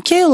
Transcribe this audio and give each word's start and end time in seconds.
O 0.00 0.02
que? 0.02 0.24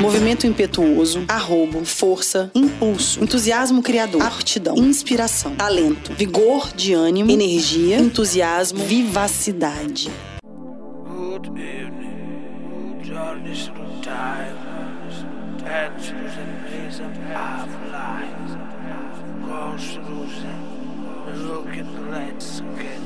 Movimento 0.00 0.46
impetuoso, 0.46 1.22
arrobo, 1.28 1.84
força, 1.84 2.50
impulso, 2.54 3.22
entusiasmo 3.22 3.82
criador, 3.82 4.22
aptidão, 4.22 4.74
inspiração, 4.78 5.54
talento, 5.54 6.14
vigor 6.14 6.72
de 6.74 6.94
ânimo, 6.94 7.30
energia, 7.30 7.98
entusiasmo, 7.98 8.82
vivacidade. 8.86 10.10
Of 17.00 17.18
life, 17.92 18.36
goes 19.46 19.96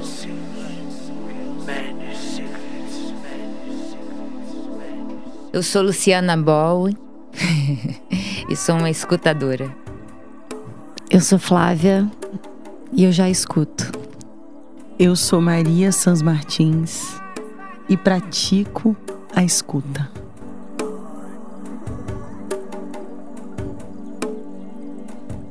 see 0.07 0.29
many 0.29 0.91
secrets, 0.91 1.67
many 1.67 2.15
secrets, 2.15 3.13
many 3.23 5.19
Eu 5.53 5.63
sou 5.63 5.83
Luciana 5.83 6.37
Boll 6.37 6.91
e 8.49 8.57
sou 8.57 8.77
uma 8.77 8.91
escutadora. 8.91 9.75
Eu 11.11 11.21
sou 11.21 11.39
Flávia 11.41 12.09
e 12.93 13.05
eu 13.05 13.11
já 13.11 13.29
escuto. 13.29 13.91
Eu 14.97 15.17
sou 15.17 15.41
Maria 15.41 15.91
Sans 15.91 16.23
Martins 16.23 17.21
e 17.89 17.97
pratico 17.97 18.97
a 19.35 19.43
escuta. 19.43 20.20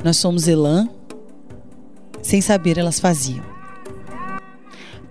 Nós 0.04 0.18
somos 0.18 0.48
Elan. 0.48 0.90
Sem 2.22 2.42
saber, 2.42 2.78
elas 2.78 3.00
faziam. 3.00 3.44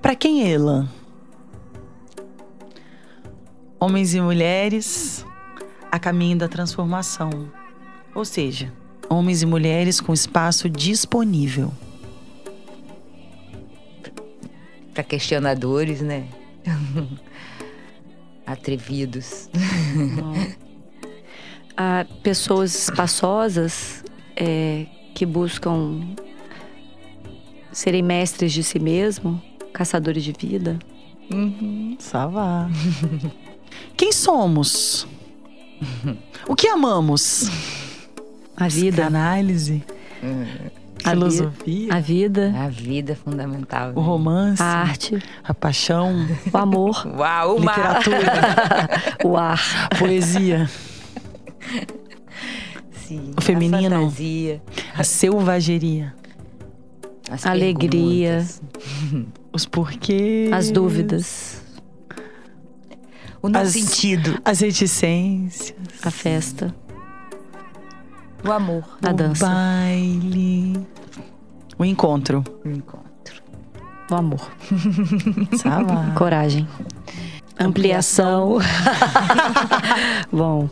Para 0.00 0.14
quem 0.14 0.44
é 0.44 0.50
Elan? 0.50 0.88
Homens 3.78 4.14
e 4.14 4.20
mulheres 4.20 5.24
a 5.90 5.98
caminho 5.98 6.38
da 6.38 6.48
transformação. 6.48 7.50
Ou 8.14 8.24
seja, 8.24 8.72
homens 9.08 9.42
e 9.42 9.46
mulheres 9.46 10.00
com 10.00 10.12
espaço 10.12 10.68
disponível. 10.68 11.72
Para 14.94 15.04
questionadores, 15.04 16.00
né? 16.00 16.28
Atrevidos. 18.46 19.50
Há 21.76 22.06
pessoas 22.22 22.74
espaçosas 22.74 24.02
é, 24.38 24.86
que 25.14 25.26
buscam 25.26 26.00
serem 27.72 28.02
mestres 28.02 28.52
de 28.52 28.62
si 28.62 28.78
mesmo, 28.78 29.40
caçadores 29.72 30.22
de 30.24 30.32
vida. 30.32 30.78
Savá. 31.98 32.68
Quem 33.96 34.12
somos? 34.12 35.06
O 36.46 36.54
que 36.56 36.68
amamos? 36.68 37.50
A 38.56 38.66
vida. 38.68 39.06
Análise, 39.06 39.84
A 41.04 41.10
filosofia, 41.10 41.94
A 41.94 42.00
vida, 42.00 42.52
A 42.58 42.68
vida 42.68 43.12
é 43.12 43.14
fundamental. 43.14 43.92
o 43.94 44.00
romance, 44.00 44.60
a 44.62 44.66
arte, 44.66 45.22
a 45.44 45.54
paixão, 45.54 46.26
o 46.52 46.56
amor, 46.56 47.06
Uau, 47.16 47.56
uma... 47.56 47.70
literatura, 47.70 48.18
o 49.24 49.36
ar. 49.36 49.60
a 49.90 49.94
poesia, 49.96 50.68
O 53.36 53.40
feminino. 53.40 53.96
A 53.96 54.00
fantasia, 54.00 54.62
a 54.96 55.04
selvageria, 55.04 56.14
as 57.30 57.46
Alegria. 57.46 58.44
perguntas, 58.46 58.62
os 59.52 59.66
porquês, 59.66 60.52
As 60.52 60.70
dúvidas, 60.70 61.62
O 63.42 63.48
não 63.48 63.60
As- 63.60 63.68
sentido. 63.72 64.40
as 64.44 64.60
reticências, 64.60 65.74
a 66.02 66.10
festa, 66.10 66.74
O 68.44 68.50
amor. 68.52 68.84
a 69.04 69.10
o 69.10 69.14
dança, 69.14 69.46
baile, 69.46 70.86
o 71.78 71.84
encontro. 71.84 72.42
O 72.64 72.68
encontro. 72.68 73.42
o 74.10 74.14
amor, 74.14 74.50
Savá. 75.56 76.10
coragem, 76.16 76.66
ampliação. 77.60 78.58
Bom, 80.32 80.68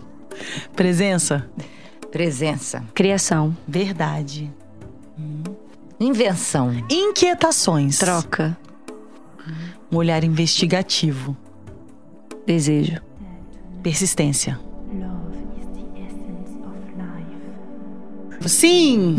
Presença, 0.74 1.48
Presença. 2.16 2.82
criação, 2.94 3.54
verdade, 3.68 4.50
Invenção. 6.00 6.72
inquietações, 6.90 7.98
troca, 7.98 8.56
um 9.92 9.96
olhar 9.96 10.24
investigativo, 10.24 11.36
desejo, 12.46 13.02
persistência. 13.82 14.58
Love 14.94 15.36
is 15.60 15.66
the 15.74 16.00
essence 16.00 16.56
of 16.64 18.38
life. 18.40 18.48
Sim! 18.48 19.16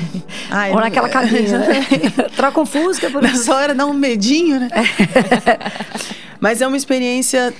Ai, 0.50 0.72
Ou 0.72 0.80
naquela 0.80 1.10
cabine. 1.10 1.48
né? 1.48 1.86
Troca 2.34 2.60
um 2.62 2.64
fusca 2.66 3.10
por 3.10 3.20
Nessa 3.22 3.54
hora 3.54 3.74
dá 3.74 3.84
um 3.84 3.92
medinho, 3.92 4.58
né? 4.60 4.70
Mas 6.40 6.62
é 6.62 6.66
uma 6.66 6.78
experiência 6.78 7.52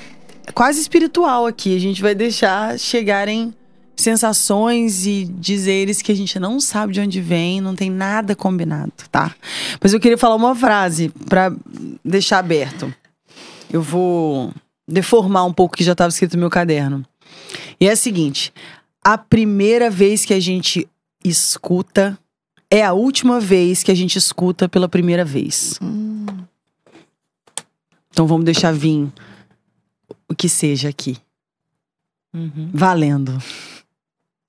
quase 0.55 0.81
espiritual 0.81 1.45
aqui. 1.47 1.77
A 1.77 1.81
gente 1.81 2.01
vai 2.01 2.15
deixar 2.15 2.79
chegarem 2.79 3.53
sensações 3.99 5.07
e 5.07 5.25
dizeres 5.25 6.01
que 6.01 6.13
a 6.13 6.15
gente 6.15 6.39
não 6.39 6.61
sabe 6.61 6.93
de 6.93 7.01
onde 7.01 7.21
vem, 7.21 7.61
não 7.61 7.75
tem 7.75 7.91
nada 7.91 8.35
combinado, 8.37 8.93
tá? 9.11 9.35
Mas 9.81 9.93
eu 9.93 10.01
queria 10.01 10.17
falar 10.17 10.37
uma 10.37 10.55
frase 10.55 11.11
pra 11.29 11.53
deixar 12.05 12.39
aberto. 12.39 12.93
Eu 13.71 13.83
vou 13.83 14.53
deformar 14.87 15.45
um 15.45 15.53
pouco 15.53 15.75
o 15.75 15.77
que 15.77 15.85
já 15.85 15.93
estava 15.93 16.09
escrito 16.09 16.35
no 16.35 16.41
meu 16.41 16.51
caderno. 16.51 17.05
E 17.81 17.89
é 17.89 17.93
a 17.93 17.97
seguinte: 17.97 18.53
a 19.03 19.19
primeira 19.19 19.91
vez 19.91 20.25
que 20.25 20.33
a 20.33 20.41
gente 20.41 20.89
escuta 21.25 22.19
é 22.71 22.85
a 22.85 22.93
última 22.93 23.41
vez 23.41 23.83
que 23.83 23.91
a 23.91 23.95
gente 23.95 24.17
escuta 24.17 24.69
pela 24.69 24.89
primeira 24.89 25.25
vez. 25.25 25.79
Então 28.11 28.27
vamos 28.27 28.45
deixar 28.45 28.73
vir 28.73 29.09
o 30.29 30.35
que 30.35 30.49
seja 30.49 30.89
aqui. 30.89 31.17
Valendo. 32.73 33.39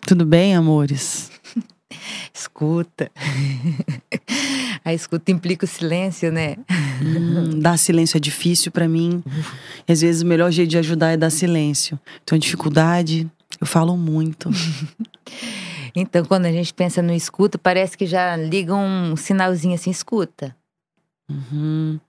Tudo 0.05 0.25
bem, 0.25 0.55
amores? 0.55 1.31
Escuta. 2.33 3.11
A 4.83 4.93
escuta 4.93 5.31
implica 5.31 5.65
o 5.65 5.67
silêncio, 5.67 6.31
né? 6.31 6.55
Hum, 7.01 7.59
dar 7.61 7.77
silêncio 7.77 8.17
é 8.17 8.19
difícil 8.19 8.71
pra 8.71 8.87
mim. 8.87 9.23
E 9.87 9.91
às 9.91 10.01
vezes 10.01 10.21
o 10.21 10.25
melhor 10.25 10.51
jeito 10.51 10.69
de 10.69 10.77
ajudar 10.77 11.11
é 11.11 11.17
dar 11.17 11.29
silêncio. 11.29 11.99
Então, 12.23 12.37
dificuldade, 12.37 13.29
eu 13.59 13.67
falo 13.67 13.97
muito. 13.97 14.49
Então, 15.95 16.23
quando 16.23 16.45
a 16.45 16.51
gente 16.51 16.73
pensa 16.73 17.01
no 17.01 17.13
escuta, 17.13 17.57
parece 17.57 17.97
que 17.97 18.05
já 18.05 18.35
liga 18.35 18.73
um 18.73 19.15
sinalzinho 19.15 19.75
assim, 19.75 19.89
escuta. 19.91 20.55
Uhum. 21.29 21.99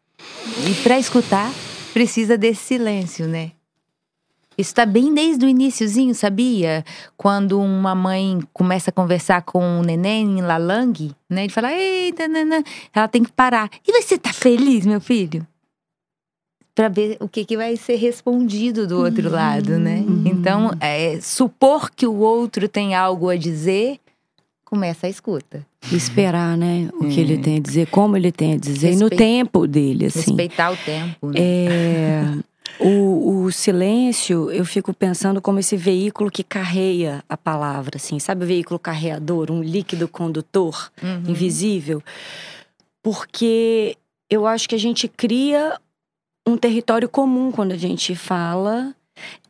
E 0.69 0.75
para 0.83 0.99
escutar, 0.99 1.53
precisa 1.93 2.37
desse 2.37 2.63
silêncio, 2.63 3.27
né? 3.27 3.53
Isso 4.61 4.75
tá 4.75 4.85
bem 4.85 5.15
desde 5.15 5.47
o 5.47 5.49
iniciozinho, 5.49 6.15
sabia? 6.15 6.85
Quando 7.17 7.59
uma 7.59 7.95
mãe 7.95 8.41
começa 8.53 8.91
a 8.91 8.93
conversar 8.93 9.41
com 9.43 9.81
o 9.81 9.83
neném 9.83 10.39
em 10.39 10.43
lalang, 10.43 10.93
né? 11.31 11.45
Ele 11.45 11.53
fala, 11.53 11.73
eita, 11.73 12.29
nanã", 12.29 12.63
ela 12.95 13.09
tem 13.09 13.25
que 13.25 13.33
parar. 13.33 13.71
E 13.89 13.93
você 13.93 14.19
tá 14.19 14.33
feliz, 14.33 14.85
meu 14.85 15.01
filho? 15.01 15.47
Pra 16.75 16.89
ver 16.89 17.17
o 17.21 17.29
que, 17.29 17.45
que 17.45 17.57
vai 17.57 17.75
ser 17.77 17.97
respondido 17.97 18.87
do 18.87 18.99
outro 18.99 19.31
lado, 19.31 19.79
né? 19.79 20.05
Então, 20.25 20.73
é, 20.79 21.19
supor 21.21 21.91
que 21.91 22.07
o 22.07 22.17
outro 22.17 22.69
tem 22.69 22.95
algo 22.95 23.29
a 23.29 23.37
dizer, 23.37 23.99
começa 24.65 25.07
a 25.07 25.11
escuta. 25.11 25.67
esperar, 25.91 26.57
né? 26.57 26.89
O 26.95 27.07
que 27.07 27.21
ele 27.21 27.39
tem 27.39 27.57
a 27.57 27.61
dizer, 27.61 27.87
como 27.89 28.17
ele 28.17 28.31
tem 28.31 28.55
a 28.55 28.57
dizer, 28.57 28.93
e 28.93 28.97
no 28.97 29.11
tempo 29.11 29.67
dele, 29.67 30.07
assim. 30.07 30.21
Respeitar 30.21 30.71
o 30.71 30.77
tempo, 30.77 31.27
né? 31.29 31.41
É, 31.41 32.25
o, 32.81 33.45
o 33.45 33.53
silêncio, 33.53 34.51
eu 34.51 34.65
fico 34.65 34.93
pensando 34.95 35.41
como 35.41 35.59
esse 35.59 35.77
veículo 35.77 36.31
que 36.31 36.43
carreia 36.43 37.23
a 37.29 37.37
palavra, 37.37 37.97
assim, 37.97 38.19
sabe 38.19 38.45
o 38.45 38.47
veículo 38.49 38.79
carreador, 38.79 39.51
um 39.51 39.63
líquido 39.63 40.09
condutor 40.09 40.91
Uhum. 41.03 41.25
invisível? 41.29 42.03
Porque 43.03 43.97
eu 44.29 44.47
acho 44.47 44.69
que 44.69 44.75
a 44.75 44.79
gente 44.79 45.09
cria 45.09 45.79
um 46.47 46.57
território 46.57 47.09
comum 47.09 47.51
quando 47.51 47.73
a 47.73 47.77
gente 47.77 48.15
fala. 48.15 48.95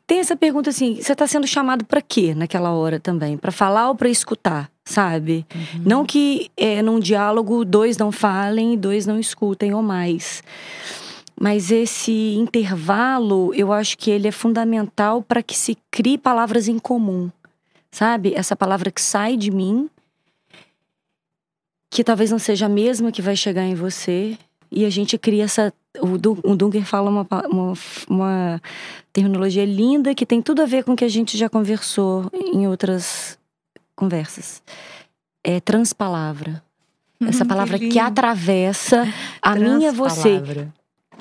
Tem 0.06 0.19
essa 0.19 0.37
pergunta 0.37 0.71
assim: 0.71 0.97
você 0.97 1.12
está 1.12 1.27
sendo 1.27 1.47
chamado 1.47 1.85
para 1.85 2.00
quê 2.03 2.35
naquela 2.35 2.71
hora 2.73 2.99
também? 3.00 3.37
Para 3.37 3.53
falar 3.53 3.88
ou 3.88 3.94
para 3.94 4.09
escutar, 4.09 4.71
sabe? 4.85 5.47
Não 5.85 6.05
que 6.05 6.50
é, 6.56 6.82
num 6.82 6.99
diálogo 7.00 7.65
dois 7.65 7.97
não 7.97 8.11
falem 8.12 8.75
e 8.75 8.77
dois 8.77 9.06
não 9.06 9.19
escutem 9.19 9.75
ou 9.75 9.82
mais. 9.82 10.43
Mas 11.43 11.71
esse 11.71 12.35
intervalo, 12.35 13.51
eu 13.55 13.73
acho 13.73 13.97
que 13.97 14.11
ele 14.11 14.29
é 14.29 14.33
fundamental 14.33 15.23
para 15.23 15.43
que 15.43 15.57
se 15.57 15.77
crie 15.91 16.19
palavras 16.19 16.69
em 16.69 16.79
comum. 16.79 17.31
sabe? 17.91 18.35
Essa 18.37 18.55
palavra 18.55 18.91
que 18.91 19.01
sai 19.01 19.37
de 19.39 19.51
mim, 19.51 19.89
que 21.91 22.05
talvez 22.05 22.31
não 22.31 22.39
seja 22.39 22.67
a 22.67 22.69
mesma 22.69 23.11
que 23.11 23.23
vai 23.23 23.35
chegar 23.35 23.65
em 23.65 23.75
você, 23.75 24.39
e 24.71 24.85
a 24.85 24.91
gente 24.91 25.19
cria 25.19 25.45
essa. 25.45 25.73
O, 26.01 26.17
Dun- 26.17 26.39
o 26.45 26.55
Dunker 26.55 26.85
fala 26.85 27.11
uma, 27.11 27.27
uma, 27.49 27.73
uma 28.09 28.63
terminologia 29.13 29.65
linda 29.65 30.15
que 30.15 30.25
tem 30.25 30.41
tudo 30.41 30.63
a 30.63 30.67
ver 30.67 30.85
com 30.85 30.93
o 30.93 30.97
que 30.97 31.05
a 31.05 31.09
gente 31.09 31.37
já 31.37 31.49
conversou 31.49 32.31
em 32.33 32.69
outras 32.69 33.37
conversas. 33.97 34.63
É 35.43 35.59
transpalavra. 35.59 36.63
Essa 37.21 37.45
Hum, 37.45 37.49
palavra 37.49 37.77
que, 37.79 37.85
lindo. 37.87 37.99
atravessa 37.99 39.03
a 39.43 39.57
minha 39.57 39.91
você. 39.91 40.41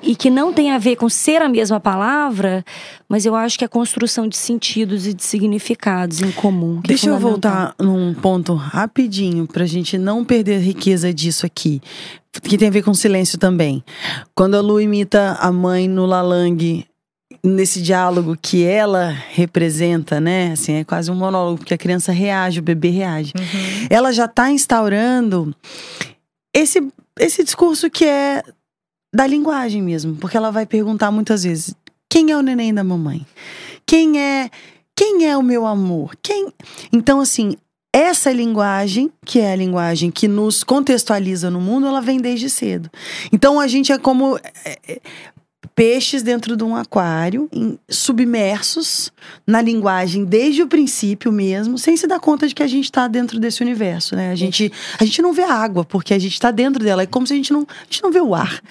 E 0.02 0.16
que 0.16 0.30
não 0.30 0.54
tem 0.54 0.72
a 0.72 0.78
ver 0.78 0.96
com 0.96 1.10
ser 1.10 1.42
a 1.42 1.50
mesma 1.50 1.80
palavra, 1.80 2.64
mas 3.08 3.26
eu 3.26 3.36
acho 3.36 3.58
que 3.58 3.64
é 3.64 3.68
a 3.68 3.70
construção 3.70 4.28
de 4.28 4.38
sentidos 4.38 5.06
e 5.08 5.14
de 5.14 5.24
significados 5.24 6.22
em 6.22 6.32
comum. 6.32 6.82
que 6.82 6.88
é 6.88 6.96
Deixa 6.96 7.10
eu 7.10 7.20
fundamental. 7.20 7.52
voltar 7.52 7.76
num 7.80 8.14
ponto 8.14 8.54
rapidinho 8.54 9.48
pra 9.48 9.66
gente 9.66 9.98
não 9.98 10.24
perder 10.24 10.56
a 10.56 10.60
riqueza 10.60 11.14
disso 11.14 11.46
aqui, 11.46 11.82
que 12.44 12.58
tem 12.58 12.68
a 12.68 12.72
ver 12.72 12.84
com 12.84 12.94
silêncio 12.94 13.38
também. 13.38 13.84
Quando 14.36 14.56
a 14.56 14.62
Lu 14.62 14.80
imita 14.80 15.38
a 15.40 15.52
mãe 15.52 15.88
no 15.88 16.06
Lalang, 16.06 16.86
nesse 17.44 17.82
diálogo 17.82 18.38
que 18.42 18.64
ela 18.64 19.16
representa, 19.32 20.20
né? 20.20 20.52
Assim, 20.54 20.74
é 20.74 20.84
quase 20.84 21.10
um 21.12 21.16
monólogo, 21.16 21.60
porque 21.60 21.74
a 21.74 21.78
criança 21.78 22.12
reage, 22.12 22.60
o 22.60 22.64
bebê 22.64 22.90
reage. 22.90 23.34
Uhum. 23.38 23.88
Ela 23.90 24.12
já 24.12 24.28
tá 24.28 24.50
instaurando 24.52 25.56
esse, 26.54 26.86
esse 27.20 27.44
discurso 27.44 27.90
que 27.90 28.06
é 28.06 28.44
da 29.14 29.26
linguagem 29.26 29.82
mesmo, 29.82 30.16
porque 30.16 30.38
ela 30.38 30.52
vai 30.52 30.66
perguntar 30.66 31.12
muitas 31.12 31.44
vezes: 31.44 31.74
quem 32.10 32.32
é 32.32 32.38
o 32.38 32.42
neném 32.42 32.74
da 32.74 32.84
mamãe? 32.84 33.26
Quem 33.86 34.20
é 34.20 34.50
quem 34.96 35.28
é 35.28 35.38
o 35.38 35.44
meu 35.44 35.66
amor? 35.66 36.16
Quem? 36.22 36.54
Então 36.92 37.22
assim, 37.22 37.56
essa 37.92 38.32
linguagem, 38.32 39.12
que 39.26 39.40
é 39.40 39.54
a 39.54 39.56
linguagem 39.56 40.12
que 40.12 40.28
nos 40.28 40.64
contextualiza 40.64 41.50
no 41.50 41.60
mundo, 41.60 41.88
ela 41.88 42.02
vem 42.02 42.20
desde 42.20 42.50
cedo. 42.50 42.90
Então 43.32 43.60
a 43.60 43.68
gente 43.68 43.92
é 43.92 43.98
como 43.98 44.38
é, 44.38 44.78
é, 44.88 45.02
peixes 45.80 46.22
dentro 46.22 46.58
de 46.58 46.64
um 46.66 46.76
aquário, 46.76 47.48
em- 47.54 47.80
submersos 47.88 49.14
na 49.48 49.62
linguagem 49.62 50.26
desde 50.26 50.62
o 50.62 50.68
princípio 50.68 51.32
mesmo, 51.32 51.78
sem 51.78 51.96
se 51.96 52.06
dar 52.06 52.20
conta 52.20 52.50
de 52.50 52.54
que 52.54 52.62
a 52.62 52.68
gente 52.68 52.84
está 52.84 53.08
dentro 53.08 53.40
desse 53.40 53.64
universo, 53.64 54.14
né? 54.14 54.30
A 54.30 54.36
gente, 54.36 54.70
a 55.00 55.06
gente 55.06 55.22
não 55.22 55.32
vê 55.32 55.44
a 55.44 55.54
água, 55.54 55.86
porque 55.86 56.14
a 56.14 56.20
gente 56.20 56.34
está 56.34 56.52
dentro 56.52 56.84
dela. 56.84 57.04
É 57.04 57.06
como 57.06 57.26
se 57.26 57.32
a 57.32 57.38
gente 57.38 57.54
não, 57.54 57.62
a 57.62 57.84
gente 57.86 58.04
não 58.04 58.12
vê 58.12 58.20
o 58.20 58.36
ar, 58.36 58.62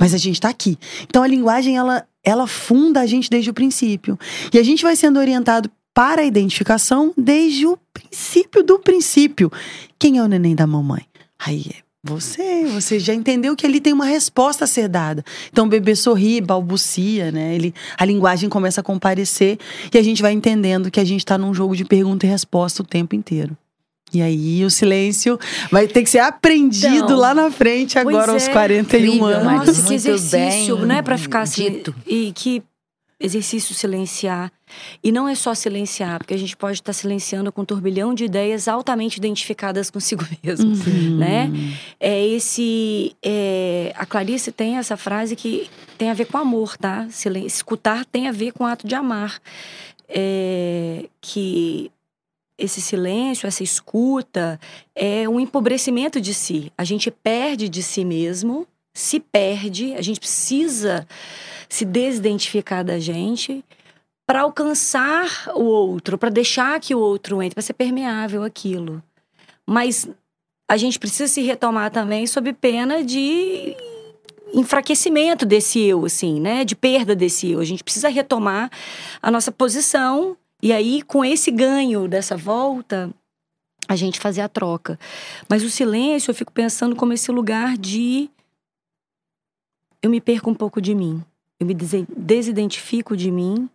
mas 0.00 0.14
a 0.14 0.16
gente 0.16 0.36
está 0.36 0.48
aqui. 0.48 0.78
Então 1.02 1.22
a 1.22 1.26
linguagem, 1.26 1.76
ela, 1.76 2.06
ela 2.24 2.46
funda 2.46 3.02
a 3.02 3.06
gente 3.06 3.28
desde 3.28 3.50
o 3.50 3.54
princípio. 3.54 4.18
E 4.50 4.58
a 4.58 4.62
gente 4.62 4.82
vai 4.82 4.96
sendo 4.96 5.18
orientado 5.18 5.70
para 5.92 6.22
a 6.22 6.24
identificação 6.24 7.12
desde 7.14 7.66
o 7.66 7.78
princípio 7.92 8.62
do 8.62 8.78
princípio. 8.78 9.52
Quem 9.98 10.16
é 10.16 10.22
o 10.22 10.26
neném 10.26 10.54
da 10.54 10.66
mamãe? 10.66 11.04
Aí 11.38 11.66
é 11.78 11.83
você, 12.04 12.66
você 12.66 12.98
já 12.98 13.14
entendeu 13.14 13.56
que 13.56 13.64
ali 13.64 13.80
tem 13.80 13.94
uma 13.94 14.04
resposta 14.04 14.64
a 14.64 14.66
ser 14.66 14.88
dada. 14.88 15.24
Então 15.50 15.64
o 15.64 15.68
bebê 15.68 15.96
sorri, 15.96 16.38
balbucia, 16.38 17.32
né? 17.32 17.54
Ele, 17.54 17.74
a 17.96 18.04
linguagem 18.04 18.50
começa 18.50 18.82
a 18.82 18.84
comparecer 18.84 19.58
e 19.92 19.96
a 19.96 20.02
gente 20.02 20.20
vai 20.20 20.32
entendendo 20.32 20.90
que 20.90 21.00
a 21.00 21.04
gente 21.04 21.20
está 21.20 21.38
num 21.38 21.54
jogo 21.54 21.74
de 21.74 21.84
pergunta 21.84 22.26
e 22.26 22.28
resposta 22.28 22.82
o 22.82 22.86
tempo 22.86 23.14
inteiro. 23.14 23.56
E 24.12 24.20
aí 24.20 24.62
o 24.64 24.70
silêncio 24.70 25.38
vai 25.72 25.88
ter 25.88 26.02
que 26.02 26.10
ser 26.10 26.18
aprendido 26.20 26.94
Então, 26.94 27.16
lá 27.16 27.34
na 27.34 27.50
frente 27.50 27.98
agora 27.98 28.32
pois 28.32 28.44
aos 28.44 28.48
é. 28.48 28.52
41 28.52 28.80
Incrível, 29.00 29.26
anos. 29.26 29.66
Nossa, 29.66 29.82
que 29.88 29.94
exercício, 29.94 30.76
bem 30.76 30.86
né? 30.86 31.02
Pra 31.02 31.16
ficar 31.16 31.40
assim. 31.40 31.70
dito. 31.70 31.94
E 32.06 32.32
que 32.32 32.62
exercício 33.20 33.74
silenciar. 33.74 34.50
E 35.02 35.12
não 35.12 35.28
é 35.28 35.34
só 35.34 35.54
silenciar, 35.54 36.18
porque 36.18 36.34
a 36.34 36.38
gente 36.38 36.56
pode 36.56 36.78
estar 36.78 36.92
silenciando 36.92 37.52
com 37.52 37.62
um 37.62 37.64
turbilhão 37.64 38.12
de 38.14 38.24
ideias 38.24 38.66
altamente 38.68 39.18
identificadas 39.18 39.90
consigo 39.90 40.24
mesmo. 40.42 40.70
Uhum. 40.70 41.18
né? 41.18 41.50
É 42.00 42.26
esse. 42.26 43.14
é, 43.22 43.92
a 43.96 44.04
Clarice 44.04 44.50
tem 44.52 44.76
essa 44.76 44.96
frase 44.96 45.36
que 45.36 45.68
tem 45.96 46.10
a 46.10 46.14
ver 46.14 46.26
com 46.26 46.38
amor, 46.38 46.76
tá? 46.76 47.06
Silen- 47.10 47.46
Escutar 47.46 48.04
tem 48.04 48.28
a 48.28 48.32
ver 48.32 48.52
com 48.52 48.64
o 48.64 48.66
ato 48.66 48.86
de 48.86 48.94
amar. 48.94 49.40
É, 50.08 51.06
que 51.20 51.90
esse 52.58 52.80
silêncio, 52.80 53.46
essa 53.46 53.62
escuta, 53.64 54.60
é 54.94 55.28
um 55.28 55.40
empobrecimento 55.40 56.20
de 56.20 56.32
si. 56.34 56.70
A 56.78 56.84
gente 56.84 57.10
perde 57.10 57.68
de 57.68 57.82
si 57.82 58.04
mesmo, 58.04 58.66
se 58.92 59.18
perde, 59.18 59.94
a 59.94 60.02
gente 60.02 60.20
precisa 60.20 61.06
se 61.68 61.84
desidentificar 61.84 62.84
da 62.84 62.98
gente 62.98 63.64
para 64.26 64.40
alcançar 64.40 65.50
o 65.54 65.64
outro, 65.64 66.16
para 66.16 66.30
deixar 66.30 66.80
que 66.80 66.94
o 66.94 66.98
outro 66.98 67.42
entre, 67.42 67.54
para 67.54 67.62
ser 67.62 67.74
permeável 67.74 68.42
aquilo. 68.42 69.02
Mas 69.66 70.08
a 70.68 70.76
gente 70.76 70.98
precisa 70.98 71.26
se 71.26 71.42
retomar 71.42 71.90
também 71.90 72.26
sob 72.26 72.52
pena 72.52 73.04
de 73.04 73.76
enfraquecimento 74.54 75.44
desse 75.44 75.80
eu, 75.80 76.04
assim, 76.06 76.40
né? 76.40 76.64
De 76.64 76.74
perda 76.74 77.14
desse 77.14 77.50
eu. 77.50 77.60
A 77.60 77.64
gente 77.64 77.84
precisa 77.84 78.08
retomar 78.08 78.70
a 79.20 79.30
nossa 79.30 79.52
posição 79.52 80.36
e 80.64 80.72
aí, 80.72 81.02
com 81.02 81.22
esse 81.22 81.50
ganho 81.50 82.08
dessa 82.08 82.38
volta, 82.38 83.12
a 83.86 83.94
gente 83.96 84.18
fazer 84.18 84.40
a 84.40 84.48
troca. 84.48 84.98
Mas 85.46 85.62
o 85.62 85.68
silêncio, 85.68 86.30
eu 86.30 86.34
fico 86.34 86.50
pensando 86.50 86.96
como 86.96 87.12
esse 87.12 87.30
lugar 87.30 87.76
de. 87.76 88.30
Eu 90.00 90.08
me 90.08 90.22
perco 90.22 90.48
um 90.48 90.54
pouco 90.54 90.80
de 90.80 90.94
mim. 90.94 91.22
Eu 91.60 91.66
me 91.66 91.74
desidentifico 91.74 93.16
de 93.16 93.30
mim 93.30 93.68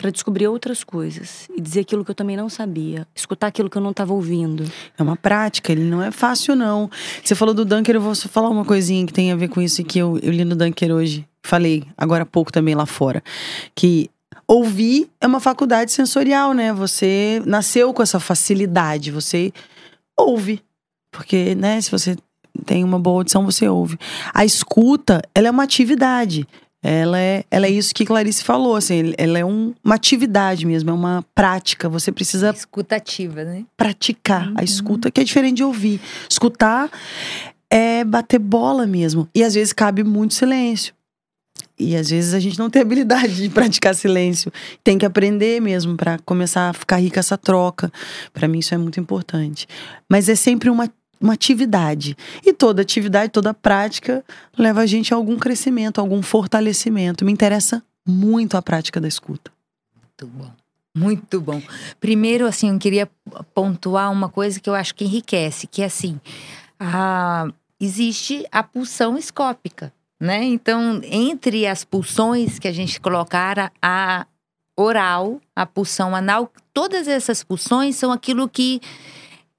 para 0.00 0.10
descobrir 0.10 0.48
outras 0.48 0.82
coisas 0.82 1.46
e 1.54 1.60
dizer 1.60 1.80
aquilo 1.80 2.04
que 2.04 2.10
eu 2.10 2.14
também 2.14 2.36
não 2.36 2.48
sabia, 2.48 3.06
escutar 3.14 3.48
aquilo 3.48 3.68
que 3.68 3.76
eu 3.76 3.82
não 3.82 3.90
estava 3.90 4.14
ouvindo. 4.14 4.64
É 4.96 5.02
uma 5.02 5.16
prática, 5.16 5.70
ele 5.72 5.84
não 5.84 6.02
é 6.02 6.10
fácil, 6.10 6.56
não. 6.56 6.90
Você 7.22 7.34
falou 7.34 7.54
do 7.54 7.66
Dunker, 7.66 7.96
eu 7.96 8.00
vou 8.00 8.14
só 8.14 8.26
falar 8.28 8.48
uma 8.48 8.64
coisinha 8.64 9.04
que 9.06 9.12
tem 9.12 9.30
a 9.30 9.36
ver 9.36 9.48
com 9.48 9.60
isso 9.60 9.84
que 9.84 9.98
eu, 9.98 10.18
eu 10.22 10.32
li 10.32 10.44
no 10.44 10.56
Dunker 10.56 10.90
hoje. 10.90 11.26
Falei 11.42 11.84
agora 11.98 12.22
há 12.22 12.26
pouco 12.26 12.50
também 12.50 12.74
lá 12.74 12.86
fora. 12.86 13.22
Que 13.74 14.10
ouvir 14.48 15.10
é 15.20 15.26
uma 15.26 15.40
faculdade 15.40 15.92
sensorial, 15.92 16.54
né? 16.54 16.72
Você 16.72 17.42
nasceu 17.44 17.92
com 17.92 18.02
essa 18.02 18.18
facilidade, 18.18 19.10
você 19.10 19.52
ouve. 20.18 20.62
Porque, 21.12 21.54
né, 21.54 21.80
se 21.80 21.90
você 21.90 22.16
tem 22.64 22.84
uma 22.84 22.98
boa 22.98 23.18
audição, 23.18 23.44
você 23.44 23.68
ouve. 23.68 23.98
A 24.32 24.44
escuta, 24.44 25.20
ela 25.34 25.48
é 25.48 25.50
uma 25.50 25.64
atividade. 25.64 26.46
Ela 26.82 27.18
é, 27.20 27.44
ela 27.50 27.66
é 27.66 27.70
isso 27.70 27.94
que 27.94 28.06
Clarice 28.06 28.42
falou, 28.42 28.74
assim, 28.74 29.12
ela 29.18 29.38
é 29.38 29.44
um- 29.44 29.74
uma 29.84 29.94
atividade 29.96 30.64
mesmo, 30.66 30.88
é 30.90 30.92
uma 30.92 31.22
prática. 31.34 31.88
Você 31.90 32.10
precisa 32.10 32.50
Escutativa, 32.56 33.44
né? 33.44 33.64
praticar 33.76 34.50
a 34.56 34.64
escuta, 34.64 35.10
que 35.10 35.20
é 35.20 35.24
diferente 35.24 35.56
de 35.58 35.64
ouvir. 35.64 36.00
Escutar 36.28 36.90
é 37.68 38.02
bater 38.02 38.38
bola 38.38 38.86
mesmo. 38.86 39.28
E 39.34 39.44
às 39.44 39.54
vezes 39.54 39.72
cabe 39.74 40.02
muito 40.02 40.34
silêncio. 40.34 40.94
E 41.78 41.96
às 41.96 42.10
vezes 42.10 42.34
a 42.34 42.40
gente 42.40 42.58
não 42.58 42.68
tem 42.68 42.82
habilidade 42.82 43.36
de 43.36 43.48
praticar 43.48 43.94
silêncio. 43.94 44.52
Tem 44.84 44.98
que 44.98 45.06
aprender 45.06 45.60
mesmo 45.60 45.96
para 45.96 46.18
começar 46.26 46.68
a 46.70 46.72
ficar 46.72 46.96
rica 46.96 47.20
essa 47.20 47.38
troca. 47.38 47.90
Para 48.32 48.48
mim 48.48 48.58
isso 48.58 48.74
é 48.74 48.78
muito 48.78 48.98
importante. 49.00 49.66
Mas 50.08 50.28
é 50.28 50.34
sempre 50.34 50.68
uma, 50.68 50.90
uma 51.20 51.34
atividade. 51.34 52.16
E 52.44 52.52
toda 52.52 52.82
atividade, 52.82 53.30
toda 53.30 53.52
prática 53.52 54.24
leva 54.56 54.80
a 54.80 54.86
gente 54.86 55.12
a 55.12 55.16
algum 55.16 55.36
crescimento, 55.38 55.98
a 55.98 56.02
algum 56.02 56.22
fortalecimento. 56.22 57.24
Me 57.24 57.32
interessa 57.32 57.82
muito 58.06 58.56
a 58.56 58.62
prática 58.62 59.00
da 59.00 59.06
escuta. 59.08 59.50
Muito 59.94 60.26
bom. 60.26 60.50
Muito 60.96 61.40
bom. 61.40 61.62
Primeiro, 62.00 62.46
assim, 62.46 62.70
eu 62.70 62.78
queria 62.78 63.08
pontuar 63.54 64.10
uma 64.10 64.28
coisa 64.28 64.58
que 64.58 64.68
eu 64.68 64.74
acho 64.74 64.94
que 64.94 65.04
enriquece, 65.04 65.66
que 65.66 65.82
é 65.82 65.84
assim, 65.84 66.18
a- 66.78 67.46
existe 67.78 68.44
a 68.50 68.62
pulsão 68.62 69.16
escópica, 69.16 69.92
né? 70.18 70.42
Então, 70.42 71.00
entre 71.04 71.66
as 71.66 71.84
pulsões 71.84 72.58
que 72.58 72.66
a 72.66 72.72
gente 72.72 73.00
colocar, 73.00 73.72
a 73.80 74.26
oral, 74.76 75.40
a 75.54 75.64
pulsão 75.64 76.16
anal, 76.16 76.50
todas 76.74 77.06
essas 77.06 77.44
pulsões 77.44 77.96
são 77.96 78.10
aquilo 78.10 78.48
que 78.48 78.80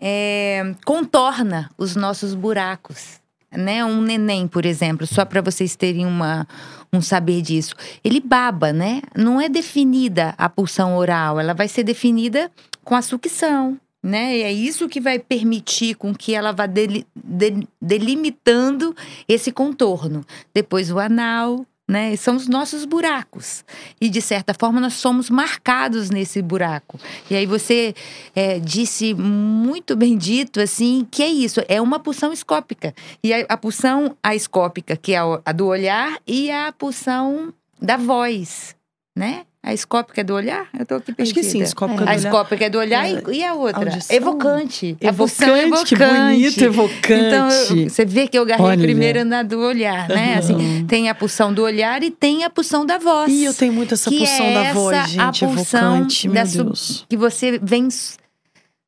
é, 0.01 0.73
contorna 0.83 1.69
os 1.77 1.95
nossos 1.95 2.33
buracos. 2.33 3.21
Né? 3.53 3.83
Um 3.83 4.01
neném, 4.01 4.47
por 4.47 4.65
exemplo, 4.65 5.05
só 5.05 5.25
para 5.25 5.41
vocês 5.41 5.75
terem 5.75 6.05
uma, 6.05 6.47
um 6.91 7.01
saber 7.01 7.41
disso. 7.41 7.75
Ele 8.01 8.21
baba, 8.21 8.71
né? 8.71 9.01
Não 9.13 9.41
é 9.41 9.49
definida 9.49 10.33
a 10.37 10.47
pulsão 10.47 10.95
oral, 10.95 11.37
ela 11.37 11.53
vai 11.53 11.67
ser 11.67 11.83
definida 11.83 12.49
com 12.81 12.95
a 12.95 13.01
sucção, 13.01 13.77
né? 14.01 14.37
E 14.37 14.43
é 14.43 14.51
isso 14.53 14.87
que 14.87 15.01
vai 15.01 15.19
permitir 15.19 15.95
com 15.95 16.15
que 16.15 16.33
ela 16.33 16.53
vá 16.53 16.65
deli- 16.65 17.05
de- 17.13 17.67
delimitando 17.81 18.95
esse 19.27 19.51
contorno. 19.51 20.25
Depois 20.53 20.89
o 20.89 20.97
anal, 20.97 21.65
né? 21.89 22.15
São 22.15 22.35
os 22.35 22.47
nossos 22.47 22.85
buracos. 22.85 23.65
E 23.99 24.09
de 24.09 24.21
certa 24.21 24.53
forma 24.53 24.79
nós 24.79 24.93
somos 24.93 25.29
marcados 25.29 26.09
nesse 26.09 26.41
buraco. 26.41 26.99
E 27.29 27.35
aí 27.35 27.45
você 27.45 27.93
é, 28.35 28.59
disse 28.59 29.13
muito 29.13 29.95
bem 29.95 30.17
dito 30.17 30.59
assim 30.59 31.05
que 31.09 31.21
é 31.21 31.27
isso, 31.27 31.61
é 31.67 31.81
uma 31.81 31.99
pulsão 31.99 32.31
escópica. 32.31 32.93
E 33.23 33.33
a, 33.33 33.45
a 33.49 33.57
pulsão 33.57 34.15
aescópica, 34.23 34.95
que 34.95 35.13
é 35.13 35.17
a, 35.17 35.41
a 35.45 35.51
do 35.51 35.67
olhar, 35.67 36.17
e 36.25 36.49
a 36.49 36.71
pulsão 36.71 37.53
da 37.81 37.97
voz, 37.97 38.75
né? 39.15 39.45
A 39.63 39.73
escópica 39.75 40.21
é 40.21 40.23
do 40.23 40.33
olhar? 40.33 40.67
Eu 40.77 40.85
tô 40.87 40.95
aqui 40.95 41.11
Acho 41.11 41.15
perdida. 41.17 41.39
que 41.39 41.43
sim, 41.43 41.61
escópica 41.61 42.01
A 42.01 42.05
do 42.05 42.09
olhar. 42.09 42.15
escópica 42.17 42.65
é 42.65 42.69
do 42.69 42.79
olhar 42.79 43.05
É, 43.07 43.21
e, 43.31 43.37
e 43.37 43.45
a 43.45 43.53
outra? 43.53 43.77
audição. 43.91 44.15
Evocante. 44.15 44.97
A 45.07 45.13
pulsão 45.13 45.55
Evocante, 45.55 45.95
que 45.95 46.03
bonito, 46.03 46.61
evocante. 46.63 47.13
Então, 47.13 47.49
eu- 47.77 47.89
você 47.89 48.03
vê 48.03 48.27
que 48.27 48.37
eu 48.39 48.41
agarrei 48.41 48.65
Olha. 48.65 48.81
primeiro 48.81 49.23
na 49.23 49.43
do 49.43 49.59
olhar, 49.59 50.09
né? 50.09 50.35
Assim, 50.39 50.83
tem 50.87 51.09
a 51.09 51.13
pulsão 51.15 51.53
do 51.53 51.61
olhar 51.61 52.01
e 52.01 52.09
tem 52.09 52.43
a 52.43 52.49
pulsão 52.49 52.83
da 52.87 52.97
voz. 52.97 53.31
Ih, 53.31 53.43
eu 53.45 53.53
tenho 53.53 53.71
muito 53.71 53.93
essa 53.93 54.09
que 54.09 54.17
pulsão 54.17 54.45
é 54.47 54.53
da 54.53 54.73
voz, 54.73 54.97
essa 54.97 55.07
gente. 55.07 55.45
a 55.45 55.47
pulsão 55.47 55.95
Evocante, 55.95 56.27
da 56.27 56.33
meu 56.45 56.63
Deus. 56.65 57.05
que 57.07 57.15
você 57.15 57.59
vem 57.61 57.87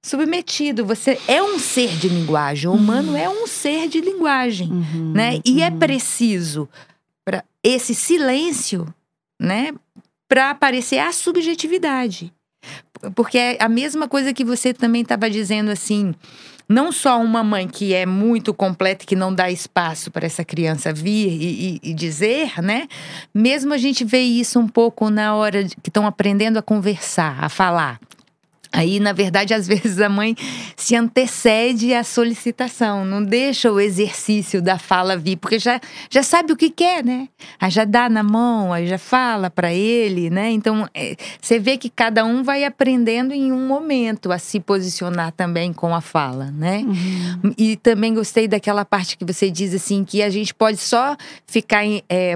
submetido. 0.04 0.86
Você 0.86 1.20
é 1.28 1.42
um 1.42 1.60
ser 1.60 1.90
de 1.98 2.10
linguagem. 2.10 2.70
O 2.70 2.74
humano 2.74 3.16
é 3.16 3.30
um 3.30 3.46
ser 3.48 3.88
de 3.88 4.02
linguagem, 4.02 4.70
Uhum, 4.72 5.12
né? 5.14 5.40
E 5.46 5.62
é 5.62 5.70
uhum. 5.70 5.78
preciso 5.78 6.68
para 7.24 7.44
esse 7.64 7.94
silêncio, 7.96 8.92
né? 9.40 9.72
Para 10.28 10.50
aparecer 10.52 11.00
a 11.00 11.12
subjetividade. 11.12 12.32
Porque 13.16 13.38
é 13.38 13.58
a 13.60 13.68
mesma 13.68 14.08
coisa 14.08 14.34
que 14.34 14.46
você 14.46 14.74
também 14.74 15.02
estava 15.02 15.30
dizendo 15.30 15.70
assim, 15.70 16.16
não 16.70 16.92
só 16.92 17.22
uma 17.22 17.44
mãe 17.44 17.68
que 17.68 17.94
é 17.94 18.06
muito 18.06 18.54
completa 18.54 19.04
e 19.04 19.08
que 19.08 19.16
não 19.16 19.34
dá 19.36 19.52
espaço 19.52 20.10
para 20.10 20.26
essa 20.26 20.46
criança 20.46 20.94
vir 20.94 21.28
e, 21.28 21.80
e- 21.84 21.90
e 21.92 21.94
dizer, 21.94 22.62
né? 22.62 22.88
Mesmo 23.34 23.74
a 23.74 23.78
gente 23.78 24.06
vê 24.06 24.22
isso 24.22 24.58
um 24.60 24.68
pouco 24.68 25.10
na 25.10 25.36
hora 25.36 25.64
de- 25.66 25.76
que 25.76 25.90
estão 25.90 26.08
aprendendo 26.08 26.58
a 26.58 26.62
conversar, 26.62 27.44
a 27.44 27.50
falar. 27.50 28.00
Aí, 28.74 29.00
na 29.00 29.14
verdade, 29.14 29.54
às 29.54 29.68
vezes 29.68 30.02
a 30.02 30.10
mãe 30.10 30.36
se 30.76 30.96
antecede 30.96 31.94
à 31.94 32.04
solicitação, 32.04 33.06
não 33.06 33.24
deixa 33.24 33.72
o 33.72 33.80
exercício 33.80 34.64
da 34.64 34.80
fala 34.80 35.16
vir, 35.16 35.38
porque 35.38 35.60
já, 35.60 35.80
já 36.10 36.24
sabe 36.24 36.52
o 36.52 36.58
que 36.58 36.72
quer, 36.72 37.06
né? 37.06 37.30
Aí 37.60 37.70
já 37.70 37.86
dá 37.86 38.10
na 38.10 38.24
mão, 38.24 38.74
aí 38.74 38.88
já 38.88 38.98
fala 38.98 39.52
para 39.52 39.72
ele, 39.72 40.32
né? 40.32 40.50
Então, 40.50 40.90
é, 40.92 41.16
você 41.40 41.60
vê 41.60 41.78
que 41.78 41.88
cada 41.88 42.26
um 42.26 42.42
vai 42.42 42.64
aprendendo 42.64 43.32
em 43.32 43.52
um 43.52 43.68
momento 43.68 44.32
a 44.32 44.40
se 44.40 44.60
posicionar 44.60 45.32
também 45.34 45.72
com 45.72 45.94
a 45.94 46.02
fala, 46.02 46.50
né? 46.50 46.80
Uhum. 46.80 47.54
E 47.56 47.76
também 47.78 48.16
gostei 48.16 48.48
daquela 48.48 48.84
parte 48.84 49.16
que 49.16 49.24
você 49.24 49.52
diz 49.52 49.74
assim 49.76 50.04
que 50.04 50.24
a 50.24 50.32
gente 50.32 50.52
pode 50.52 50.78
só 50.78 51.16
ficar 51.46 51.86
em, 51.86 52.02
é, 52.10 52.36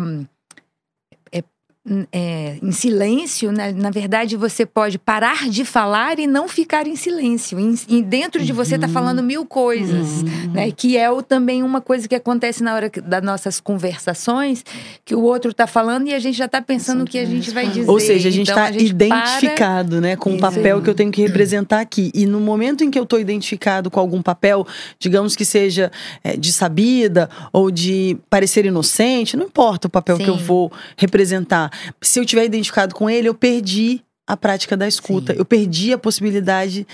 é, 2.11 2.57
em 2.61 2.71
silêncio. 2.71 3.51
né? 3.51 3.71
Na 3.71 3.89
verdade, 3.89 4.35
você 4.35 4.65
pode 4.65 4.97
parar 4.97 5.49
de 5.49 5.63
falar 5.63 6.19
e 6.19 6.27
não 6.27 6.47
ficar 6.47 6.87
em 6.87 6.95
silêncio. 6.95 7.57
E 7.87 8.01
dentro 8.01 8.43
de 8.43 8.51
você 8.53 8.77
tá 8.77 8.87
falando 8.87 9.23
mil 9.23 9.45
coisas, 9.45 10.23
né? 10.53 10.71
Que 10.71 10.97
é 10.97 11.09
o, 11.09 11.21
também 11.21 11.63
uma 11.63 11.81
coisa 11.81 12.07
que 12.07 12.15
acontece 12.15 12.63
na 12.63 12.73
hora 12.75 12.89
que- 12.89 13.01
das 13.01 13.23
nossas 13.23 13.59
conversações, 13.59 14.63
que 15.05 15.15
o 15.15 15.21
outro 15.21 15.53
tá 15.53 15.65
falando 15.67 16.07
e 16.07 16.13
a 16.13 16.19
gente 16.19 16.37
já 16.37 16.47
tá 16.47 16.61
pensando 16.61 17.03
o 17.03 17.05
que 17.05 17.17
a 17.17 17.25
gente 17.25 17.51
vai 17.51 17.67
dizer. 17.67 17.89
Ou 17.89 17.99
seja, 17.99 18.27
a 18.29 18.31
gente 18.31 18.51
Então, 18.51 18.65
está 18.65 18.77
gente 18.77 18.93
para- 18.93 19.07
identificado, 19.07 20.01
né, 20.01 20.15
com 20.15 20.33
o 20.35 20.39
papel 20.39 20.81
que 20.81 20.89
eu 20.89 20.95
tenho 20.95 21.11
que 21.11 21.21
representar 21.21 21.79
aqui. 21.79 22.11
E 22.13 22.25
no 22.25 22.39
momento 22.39 22.83
em 22.83 22.91
que 22.91 22.99
eu 22.99 23.03
estou 23.03 23.19
identificado 23.19 23.89
com 23.89 23.99
algum 23.99 24.21
papel, 24.21 24.65
digamos 24.99 25.35
que 25.35 25.45
seja 25.45 25.91
é, 26.23 26.35
de 26.35 26.51
sabida 26.51 27.29
ou 27.53 27.71
de 27.71 28.17
parecer 28.29 28.65
inocente, 28.65 29.37
não 29.37 29.45
importa 29.45 29.87
o 29.87 29.89
papel 29.89 30.17
que 30.17 30.27
eu 30.27 30.37
Sim. 30.37 30.43
vou 30.43 30.71
representar. 30.97 31.71
Se 32.01 32.19
eu 32.19 32.25
tiver 32.25 32.45
identificado 32.45 32.93
com 32.93 33.09
ele, 33.09 33.27
eu 33.27 33.35
perdi 33.35 34.01
a 34.25 34.35
prática 34.35 34.75
da 34.75 34.87
escuta. 34.87 35.33
Sim. 35.33 35.39
Eu 35.39 35.45
perdi 35.45 35.93
a 35.93 35.97
possibilidade 35.97 36.85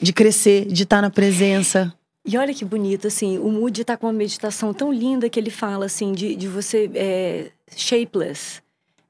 de 0.00 0.12
crescer, 0.12 0.66
de 0.66 0.82
estar 0.82 1.00
na 1.00 1.10
presença. 1.10 1.92
E 2.24 2.36
olha 2.36 2.52
que 2.52 2.64
bonito, 2.64 3.06
assim, 3.06 3.38
o 3.38 3.50
Moody 3.50 3.84
tá 3.84 3.96
com 3.96 4.06
uma 4.06 4.12
meditação 4.12 4.74
tão 4.74 4.92
linda 4.92 5.28
que 5.28 5.38
ele 5.38 5.50
fala, 5.50 5.86
assim, 5.86 6.12
de, 6.12 6.36
de 6.36 6.48
você 6.48 6.90
é, 6.94 7.50
shapeless. 7.74 8.60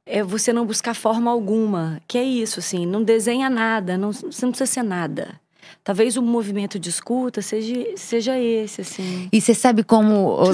É 0.07 0.23
você 0.23 0.53
não 0.53 0.67
buscar 0.67 0.95
forma 0.95 1.31
alguma, 1.31 2.01
que 2.07 2.19
é 2.19 2.25
isso, 2.25 2.61
assim, 2.61 2.87
não 2.87 3.03
desenha 3.03 3.49
nada, 3.49 3.97
não, 3.97 4.13
você 4.13 4.45
não 4.45 4.53
precisa 4.53 4.67
ser 4.67 4.83
nada. 4.83 5.41
Talvez 5.83 6.17
o 6.17 6.23
movimento 6.23 6.79
de 6.79 6.89
escuta 6.91 7.41
seja, 7.43 7.75
seja 7.97 8.39
esse, 8.39 8.81
assim. 8.83 9.29
E 9.33 9.41
você 9.41 9.55
sabe 9.55 9.83
como 9.83 10.15
o 10.15 10.51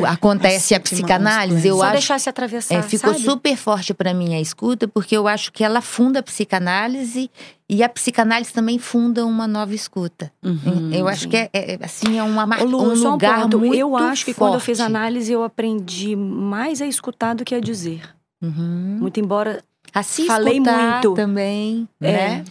o- 0.00 0.06
acontece 0.06 0.74
A 0.74 0.80
psicanálise? 0.80 1.66
Eu 1.68 1.76
Só 1.76 1.82
acho 1.84 1.92
deixar 1.92 2.18
se 2.20 2.28
atravessar, 2.28 2.74
É, 2.74 2.82
ficou 2.82 3.12
sabe? 3.12 3.24
super 3.24 3.56
forte 3.56 3.92
pra 3.94 4.12
mim 4.14 4.34
a 4.34 4.40
escuta, 4.40 4.88
porque 4.88 5.16
eu 5.16 5.26
acho 5.28 5.52
que 5.52 5.62
ela 5.64 5.80
funda 5.80 6.20
a 6.20 6.22
psicanálise 6.22 7.30
e 7.68 7.82
a 7.82 7.88
psicanálise 7.88 8.52
também 8.52 8.78
funda 8.78 9.24
uma 9.24 9.46
nova 9.46 9.74
escuta. 9.74 10.32
Uhum. 10.42 10.90
eu 10.92 11.06
acho 11.08 11.28
que 11.28 11.36
é, 11.36 11.50
é- 11.52 11.78
assim 11.82 12.18
é 12.18 12.22
uma 12.22 12.44
mar... 12.46 12.60
Ô, 12.62 12.64
Lu, 12.64 12.82
um 12.92 12.96
só 12.96 13.08
um 13.08 13.12
lugar 13.12 13.42
ponto. 13.42 13.58
muito 13.58 13.74
Eu 13.76 13.96
acho 13.96 14.24
que 14.24 14.34
quando 14.34 14.54
eu 14.54 14.60
fiz 14.60 14.80
análise, 14.80 15.30
eu 15.32 15.42
aprendi 15.44 16.16
mais 16.16 16.80
a 16.82 16.86
escutar 16.86 17.34
do 17.34 17.44
que 17.44 17.54
a 17.54 17.60
dizer. 17.60 18.02
Uhum. 18.42 18.98
Muito 19.00 19.20
embora 19.20 19.62
A 19.94 20.02
se 20.02 20.24
Falei 20.26 20.58
muito. 20.60 21.14
também, 21.14 21.88
É. 22.00 22.12
né? 22.12 22.44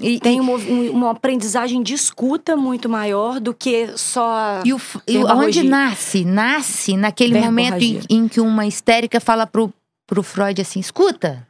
E, 0.00 0.18
tenha 0.20 0.40
uma, 0.42 0.52
um- 0.54 0.90
uma 0.90 1.10
aprendizagem 1.10 1.82
de 1.82 1.94
escuta 1.94 2.56
muito 2.56 2.88
maior 2.88 3.38
do 3.40 3.52
que 3.54 3.90
só. 3.96 4.60
E, 4.64 4.72
o, 4.72 4.80
e 5.06 5.18
onde 5.18 5.62
nasce? 5.62 6.24
Nasce 6.24 6.96
naquele 6.96 7.34
momento 7.40 7.82
em, 7.82 8.00
em 8.08 8.28
que 8.28 8.40
uma 8.40 8.66
histérica 8.66 9.20
fala 9.20 9.46
pro, 9.46 9.72
pro 10.06 10.22
Freud 10.22 10.60
assim: 10.60 10.80
escuta, 10.80 11.46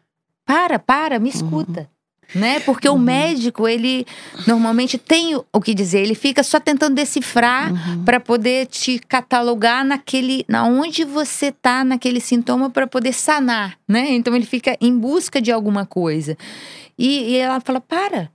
para, 0.46 0.78
para, 0.78 1.18
me 1.18 1.28
escuta. 1.28 1.88
Né? 2.32 2.60
Porque 2.60 2.88
o 2.88 2.96
médico, 2.96 3.66
ele 3.66 4.06
normalmente 4.46 4.96
tem 4.96 5.34
o- 5.34 5.44
o 5.52 5.60
que 5.60 5.74
dizer, 5.74 5.98
ele 5.98 6.14
fica 6.14 6.44
só 6.44 6.60
tentando 6.60 6.94
decifrar 6.94 7.72
Uhum. 7.72 8.04
para 8.04 8.20
poder 8.20 8.66
te 8.66 9.00
catalogar 9.00 9.84
naquele, 9.84 10.44
na 10.48 10.64
onde 10.64 11.04
você 11.04 11.50
tá 11.50 11.82
naquele 11.82 12.20
sintoma 12.20 12.70
para 12.70 12.86
poder 12.86 13.12
sanar, 13.12 13.76
né? 13.88 14.12
Então 14.12 14.32
ele 14.36 14.46
fica 14.46 14.76
em 14.80 14.96
busca 14.96 15.42
de 15.42 15.50
alguma 15.50 15.84
coisa. 15.84 16.38
E, 16.96 17.32
e 17.32 17.36
ela 17.36 17.58
fala: 17.58 17.80
para, 17.80 18.30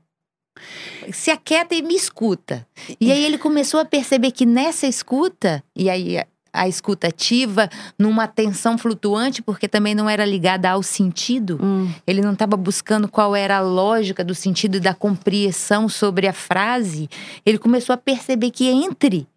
se 1.11 1.31
aquieta 1.31 1.75
e 1.75 1.81
me 1.81 1.95
escuta. 1.95 2.65
E 2.99 3.11
aí 3.11 3.23
ele 3.23 3.37
começou 3.37 3.79
a 3.79 3.85
perceber 3.85 4.31
que 4.31 4.45
nessa 4.45 4.87
escuta, 4.87 5.63
e 5.75 5.89
aí 5.89 6.17
a, 6.53 6.67
escuta 6.67 7.07
ativa, 7.07 7.69
numa 7.99 8.23
atenção 8.23 8.77
flutuante, 8.77 9.41
porque 9.41 9.67
também 9.67 9.93
não 9.93 10.09
era 10.09 10.25
ligada 10.25 10.69
ao 10.69 10.81
sentido, 10.81 11.59
Hum. 11.61 11.91
ele 12.07 12.21
não 12.21 12.33
estava 12.33 12.55
buscando 12.55 13.07
qual 13.09 13.35
era 13.35 13.57
a 13.57 13.61
lógica 13.61 14.23
do 14.23 14.33
sentido 14.33 14.77
e 14.77 14.79
da 14.79 14.93
compreensão 14.93 15.89
sobre 15.89 16.27
a 16.27 16.33
frase, 16.33 17.09
ele 17.45 17.57
começou 17.57 17.93
a 17.93 17.97
perceber 17.97 18.51
que 18.51 18.67
entre 18.67 19.27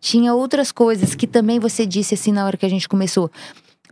tinha 0.00 0.34
outras 0.34 0.70
coisas 0.70 1.14
que 1.14 1.26
também 1.26 1.58
você 1.58 1.86
disse 1.86 2.14
assim 2.14 2.30
na 2.30 2.44
hora 2.44 2.56
que 2.56 2.66
a 2.66 2.70
gente 2.70 2.88
começou. 2.88 3.30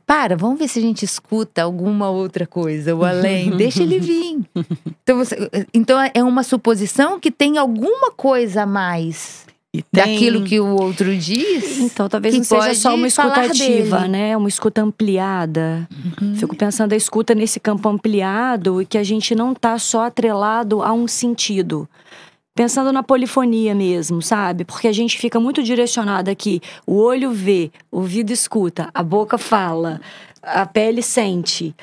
Para, 0.07 0.37
vamos 0.37 0.59
ver 0.59 0.69
se 0.69 0.79
a 0.79 0.83
gente 0.83 1.03
escuta 1.05 1.63
alguma 1.63 2.11
outra 2.11 2.47
coisa, 2.47 2.95
o 2.95 3.05
além, 3.05 3.51
deixa 3.57 3.83
ele 3.83 3.99
vir. 3.99 4.41
Então, 5.03 5.17
você- 5.19 5.51
então 5.73 5.97
é 6.13 6.23
uma 6.23 6.43
suposição 6.43 7.19
que 7.19 7.31
tem 7.31 7.57
alguma 7.57 8.11
coisa 8.11 8.63
a 8.63 8.67
mais 8.67 9.47
tem- 9.73 9.83
daquilo 9.93 10.45
que 10.45 10.61
o 10.61 10.67
outro 10.77 11.17
diz. 11.17 11.79
Então, 11.81 12.09
talvez 12.09 12.35
não 12.37 12.45
seja 12.45 12.75
só 12.75 12.95
uma 12.95 13.07
escuta 13.09 13.41
ativa, 13.41 14.07
né? 14.09 14.37
Uma 14.37 14.49
escuta 14.49 14.83
ampliada. 14.83 15.89
Uhum. 16.23 16.37
Fico 16.37 16.55
pensando 16.55 16.93
a 16.93 16.97
escuta 16.97 17.35
nesse 17.35 17.59
campo 17.59 17.89
ampliado 17.89 18.83
e 18.83 18.87
que 18.87 18.99
a 18.99 19.03
gente 19.03 19.35
não 19.35 19.55
tá 19.55 19.79
só 19.79 20.05
atrelado 20.07 20.83
a 20.83 20.93
um 20.93 21.09
sentido. 21.09 21.89
Pensando 22.55 22.93
na 22.93 23.03
polifonia 23.03 23.75
mesmo, 23.75 24.23
sabe? 24.23 24.65
Porque 24.65 24.87
a 24.87 24.93
gente 24.93 25.19
fica 25.19 25.41
muito 25.41 25.61
direcionado 25.61 26.31
aqui. 26.31 26.61
O 26.87 26.97
olho 27.03 27.33
vê, 27.33 27.73
o 27.91 27.99
ouvido 27.99 28.31
escuta, 28.31 28.89
a 28.95 29.03
boca 29.03 29.37
fala, 29.37 30.01
a 30.41 30.65
pele 30.65 31.03
sente. 31.03 31.75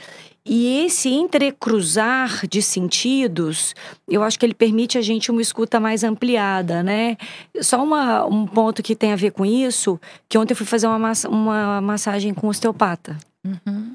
E 0.45 0.85
esse 0.85 1.09
entrecruzar 1.09 2.47
de 2.47 2.61
sentidos, 2.61 3.75
eu 4.07 4.23
acho 4.23 4.39
que 4.39 4.45
ele 4.45 4.53
permite 4.53 4.97
a 4.97 5.01
gente 5.01 5.29
uma 5.29 5.41
escuta 5.41 5.77
mais 5.77 6.05
ampliada, 6.05 6.81
né? 6.81 7.17
Só 7.61 7.83
uma- 7.83 8.25
um 8.25 8.47
ponto 8.47 8.81
que 8.81 8.95
tem 8.95 9.11
a 9.11 9.17
ver 9.17 9.31
com 9.31 9.45
isso, 9.45 9.99
que 10.29 10.37
ontem 10.37 10.53
eu 10.53 10.57
fui 10.57 10.65
fazer 10.65 10.87
uma, 10.87 10.97
massa- 10.97 11.27
uma 11.29 11.81
massagem 11.81 12.33
com 12.33 12.47
um 12.47 12.49
osteopata. 12.49 13.17
Uhum. 13.45 13.93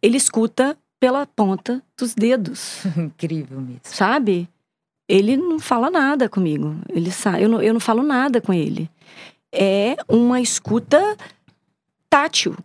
Ele 0.00 0.16
escuta 0.16 0.76
pela 1.00 1.26
ponta 1.26 1.82
dos 1.98 2.14
dedos, 2.14 2.84
Incrível 2.96 3.60
mesmo. 3.60 3.80
sabe? 3.82 4.48
Ele 5.12 5.36
não 5.36 5.58
fala 5.58 5.90
nada 5.90 6.26
comigo. 6.26 6.74
Ele 6.88 7.10
sabe, 7.10 7.42
eu 7.42 7.48
não, 7.50 7.62
eu 7.62 7.74
não 7.74 7.80
falo 7.80 8.02
nada 8.02 8.40
com 8.40 8.50
ele. 8.50 8.88
É 9.52 9.94
uma 10.08 10.40
escuta 10.40 11.18
tátil, 12.08 12.56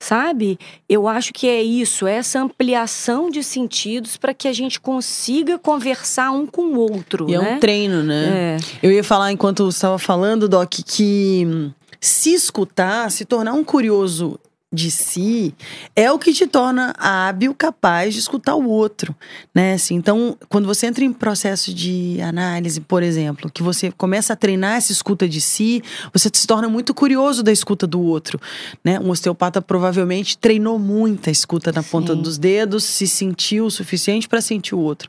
sabe? 0.00 0.56
Eu 0.88 1.08
acho 1.08 1.32
que 1.32 1.48
é 1.48 1.60
isso, 1.60 2.06
é 2.06 2.14
essa 2.14 2.40
ampliação 2.40 3.28
de 3.28 3.42
sentidos 3.42 4.16
para 4.16 4.32
que 4.32 4.46
a 4.46 4.52
gente 4.52 4.78
consiga 4.80 5.58
conversar 5.58 6.30
um 6.30 6.46
com 6.46 6.62
o 6.62 6.78
outro, 6.78 7.28
E 7.28 7.34
é 7.34 7.40
né? 7.40 7.56
um 7.56 7.58
treino, 7.58 8.04
né? 8.04 8.56
É. 8.56 8.56
Eu 8.80 8.92
ia 8.92 9.02
falar 9.02 9.32
enquanto 9.32 9.64
você 9.64 9.78
estava 9.78 9.98
falando, 9.98 10.48
Doc, 10.48 10.72
que 10.86 11.72
se 12.00 12.32
escutar, 12.32 13.10
se 13.10 13.24
tornar 13.24 13.54
um 13.54 13.64
curioso 13.64 14.38
de 14.72 14.88
si 14.88 15.52
é 15.96 16.12
o 16.12 16.18
que 16.18 16.32
te 16.32 16.46
torna 16.46 16.94
hábil, 16.96 17.52
capaz 17.52 18.14
de 18.14 18.20
escutar 18.20 18.54
o 18.54 18.68
outro, 18.68 19.14
né? 19.52 19.74
Assim, 19.74 19.96
então, 19.96 20.36
quando 20.48 20.66
você 20.66 20.86
entra 20.86 21.04
em 21.04 21.12
processo 21.12 21.74
de 21.74 22.20
análise, 22.22 22.80
por 22.80 23.02
exemplo, 23.02 23.50
que 23.50 23.64
você 23.64 23.90
começa 23.90 24.32
a 24.32 24.36
treinar 24.36 24.76
essa 24.76 24.92
escuta 24.92 25.28
de 25.28 25.40
si, 25.40 25.82
você 26.12 26.30
se 26.32 26.46
torna 26.46 26.68
muito 26.68 26.94
curioso 26.94 27.42
da 27.42 27.50
escuta 27.50 27.84
do 27.84 28.00
outro, 28.00 28.40
né? 28.84 29.00
Um 29.00 29.10
osteopata 29.10 29.60
provavelmente 29.60 30.38
treinou 30.38 30.78
muita 30.78 31.32
escuta 31.32 31.72
na 31.72 31.82
ponta 31.82 32.14
Sim. 32.14 32.22
dos 32.22 32.38
dedos, 32.38 32.84
se 32.84 33.08
sentiu 33.08 33.66
o 33.66 33.70
suficiente 33.70 34.28
para 34.28 34.40
sentir 34.40 34.76
o 34.76 34.80
outro. 34.80 35.08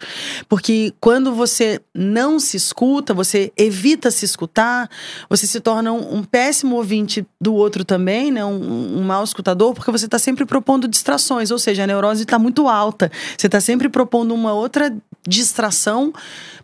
Porque 0.50 0.92
quando 1.00 1.36
você 1.36 1.80
não 1.94 2.40
se 2.40 2.58
escuta, 2.58 3.14
você 3.14 3.52
evita 3.56 4.10
se 4.10 4.26
escutar, 4.26 4.90
você 5.30 5.46
se 5.46 5.60
torna 5.60 5.92
um, 5.92 6.18
um 6.18 6.24
péssimo 6.24 6.78
ouvinte 6.78 7.26
do 7.40 7.54
outro 7.54 7.86
também, 7.86 8.32
né? 8.32 8.44
Um, 8.44 8.98
um 9.00 9.04
mau 9.04 9.24
escutador, 9.24 9.51
porque 9.74 9.92
você 9.92 10.06
está 10.06 10.20
sempre 10.20 10.46
propondo 10.46 10.88
distrações, 10.88 11.52
ou 11.52 11.60
seja, 11.60 11.84
a 11.84 11.88
neurose 11.88 12.24
está 12.24 12.40
muito 12.40 12.68
alta. 12.68 13.12
Você 13.38 13.48
está 13.48 13.60
sempre 13.60 13.90
propondo 13.90 14.34
uma 14.34 14.54
outra 14.54 14.96
distração 15.28 16.14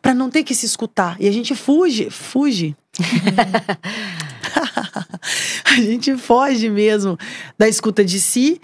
para 0.02 0.14
não 0.14 0.30
ter 0.30 0.44
que 0.44 0.56
se 0.56 0.66
escutar. 0.66 1.18
E 1.20 1.28
a 1.28 1.32
gente 1.32 1.56
fuge, 1.56 2.10
fuge. 2.10 2.76
a 5.66 5.76
gente 5.76 6.16
foge 6.18 6.70
mesmo 6.70 7.18
da 7.58 7.68
escuta 7.68 8.04
de 8.04 8.20
si 8.20 8.60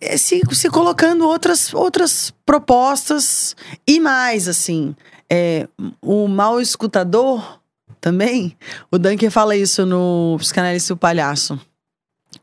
é, 0.00 0.18
se, 0.18 0.42
se 0.52 0.68
colocando 0.68 1.26
outras, 1.26 1.72
outras 1.72 2.30
propostas 2.44 3.56
e 3.86 3.98
mais, 3.98 4.46
assim, 4.46 4.94
é, 5.30 5.66
o 6.02 6.28
mal 6.28 6.60
escutador 6.60 7.58
também, 8.00 8.56
o 8.90 8.98
Dunker 8.98 9.30
fala 9.30 9.56
isso 9.56 9.86
no 9.86 10.36
Psicanalista 10.38 10.92
e 10.92 10.94
o 10.94 10.96
Palhaço. 10.96 11.58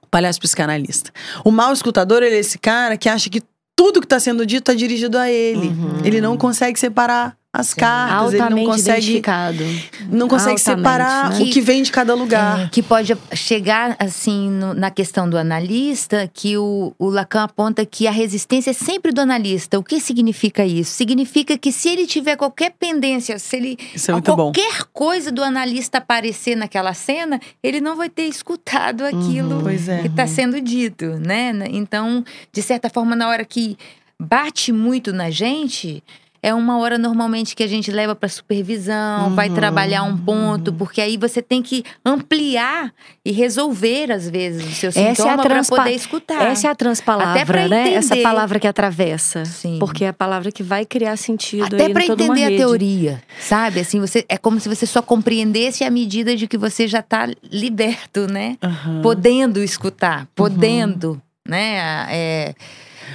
Palhaço 0.10 0.40
psicanalista. 0.40 1.12
O 1.44 1.52
mal 1.52 1.74
escutador, 1.74 2.24
ele 2.24 2.36
é 2.36 2.40
esse 2.40 2.58
cara 2.58 2.98
que 2.98 3.10
acha 3.10 3.30
que 3.30 3.42
tudo 3.76 4.00
que 4.00 4.06
está 4.06 4.20
sendo 4.20 4.46
dito 4.46 4.72
é 4.72 4.76
dirigido 4.76 5.18
a 5.18 5.30
ele. 5.30 5.68
Uhum. 5.68 6.02
Ele 6.04 6.22
não 6.22 6.38
consegue 6.38 6.80
separar 6.80 7.38
as 7.58 7.74
cartas, 7.74 8.34
ele 8.34 8.40
não 8.40 8.46
Altamente 8.48 8.66
consegue, 8.68 8.98
identificado. 9.00 9.64
não 10.10 10.28
consegue 10.28 10.52
Altamente, 10.60 10.62
separar 10.82 11.30
né? 11.32 11.40
o 11.40 11.50
que 11.50 11.62
vem 11.62 11.82
de 11.84 11.92
cada 11.92 12.14
lugar. 12.14 12.66
É, 12.66 12.68
que 12.70 12.84
pode 12.84 13.16
chegar, 13.34 13.96
assim, 14.00 14.50
no- 14.50 14.74
na 14.74 14.92
questão 14.92 15.30
do 15.30 15.38
analista, 15.38 16.30
que 16.34 16.58
o, 16.58 16.94
o 17.00 17.10
Lacan 17.10 17.44
aponta 17.44 17.86
que 17.86 18.08
a 18.08 18.12
resistência 18.12 18.72
é 18.72 18.74
sempre 18.74 19.12
do 19.12 19.22
analista. 19.22 19.80
O 19.80 19.84
que 19.84 20.00
significa 20.00 20.66
isso? 20.66 20.92
Significa 20.94 21.58
que 21.58 21.72
se 21.72 21.90
ele 21.90 22.06
tiver 22.06 22.36
qualquer 22.36 22.72
pendência, 22.80 23.38
se 23.40 23.56
ele 23.56 23.78
Isso 23.94 24.12
é 24.12 24.14
muito 24.14 24.36
bom. 24.36 24.52
qualquer 24.52 24.84
coisa 24.94 25.32
do 25.32 25.44
analista 25.44 25.98
aparecer 26.00 26.56
naquela 26.56 26.94
cena, 26.94 27.40
ele 27.64 27.80
não 27.82 27.96
vai 27.96 28.10
ter 28.10 28.24
escutado 28.24 29.04
aquilo 29.06 29.62
Pois 29.62 29.88
é. 29.90 30.02
que 30.02 30.08
está 30.08 30.28
sendo 30.28 30.60
dito, 30.62 31.06
né? 31.20 31.52
Então, 31.70 32.24
de 32.52 32.62
certa 32.62 32.90
forma, 32.90 33.16
na 33.16 33.28
hora 33.30 33.46
que 33.46 33.78
bate 34.20 34.72
muito 34.72 35.12
na 35.12 35.30
gente, 35.30 36.04
é 36.48 36.54
uma 36.54 36.78
hora 36.78 36.98
normalmente 36.98 37.56
que 37.56 37.64
a 37.64 37.68
gente 37.68 37.92
leva 37.92 38.16
para 38.16 38.30
supervisão, 38.30 39.34
vai 39.36 39.50
Uhum. 39.50 39.56
trabalhar 39.56 40.04
um 40.04 40.16
ponto, 40.18 40.72
porque 40.74 41.02
aí 41.02 41.18
você 41.18 41.42
tem 41.42 41.62
que 41.62 41.84
ampliar 42.06 42.94
e 43.24 43.32
resolver 43.32 44.12
às 44.12 44.30
vezes 44.30 44.64
o 44.66 44.72
seu 44.72 44.90
Essa 44.90 45.00
é 45.00 45.16
sintoma 45.16 45.44
para 45.44 45.64
poder 45.64 45.92
escutar. 45.92 46.42
Essa 46.48 46.68
é 46.68 46.72
a 46.72 46.76
transpalavra, 46.76 47.68
né? 47.68 47.94
Essa 47.94 48.16
palavra 48.18 48.60
que 48.60 48.68
atravessa. 48.68 49.44
Sim. 49.46 49.78
Porque 49.80 50.06
é 50.06 50.10
a 50.10 50.14
palavra 50.14 50.52
que 50.52 50.62
vai 50.64 50.86
criar 50.86 51.18
sentido 51.18 51.64
Até 51.76 51.90
para 51.90 52.06
entender 52.06 52.44
a 52.44 52.58
teoria, 52.58 53.24
sabe? 53.40 53.80
Assim, 53.80 54.00
você 54.00 54.24
é 54.30 54.38
como 54.38 54.60
se 54.60 54.70
você 54.70 54.86
só 54.86 55.02
compreendesse 55.02 55.84
à 55.84 55.90
medida 55.90 56.36
de 56.36 56.48
que 56.48 56.58
você 56.58 56.88
já 56.88 57.00
está 57.00 57.28
liberto, 57.52 58.28
né? 58.32 58.58
Aham. 58.64 59.02
podendo 59.02 59.64
escutar, 59.64 60.28
podendo, 60.36 61.22
né, 61.48 61.80
a- 61.80 62.08
é, 62.10 62.54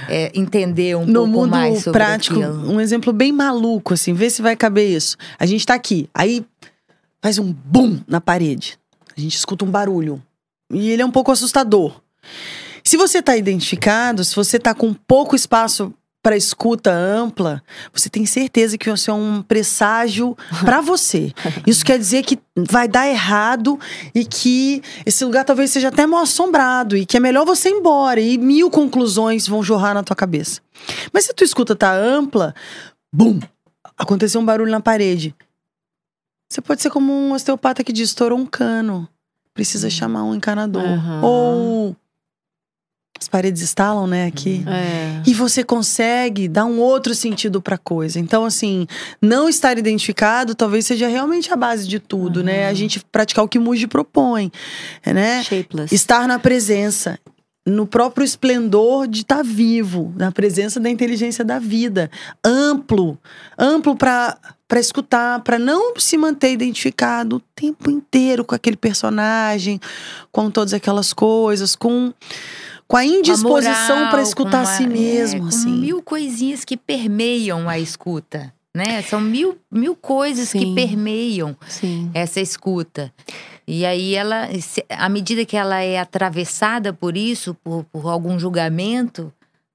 é, 0.09 0.31
entender 0.33 0.95
um 0.95 1.05
no 1.05 1.13
pouco 1.13 1.29
mundo 1.29 1.51
mais 1.51 1.83
sobre 1.83 1.99
prático, 1.99 2.39
aquilo. 2.39 2.71
um 2.71 2.79
exemplo 2.79 3.11
bem 3.13 3.31
maluco, 3.31 3.93
assim, 3.93 4.13
vê 4.13 4.29
se 4.29 4.41
vai 4.41 4.55
caber 4.55 4.89
isso. 4.89 5.17
A 5.39 5.45
gente 5.45 5.65
tá 5.65 5.73
aqui, 5.73 6.09
aí 6.13 6.45
faz 7.21 7.37
um 7.37 7.53
bum 7.53 7.99
na 8.07 8.19
parede. 8.19 8.77
A 9.15 9.19
gente 9.19 9.35
escuta 9.35 9.65
um 9.65 9.71
barulho. 9.71 10.21
E 10.71 10.89
ele 10.89 11.01
é 11.01 11.05
um 11.05 11.11
pouco 11.11 11.31
assustador. 11.31 12.01
Se 12.83 12.97
você 12.97 13.21
tá 13.21 13.37
identificado, 13.37 14.23
se 14.23 14.35
você 14.35 14.57
tá 14.57 14.73
com 14.73 14.93
pouco 14.93 15.35
espaço 15.35 15.93
para 16.21 16.37
escuta 16.37 16.91
ampla, 16.91 17.63
você 17.91 18.09
tem 18.09 18.25
certeza 18.25 18.77
que 18.77 18.89
isso 18.89 19.09
é 19.09 19.13
um 19.13 19.41
presságio 19.41 20.37
para 20.63 20.79
você. 20.81 21.33
Isso 21.65 21.83
quer 21.83 21.97
dizer 21.97 22.23
que 22.23 22.37
vai 22.55 22.87
dar 22.87 23.07
errado 23.07 23.79
e 24.13 24.23
que 24.23 24.83
esse 25.05 25.25
lugar 25.25 25.43
talvez 25.43 25.71
seja 25.71 25.87
até 25.87 26.05
mal 26.05 26.21
assombrado 26.21 26.95
e 26.95 27.05
que 27.05 27.17
é 27.17 27.19
melhor 27.19 27.45
você 27.45 27.69
ir 27.69 27.73
embora 27.73 28.21
e 28.21 28.37
mil 28.37 28.69
conclusões 28.69 29.47
vão 29.47 29.63
jorrar 29.63 29.93
na 29.93 30.03
tua 30.03 30.15
cabeça. 30.15 30.61
Mas 31.11 31.25
se 31.25 31.31
a 31.31 31.33
tua 31.33 31.45
escuta 31.45 31.75
tá 31.75 31.91
ampla, 31.93 32.53
bum, 33.13 33.39
aconteceu 33.97 34.39
um 34.39 34.45
barulho 34.45 34.71
na 34.71 34.79
parede. 34.79 35.35
Você 36.49 36.61
pode 36.61 36.81
ser 36.81 36.89
como 36.89 37.13
um 37.13 37.33
osteopata 37.33 37.83
que 37.83 37.93
diz, 37.93 38.09
estourou 38.09 38.37
um 38.37 38.45
cano. 38.45 39.07
Precisa 39.53 39.89
chamar 39.89 40.23
um 40.23 40.35
encanador. 40.35 40.83
Aham. 40.83 41.21
Ou 41.23 41.95
as 43.21 43.27
paredes 43.27 43.61
estalam, 43.61 44.07
né, 44.07 44.25
aqui. 44.25 44.65
É. 44.67 45.21
E 45.27 45.33
você 45.33 45.63
consegue 45.63 46.47
dar 46.47 46.65
um 46.65 46.79
outro 46.79 47.13
sentido 47.13 47.61
pra 47.61 47.77
coisa. 47.77 48.19
Então, 48.19 48.43
assim, 48.43 48.87
não 49.21 49.47
estar 49.47 49.77
identificado 49.77 50.55
talvez 50.55 50.87
seja 50.87 51.07
realmente 51.07 51.53
a 51.53 51.55
base 51.55 51.87
de 51.87 51.99
tudo, 51.99 52.43
né? 52.43 52.67
A 52.67 52.73
gente 52.73 52.99
praticar 53.11 53.45
o 53.45 53.47
que 53.47 53.59
Muji 53.59 53.85
propõe, 53.85 54.51
né? 55.05 55.43
Shapeless. 55.43 55.93
Estar 55.93 56.27
na 56.27 56.39
presença, 56.39 57.19
no 57.63 57.85
próprio 57.85 58.25
esplendor 58.25 59.07
de 59.07 59.21
estar 59.21 59.43
vivo, 59.43 60.11
na 60.17 60.31
presença 60.31 60.79
da 60.79 60.89
inteligência 60.89 61.45
da 61.45 61.59
vida, 61.59 62.09
amplo, 62.43 63.19
amplo 63.55 63.95
para 63.95 64.35
para 64.71 64.79
escutar, 64.79 65.41
para 65.41 65.59
não 65.59 65.93
se 65.97 66.17
manter 66.17 66.53
identificado 66.53 67.35
o 67.35 67.39
tempo 67.53 67.91
inteiro 67.91 68.45
com 68.45 68.55
aquele 68.55 68.77
personagem, 68.77 69.81
com 70.31 70.49
todas 70.49 70.73
aquelas 70.73 71.11
coisas, 71.11 71.75
com 71.75 72.13
com 72.91 72.97
a 72.97 73.05
indisposição 73.05 74.09
para 74.09 74.21
escutar 74.21 74.63
com 74.65 74.69
a 74.69 74.75
si 74.77 74.83
uma- 74.83 74.91
mesmo, 74.91 75.45
é, 75.45 75.47
assim. 75.47 75.71
mil 75.71 76.01
coisinhas 76.03 76.65
que 76.65 76.75
permeiam 76.75 77.69
a 77.69 77.79
escuta, 77.79 78.53
né? 78.75 79.01
São 79.01 79.21
mil, 79.21 79.57
mil 79.71 79.95
coisas 79.95 80.51
que 80.51 80.59
Sim. 80.59 80.75
permeiam 80.75 81.55
Sim. 81.67 82.11
essa 82.13 82.41
escuta. 82.41 83.13
E 83.67 83.85
aí 83.85 84.15
ela, 84.15 84.49
à 84.89 85.07
medida 85.07 85.45
que 85.45 85.55
ela 85.55 85.81
é 85.81 85.97
atravessada 85.99 86.91
por 86.91 87.15
isso, 87.15 87.55
por, 87.63 87.85
por 87.85 88.07
algum 88.09 88.37
julgamento, 88.37 89.31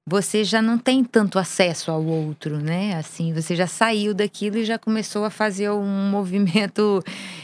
você 0.09 0.41
já 0.45 0.61
não 0.61 0.77
tem 0.77 1.03
tanto 1.03 1.37
acesso 1.37 1.91
ao 1.91 2.01
outro, 2.01 2.57
né? 2.59 2.95
Assim, 2.95 3.33
você 3.33 3.57
já 3.57 3.67
saiu 3.67 4.13
daquilo 4.13 4.57
e 4.57 4.63
já 4.63 4.79
começou 4.79 5.25
a 5.25 5.29
fazer 5.29 5.69
um 5.69 5.83
movimento 6.09 7.03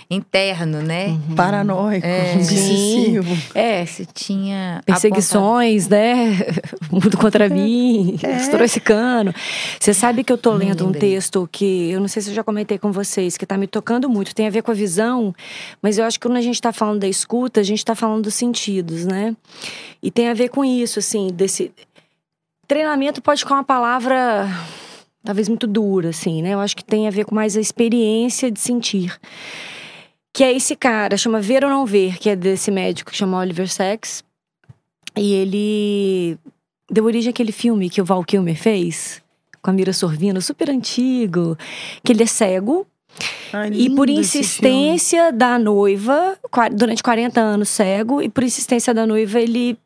interno, 0.09 0.81
né? 0.81 1.07
Uhum. 1.07 1.35
Paranoico, 1.35 2.05
É. 2.07 2.35
obsessivo. 2.39 3.37
É, 3.53 3.85
Você 3.85 4.05
tinha 4.05 4.81
perseguições, 4.85 5.89
né? 5.89 6.37
O 6.89 6.95
mundo 7.03 7.17
contra 7.17 7.49
mim, 7.49 8.17
É. 8.23 8.37
estourou 8.37 8.63
esse 8.63 8.79
cano. 8.79 9.33
Você 9.77 9.93
sabe 9.93 10.23
que 10.23 10.31
eu 10.31 10.37
tô 10.37 10.53
lendo 10.53 10.87
um 10.87 10.91
texto 10.93 11.47
que 11.51 11.91
eu 11.91 11.99
não 11.99 12.07
sei 12.07 12.21
se 12.21 12.29
eu 12.29 12.33
já 12.33 12.43
comentei 12.45 12.77
com 12.77 12.91
vocês, 12.93 13.35
que 13.35 13.45
tá 13.45 13.57
me 13.57 13.67
tocando 13.67 14.09
muito, 14.09 14.33
tem 14.33 14.47
a 14.47 14.49
ver 14.49 14.61
com 14.61 14.71
a 14.71 14.73
visão, 14.73 15.35
mas 15.81 15.97
eu 15.97 16.05
acho 16.05 16.17
que 16.17 16.25
quando 16.27 16.37
a 16.37 16.41
gente 16.41 16.61
tá 16.61 16.71
falando 16.71 16.99
da 17.01 17.07
escuta, 17.09 17.59
a 17.59 17.63
gente 17.63 17.83
tá 17.83 17.93
falando 17.93 18.23
dos 18.23 18.35
sentidos, 18.35 19.05
né? 19.05 19.35
E 20.01 20.09
tem 20.09 20.29
a 20.29 20.33
ver 20.33 20.47
com 20.49 20.63
isso, 20.63 20.99
assim, 20.99 21.27
desse. 21.33 21.71
Treinamento 22.73 23.21
pode 23.21 23.41
ficar 23.41 23.53
uma 23.53 23.63
palavra 23.63 24.47
talvez 25.23 25.47
muito 25.47 25.67
dura, 25.67 26.09
assim, 26.09 26.41
né? 26.41 26.55
Eu 26.55 26.59
acho 26.59 26.75
que 26.75 26.83
tem 26.83 27.07
a 27.07 27.11
ver 27.11 27.23
com 27.23 27.35
mais 27.35 27.55
a 27.55 27.61
experiência 27.61 28.49
de 28.49 28.59
sentir. 28.59 29.15
Que 30.33 30.43
é 30.43 30.51
esse 30.51 30.75
cara, 30.75 31.15
chama 31.15 31.39
Ver 31.39 31.63
ou 31.63 31.69
Não 31.69 31.85
Ver, 31.85 32.17
que 32.17 32.31
é 32.31 32.35
desse 32.35 32.71
médico 32.71 33.11
que 33.11 33.17
chama 33.17 33.37
Oliver 33.37 33.69
Sacks. 33.69 34.23
E 35.15 35.33
ele 35.33 36.35
deu 36.89 37.05
origem 37.05 37.29
àquele 37.29 37.51
filme 37.51 37.91
que 37.91 38.01
o 38.01 38.05
Val 38.05 38.23
Kilmer 38.23 38.57
fez, 38.57 39.21
com 39.61 39.69
a 39.69 39.73
Mira 39.73 39.93
Sorvino, 39.93 40.41
super 40.41 40.71
antigo, 40.71 41.55
que 42.03 42.11
ele 42.11 42.23
é 42.23 42.25
cego. 42.25 42.87
Ai, 43.53 43.69
E 43.71 43.95
por 43.95 44.09
insistência 44.09 45.31
da 45.31 45.59
noiva, 45.59 46.39
durante 46.71 47.03
40 47.03 47.39
anos 47.39 47.69
cego, 47.69 48.19
e 48.19 48.29
por 48.29 48.43
insistência 48.43 48.95
da 48.95 49.05
noiva, 49.05 49.39
ele 49.39 49.77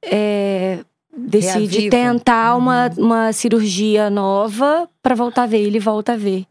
é, 0.00 0.78
decide 1.18 1.78
Reaviva. 1.78 1.90
tentar 1.90 2.56
uma, 2.56 2.90
Uhum. 2.96 3.04
uma 3.04 3.32
cirurgia 3.32 4.08
nova 4.10 4.88
para 5.02 5.14
voltar 5.14 5.42
a 5.44 5.46
ver. 5.46 5.58
Ele 5.58 5.78
volta 5.80 6.12
a 6.12 6.16
ver. 6.16 6.44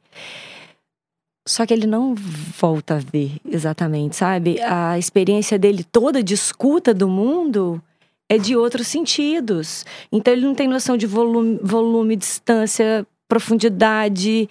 Só 1.47 1.65
que 1.65 1.73
ele 1.73 1.87
não 1.87 2.13
volta 2.13 2.95
a 2.95 2.99
ver 2.99 3.37
exatamente, 3.49 4.17
sabe? 4.17 4.59
A 4.61 4.99
experiência 4.99 5.57
dele 5.57 5.83
toda 5.83 6.21
de 6.21 6.33
escuta 6.33 6.93
do 6.93 7.07
mundo 7.07 7.81
é 8.29 8.37
de 8.37 8.55
outros 8.57 8.87
sentidos. 8.87 9.85
Então 10.11 10.33
ele 10.33 10.45
não 10.45 10.53
tem 10.53 10.67
noção 10.67 10.97
de 10.97 11.07
volume, 11.07 11.57
volume 11.63 12.17
distância, 12.17 13.07
profundidade, 13.27 14.49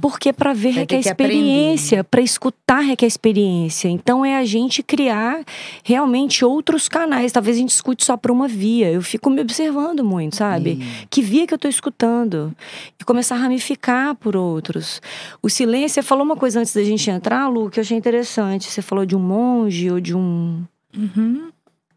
porque 0.00 0.32
para 0.32 0.52
ver 0.52 0.72
Vai 0.72 0.80
requer 0.80 0.98
experiência, 0.98 2.02
para 2.02 2.20
escutar 2.20 2.80
requer 2.80 3.06
experiência. 3.06 3.88
Então 3.88 4.24
é 4.24 4.36
a 4.36 4.44
gente 4.44 4.82
criar 4.82 5.44
realmente 5.84 6.44
outros 6.44 6.88
canais. 6.88 7.32
Talvez 7.32 7.56
a 7.56 7.60
gente 7.60 7.70
escute 7.70 8.04
só 8.04 8.16
por 8.16 8.30
uma 8.30 8.48
via. 8.48 8.90
Eu 8.90 9.02
fico 9.02 9.30
me 9.30 9.40
observando 9.40 10.04
muito, 10.04 10.36
sabe? 10.36 10.78
Que 11.08 11.22
via 11.22 11.46
que 11.46 11.54
eu 11.54 11.58
tô 11.58 11.68
escutando? 11.68 12.54
E 13.00 13.04
começar 13.04 13.36
a 13.36 13.38
ramificar 13.38 14.14
por 14.16 14.36
outros. 14.36 15.00
O 15.40 15.48
silêncio, 15.48 15.94
você 15.94 16.02
falou 16.02 16.24
uma 16.24 16.36
coisa 16.36 16.60
antes 16.60 16.74
da 16.74 16.82
gente 16.82 17.08
entrar, 17.10 17.48
Lu, 17.48 17.70
que 17.70 17.78
eu 17.78 17.82
achei 17.82 17.96
interessante. 17.96 18.70
Você 18.70 18.82
falou 18.82 19.06
de 19.06 19.14
um 19.14 19.20
monge 19.20 19.90
ou 19.90 20.00
de 20.00 20.16
um 20.16 20.64
Uhum. 20.96 21.50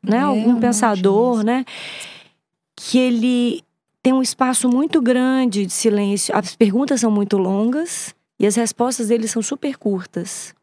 né, 0.03 0.17
É, 0.17 0.19
algum 0.19 0.51
um 0.51 0.59
pensador, 0.59 1.43
né, 1.43 1.65
que 2.75 2.99
ele 2.99 3.63
tem 4.03 4.11
um 4.11 4.21
espaço 4.21 4.67
muito 4.67 5.01
grande 5.01 5.65
de 5.65 5.71
silêncio. 5.71 6.35
As 6.35 6.55
perguntas 6.55 6.99
são 6.99 7.09
muito 7.09 7.37
longas 7.37 8.13
e 8.37 8.45
as 8.45 8.57
respostas 8.57 9.07
dele 9.07 9.29
são 9.29 9.41
super 9.41 9.77
curtas. 9.77 10.53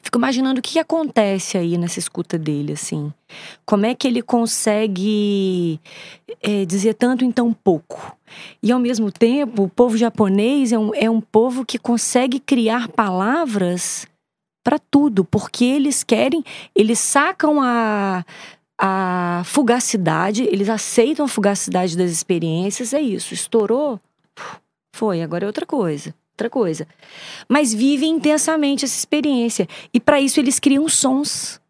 Fico 0.00 0.18
imaginando 0.18 0.60
o 0.60 0.62
que 0.62 0.78
acontece 0.78 1.58
aí 1.58 1.76
nessa 1.76 1.98
escuta 1.98 2.38
dele, 2.38 2.74
assim. 2.74 3.12
Como 3.66 3.84
é 3.84 3.94
que 3.94 4.06
ele 4.06 4.22
consegue 4.22 5.80
é, 6.40 6.64
dizer 6.64 6.94
tanto 6.94 7.24
em 7.24 7.32
tão 7.32 7.52
pouco? 7.52 8.16
E 8.62 8.70
ao 8.70 8.78
mesmo 8.78 9.10
tempo, 9.10 9.64
o 9.64 9.68
povo 9.68 9.96
japonês 9.96 10.72
é 10.72 10.78
um, 10.78 10.94
é 10.94 11.10
um 11.10 11.20
povo 11.20 11.64
que 11.64 11.78
consegue 11.78 12.38
criar 12.38 12.86
palavras 12.88 14.06
para 14.62 14.78
tudo, 14.78 15.24
porque 15.24 15.64
eles 15.64 16.04
querem, 16.04 16.44
eles 16.72 17.00
sacam 17.00 17.60
a, 17.60 18.24
a 18.84 19.42
fugacidade, 19.44 20.42
eles 20.42 20.68
aceitam 20.68 21.24
a 21.24 21.28
fugacidade 21.28 21.96
das 21.96 22.10
experiências, 22.10 22.92
é 22.92 23.00
isso, 23.00 23.32
estourou, 23.32 24.00
foi, 24.92 25.22
agora 25.22 25.44
é 25.44 25.46
outra 25.46 25.64
coisa, 25.64 26.12
outra 26.32 26.50
coisa. 26.50 26.88
Mas 27.48 27.72
vivem 27.72 28.10
intensamente 28.10 28.84
essa 28.84 28.98
experiência 28.98 29.68
e 29.94 30.00
para 30.00 30.20
isso 30.20 30.40
eles 30.40 30.58
criam 30.58 30.88
sons. 30.88 31.60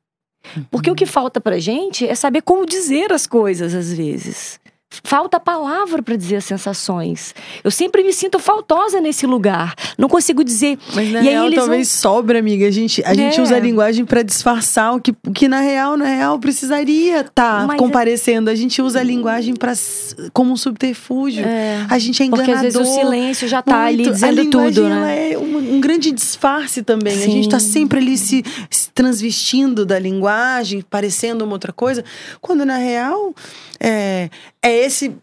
Porque 0.70 0.90
o 0.90 0.94
que 0.94 1.04
falta 1.04 1.38
pra 1.38 1.58
gente 1.58 2.06
é 2.06 2.14
saber 2.14 2.40
como 2.40 2.64
dizer 2.64 3.12
as 3.12 3.26
coisas 3.26 3.74
às 3.74 3.92
vezes. 3.92 4.58
Falta 5.04 5.36
a 5.36 5.40
palavra 5.40 6.02
para 6.02 6.16
dizer 6.16 6.36
as 6.36 6.44
sensações. 6.44 7.34
Eu 7.64 7.70
sempre 7.70 8.02
me 8.02 8.12
sinto 8.12 8.38
faltosa 8.38 9.00
nesse 9.00 9.26
lugar. 9.26 9.74
Não 9.96 10.08
consigo 10.08 10.44
dizer. 10.44 10.78
Mas 10.94 11.10
na 11.10 11.20
E 11.22 11.28
aí 11.28 11.34
real 11.34 11.52
talvez 11.52 11.88
sobra, 11.88 12.38
amiga. 12.38 12.66
A 12.66 12.70
gente, 12.70 13.02
a 13.04 13.14
gente 13.14 13.38
É. 13.38 13.42
usa 13.42 13.56
a 13.56 13.60
linguagem 13.60 14.04
pra 14.04 14.22
disfarçar 14.22 14.94
o 14.94 15.00
que, 15.00 15.12
o 15.26 15.32
que 15.32 15.48
na 15.48 15.60
real, 15.60 15.96
na 15.96 16.04
real, 16.06 16.38
precisaria 16.38 17.20
estar 17.20 17.66
Mas 17.66 17.76
é- 17.76 17.78
comparecendo. 17.78 18.50
A 18.50 18.54
gente 18.54 18.82
usa 18.82 19.00
a 19.00 19.02
linguagem 19.02 19.54
pra, 19.54 19.72
como 20.32 20.52
um 20.52 20.56
subterfúgio. 20.56 21.44
A 21.88 21.98
gente 21.98 22.22
é 22.22 22.26
enganador. 22.26 22.54
Porque 22.54 22.66
às 22.66 22.74
vezes 22.74 22.88
o 22.88 22.94
silêncio 22.94 23.48
já 23.48 23.62
tá 23.62 23.84
ali 23.84 23.96
Muito. 23.98 24.10
a 24.10 24.12
dizendo 24.12 24.42
linguagem, 24.42 24.72
tudo, 24.74 24.86
ela 24.86 25.00
né? 25.00 25.32
é 25.32 25.38
um, 25.38 25.74
um 25.76 25.80
grande 25.80 26.10
disfarce 26.12 26.82
também. 26.82 27.14
A 27.14 27.26
gente 27.26 27.48
tá 27.48 27.58
Sim. 27.60 27.68
sempre 27.72 27.98
ali 27.98 28.18
se, 28.18 28.44
se 28.70 28.90
transvestindo 28.90 29.86
da 29.86 29.98
linguagem, 29.98 30.82
parecendo 30.82 31.44
uma 31.44 31.54
outra 31.54 31.72
coisa, 31.72 32.04
quando 32.40 32.64
na 32.64 32.76
real 32.76 33.34
é, 33.80 34.28
é 34.62 34.81
esse 34.82 35.16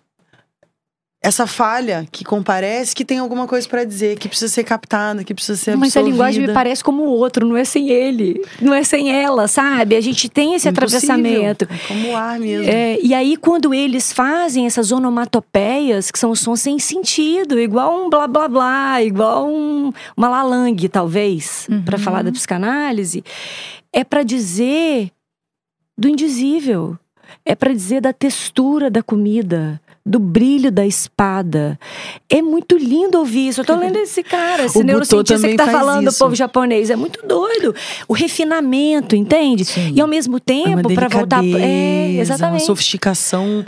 essa 1.21 1.45
falha 1.45 2.07
que 2.09 2.23
comparece 2.23 2.95
que 2.95 3.03
tem 3.03 3.17
alguma 3.19 3.45
coisa 3.45 3.67
pra 3.67 3.83
dizer, 3.83 4.17
que 4.17 4.29
precisa 4.29 4.49
ser 4.49 4.63
captada, 4.63 5.21
que 5.21 5.33
precisa 5.33 5.57
ser 5.57 5.71
Mas 5.75 5.87
a 5.93 5.99
absorvida. 5.99 6.11
linguagem 6.11 6.47
me 6.47 6.53
parece 6.53 6.81
como 6.81 7.03
o 7.03 7.09
outro, 7.09 7.45
não 7.45 7.57
é 7.57 7.65
sem 7.65 7.89
ele, 7.89 8.41
não 8.61 8.73
é 8.73 8.85
sem 8.85 9.11
ela, 9.11 9.45
sabe? 9.45 9.97
A 9.97 10.01
gente 10.01 10.29
tem 10.29 10.53
esse 10.55 10.69
Impossível. 10.69 11.09
atravessamento. 11.09 11.67
É 11.69 11.87
como 11.89 12.11
o 12.11 12.15
ar 12.15 12.39
mesmo. 12.39 12.71
É, 12.71 12.97
e 13.03 13.13
aí, 13.13 13.35
quando 13.35 13.73
eles 13.73 14.13
fazem 14.13 14.65
essas 14.65 14.93
onomatopeias, 14.93 16.09
que 16.09 16.17
são 16.17 16.33
sons 16.33 16.61
sem 16.61 16.79
sentido, 16.79 17.59
igual 17.59 18.05
um 18.05 18.09
blá 18.09 18.25
blá 18.25 18.47
blá, 18.47 19.03
igual 19.03 19.45
um, 19.45 19.91
uma 20.15 20.29
lalangue, 20.29 20.87
talvez, 20.87 21.67
pra 21.83 21.97
falar 21.97 22.23
da 22.23 22.31
psicanálise, 22.31 23.25
é 23.91 24.05
pra 24.05 24.23
dizer 24.23 25.11
do 25.97 26.07
indizível. 26.07 26.97
É 27.45 27.55
pra 27.55 27.73
dizer 27.73 28.01
da 28.01 28.13
textura 28.13 28.91
da 28.91 29.01
comida, 29.01 29.81
do 30.05 30.19
brilho 30.19 30.71
da 30.71 30.85
espada. 30.85 31.79
É 32.29 32.41
muito 32.41 32.77
lindo 32.77 33.17
ouvir 33.19 33.49
isso. 33.49 33.61
Eu 33.61 33.65
tô 33.65 33.75
lendo 33.75 33.97
esse 33.97 34.23
cara, 34.23 34.65
esse 34.65 34.77
O 34.79 34.83
neurocientista 34.83 35.47
que 35.47 35.55
tá 35.55 35.67
falando 35.67 36.11
do 36.11 36.17
povo 36.17 36.35
japonês. 36.35 36.89
É 36.89 36.95
muito 36.95 37.25
doido. 37.25 37.75
O 38.07 38.13
refinamento, 38.13 39.15
entende? 39.15 39.65
Sim. 39.65 39.93
E 39.95 40.01
ao 40.01 40.07
mesmo 40.07 40.37
É 40.37 40.39
tempo, 40.39 40.93
pra 40.93 41.07
voltar. 41.07 41.39
É, 41.39 41.41
delicadeza, 41.41 42.21
exatamente. 42.21 42.61
Uma 42.61 42.65
sofisticação 42.67 43.65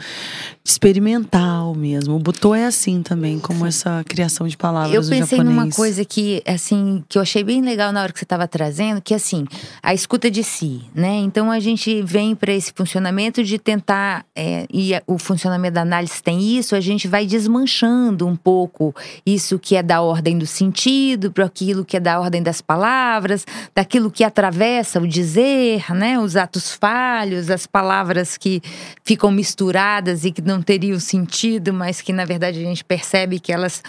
experimental 0.63 1.73
mesmo. 1.73 2.15
O 2.15 2.19
Butô 2.19 2.53
é 2.53 2.65
assim 2.65 3.01
também, 3.01 3.39
como 3.39 3.65
essa 3.65 4.03
criação 4.07 4.47
de 4.47 4.55
palavras 4.55 4.93
Eu 4.93 5.01
pensei 5.01 5.37
japonês. 5.37 5.55
numa 5.55 5.69
coisa 5.71 6.05
que, 6.05 6.41
assim, 6.45 7.03
que 7.09 7.17
eu 7.17 7.21
achei 7.21 7.43
bem 7.43 7.61
legal 7.61 7.91
na 7.91 8.01
hora 8.01 8.13
que 8.13 8.19
você 8.19 8.25
estava 8.25 8.47
trazendo, 8.47 9.01
que 9.01 9.13
assim, 9.13 9.45
a 9.81 9.93
escuta 9.93 10.29
de 10.29 10.43
si, 10.43 10.81
né? 10.93 11.15
Então 11.17 11.49
a 11.49 11.59
gente 11.59 12.01
vem 12.03 12.35
para 12.35 12.53
esse 12.53 12.71
funcionamento 12.75 13.43
de 13.43 13.57
tentar, 13.57 14.23
é, 14.35 14.67
e 14.71 14.91
o 15.07 15.17
funcionamento 15.17 15.73
da 15.73 15.81
análise 15.81 16.21
tem 16.21 16.57
isso, 16.57 16.75
a 16.75 16.79
gente 16.79 17.07
vai 17.07 17.25
desmanchando 17.25 18.27
um 18.27 18.35
pouco 18.35 18.93
isso 19.25 19.57
que 19.57 19.75
é 19.75 19.81
da 19.81 20.01
ordem 20.01 20.37
do 20.37 20.45
sentido, 20.45 21.31
para 21.31 21.45
aquilo 21.45 21.83
que 21.83 21.97
é 21.97 21.99
da 21.99 22.19
ordem 22.19 22.43
das 22.43 22.61
palavras, 22.61 23.45
daquilo 23.75 24.11
que 24.11 24.23
atravessa 24.23 24.99
o 24.99 25.07
dizer, 25.07 25.91
né? 25.91 26.19
Os 26.19 26.35
atos 26.35 26.71
falhos, 26.71 27.49
as 27.49 27.65
palavras 27.65 28.37
que 28.37 28.61
ficam 29.03 29.31
misturadas 29.31 30.23
e 30.23 30.31
que 30.31 30.50
não 30.51 30.61
teriam 30.61 30.99
sentido, 30.99 31.73
mas 31.73 32.01
que 32.01 32.11
na 32.11 32.25
verdade 32.25 32.59
a 32.59 32.63
gente 32.63 32.83
percebe 32.83 33.39
que 33.39 33.51
elas 33.51 33.81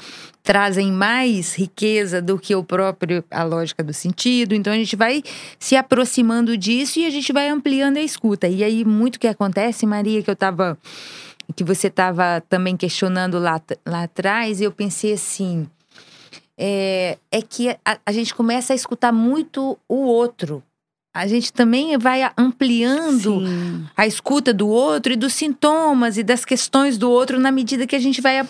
trazem 0.43 0.91
mais 0.91 1.55
riqueza 1.55 2.21
do 2.21 2.39
que 2.39 2.55
o 2.55 2.65
próprio 2.65 3.25
a 3.31 3.43
lógica 3.43 3.83
do 3.83 3.93
sentido. 3.93 4.55
Então 4.55 4.73
a 4.73 4.77
gente 4.77 4.97
vai 4.97 5.23
se 5.59 5.77
aproximando 5.77 6.57
disso 6.57 6.99
e 6.99 7.07
a 7.07 7.11
gente 7.11 7.33
vai 7.33 7.49
ampliando 7.49 7.97
a 7.97 8.01
escuta. 8.01 8.49
E 8.49 8.65
aí 8.65 8.85
muito 8.85 9.21
que 9.21 9.29
acontece, 9.29 9.87
Maria, 9.87 10.23
que 10.23 10.31
eu 10.31 10.37
tava 10.37 10.79
que 11.55 11.65
você 11.65 11.89
estava 11.89 12.43
também 12.49 12.77
questionando 12.77 13.39
lá, 13.39 13.61
lá 13.87 14.05
atrás, 14.05 14.61
eu 14.61 14.73
pensei 14.73 15.13
assim, 15.13 15.69
é, 16.57 17.19
é 17.31 17.43
que 17.43 17.69
a, 17.85 17.99
a 18.07 18.13
gente 18.13 18.35
começa 18.35 18.73
a 18.73 18.77
escutar 18.77 19.13
muito 19.13 19.79
o 19.89 19.97
outro. 19.97 20.63
A 21.15 21.27
gente 21.27 21.53
também 21.53 21.97
vai 21.99 22.23
ampliando 22.37 23.47
Sim. 23.47 23.85
a 23.97 24.07
escuta 24.07 24.53
do 24.53 24.67
outro 24.69 25.13
e 25.13 25.17
dos 25.17 25.35
sintomas 25.35 26.17
e 26.17 26.23
das 26.23 26.45
questões 26.45 26.97
do 26.97 27.11
outro 27.11 27.39
na 27.39 27.53
medida 27.53 27.87
que 27.87 27.95
a 27.95 27.99
gente 27.99 28.21
vai 28.21 28.41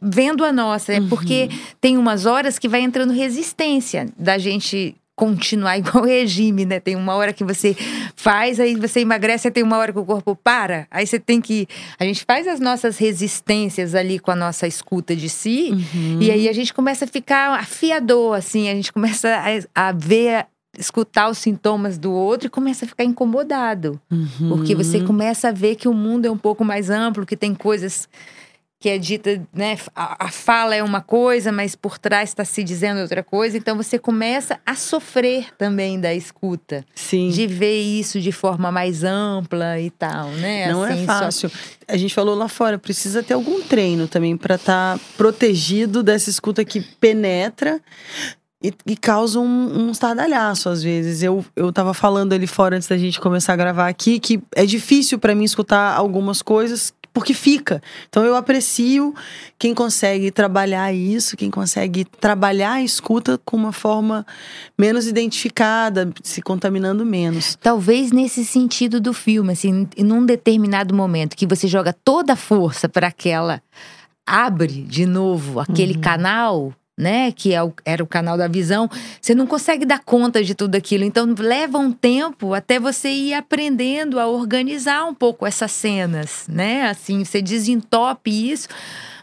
vendo 0.00 0.44
a 0.44 0.52
nossa. 0.52 0.94
É 0.94 1.00
porque 1.02 1.50
tem 1.80 1.98
umas 1.98 2.24
horas 2.24 2.58
que 2.58 2.68
vai 2.68 2.80
entrando 2.80 3.12
resistência 3.12 4.08
da 4.18 4.38
gente 4.38 4.96
continuar 5.16 5.76
igual 5.78 6.04
regime, 6.04 6.64
né? 6.64 6.80
Tem 6.80 6.96
uma 6.96 7.14
hora 7.14 7.32
que 7.32 7.44
você 7.44 7.76
faz, 8.16 8.58
aí 8.58 8.74
você 8.74 9.00
emagrece, 9.00 9.48
aí 9.48 9.52
tem 9.52 9.62
uma 9.62 9.76
hora 9.76 9.92
que 9.92 9.98
o 9.98 10.04
corpo 10.04 10.34
para. 10.34 10.86
Aí 10.90 11.06
você 11.06 11.18
tem 11.18 11.40
que. 11.40 11.68
A 11.98 12.04
gente 12.04 12.24
faz 12.24 12.46
as 12.46 12.60
nossas 12.60 12.98
resistências 12.98 13.94
ali 13.94 14.18
com 14.18 14.30
a 14.30 14.36
nossa 14.36 14.66
escuta 14.66 15.14
de 15.14 15.28
si. 15.28 15.70
E 16.20 16.30
aí 16.30 16.48
a 16.48 16.52
gente 16.52 16.74
começa 16.74 17.04
a 17.04 17.08
ficar 17.08 17.58
afiador, 17.58 18.36
assim, 18.36 18.68
a 18.68 18.74
gente 18.74 18.92
começa 18.92 19.28
a, 19.74 19.88
a 19.88 19.92
ver. 19.92 20.46
Escutar 20.78 21.28
os 21.30 21.38
sintomas 21.38 21.98
do 21.98 22.12
outro 22.12 22.46
e 22.46 22.50
começa 22.50 22.84
a 22.84 22.88
ficar 22.88 23.04
incomodado. 23.04 24.00
Porque 24.48 24.74
você 24.74 25.00
começa 25.02 25.48
a 25.48 25.52
ver 25.52 25.76
que 25.76 25.88
o 25.88 25.94
mundo 25.94 26.26
é 26.26 26.30
um 26.30 26.38
pouco 26.38 26.64
mais 26.64 26.90
amplo, 26.90 27.26
que 27.26 27.36
tem 27.36 27.54
coisas 27.54 28.08
que 28.80 28.88
é 28.90 28.98
dita, 28.98 29.40
né? 29.50 29.78
A, 29.96 30.26
a 30.26 30.28
fala 30.30 30.74
é 30.74 30.82
uma 30.82 31.00
coisa, 31.00 31.50
mas 31.50 31.74
por 31.74 31.96
trás 31.96 32.28
está 32.28 32.44
se 32.44 32.62
dizendo 32.62 33.00
outra 33.00 33.22
coisa. 33.22 33.56
Então 33.56 33.78
você 33.78 33.98
começa 33.98 34.60
a 34.66 34.74
sofrer 34.74 35.56
também 35.56 35.98
da 35.98 36.12
escuta, 36.12 36.84
Sim. 36.94 37.30
de 37.30 37.46
ver 37.46 37.80
isso 37.80 38.20
de 38.20 38.30
forma 38.30 38.70
mais 38.70 39.02
ampla 39.02 39.80
e 39.80 39.88
tal, 39.88 40.28
né? 40.32 40.70
Não 40.70 40.82
Assim, 40.82 41.02
é 41.02 41.06
só- 41.06 41.18
fácil. 41.18 41.50
A 41.88 41.96
gente 41.96 42.12
falou 42.14 42.34
lá 42.34 42.46
fora, 42.46 42.78
precisa 42.78 43.22
ter 43.22 43.32
algum 43.32 43.62
treino 43.62 44.06
também 44.06 44.36
para 44.36 44.56
estar 44.56 44.98
protegido 45.16 46.02
dessa 46.02 46.28
escuta 46.28 46.62
que 46.62 46.82
penetra 46.82 47.80
e, 48.64 48.72
e 48.86 48.96
causa 48.96 49.38
um, 49.38 49.86
um 49.86 49.90
estardalhaço 49.90 50.70
às 50.70 50.82
vezes. 50.82 51.22
Eu, 51.22 51.44
eu 51.54 51.70
tava 51.70 51.92
falando 51.92 52.32
ali 52.32 52.46
fora 52.46 52.76
antes 52.76 52.88
da 52.88 52.96
gente 52.96 53.20
começar 53.20 53.52
a 53.52 53.56
gravar 53.56 53.88
aqui 53.88 54.18
que 54.18 54.42
é 54.56 54.64
difícil 54.64 55.18
para 55.18 55.34
mim 55.34 55.44
escutar 55.44 55.94
algumas 55.94 56.40
coisas 56.40 56.94
porque 57.12 57.34
fica. 57.34 57.80
Então 58.08 58.24
eu 58.24 58.34
aprecio 58.34 59.14
quem 59.56 59.72
consegue 59.74 60.30
trabalhar 60.32 60.92
isso, 60.92 61.36
quem 61.36 61.50
consegue 61.50 62.04
trabalhar 62.04 62.72
a 62.72 62.82
escuta 62.82 63.38
com 63.44 63.56
uma 63.56 63.70
forma 63.70 64.26
menos 64.76 65.06
identificada, 65.06 66.10
se 66.24 66.42
contaminando 66.42 67.04
menos. 67.04 67.56
Talvez 67.62 68.10
nesse 68.10 68.44
sentido 68.44 69.00
do 69.00 69.12
filme, 69.12 69.52
assim, 69.52 69.86
em 69.96 70.02
num 70.02 70.26
determinado 70.26 70.92
momento 70.94 71.36
que 71.36 71.46
você 71.46 71.68
joga 71.68 71.92
toda 71.92 72.32
a 72.32 72.36
força 72.36 72.88
para 72.88 73.08
aquela 73.08 73.62
abre 74.26 74.82
de 74.82 75.04
novo 75.04 75.60
aquele 75.60 75.98
canal, 75.98 76.72
né, 76.96 77.32
que 77.32 77.52
é 77.52 77.62
o- 77.62 77.72
era 77.84 78.02
o 78.02 78.06
canal 78.06 78.36
da 78.38 78.46
visão, 78.46 78.88
você 79.20 79.34
não 79.34 79.46
consegue 79.46 79.84
dar 79.84 79.98
conta 80.04 80.42
de 80.44 80.54
tudo 80.54 80.76
aquilo. 80.76 81.04
Então 81.04 81.26
leva 81.38 81.78
um 81.78 81.90
tempo 81.92 82.54
até 82.54 82.78
você 82.78 83.08
ir 83.10 83.34
aprendendo 83.34 84.20
a 84.20 84.26
organizar 84.26 85.04
um 85.04 85.14
pouco 85.14 85.46
essas 85.46 85.72
cenas, 85.72 86.46
né? 86.48 86.82
Assim, 86.88 87.24
você 87.24 87.42
desentope 87.42 88.30
isso, 88.52 88.68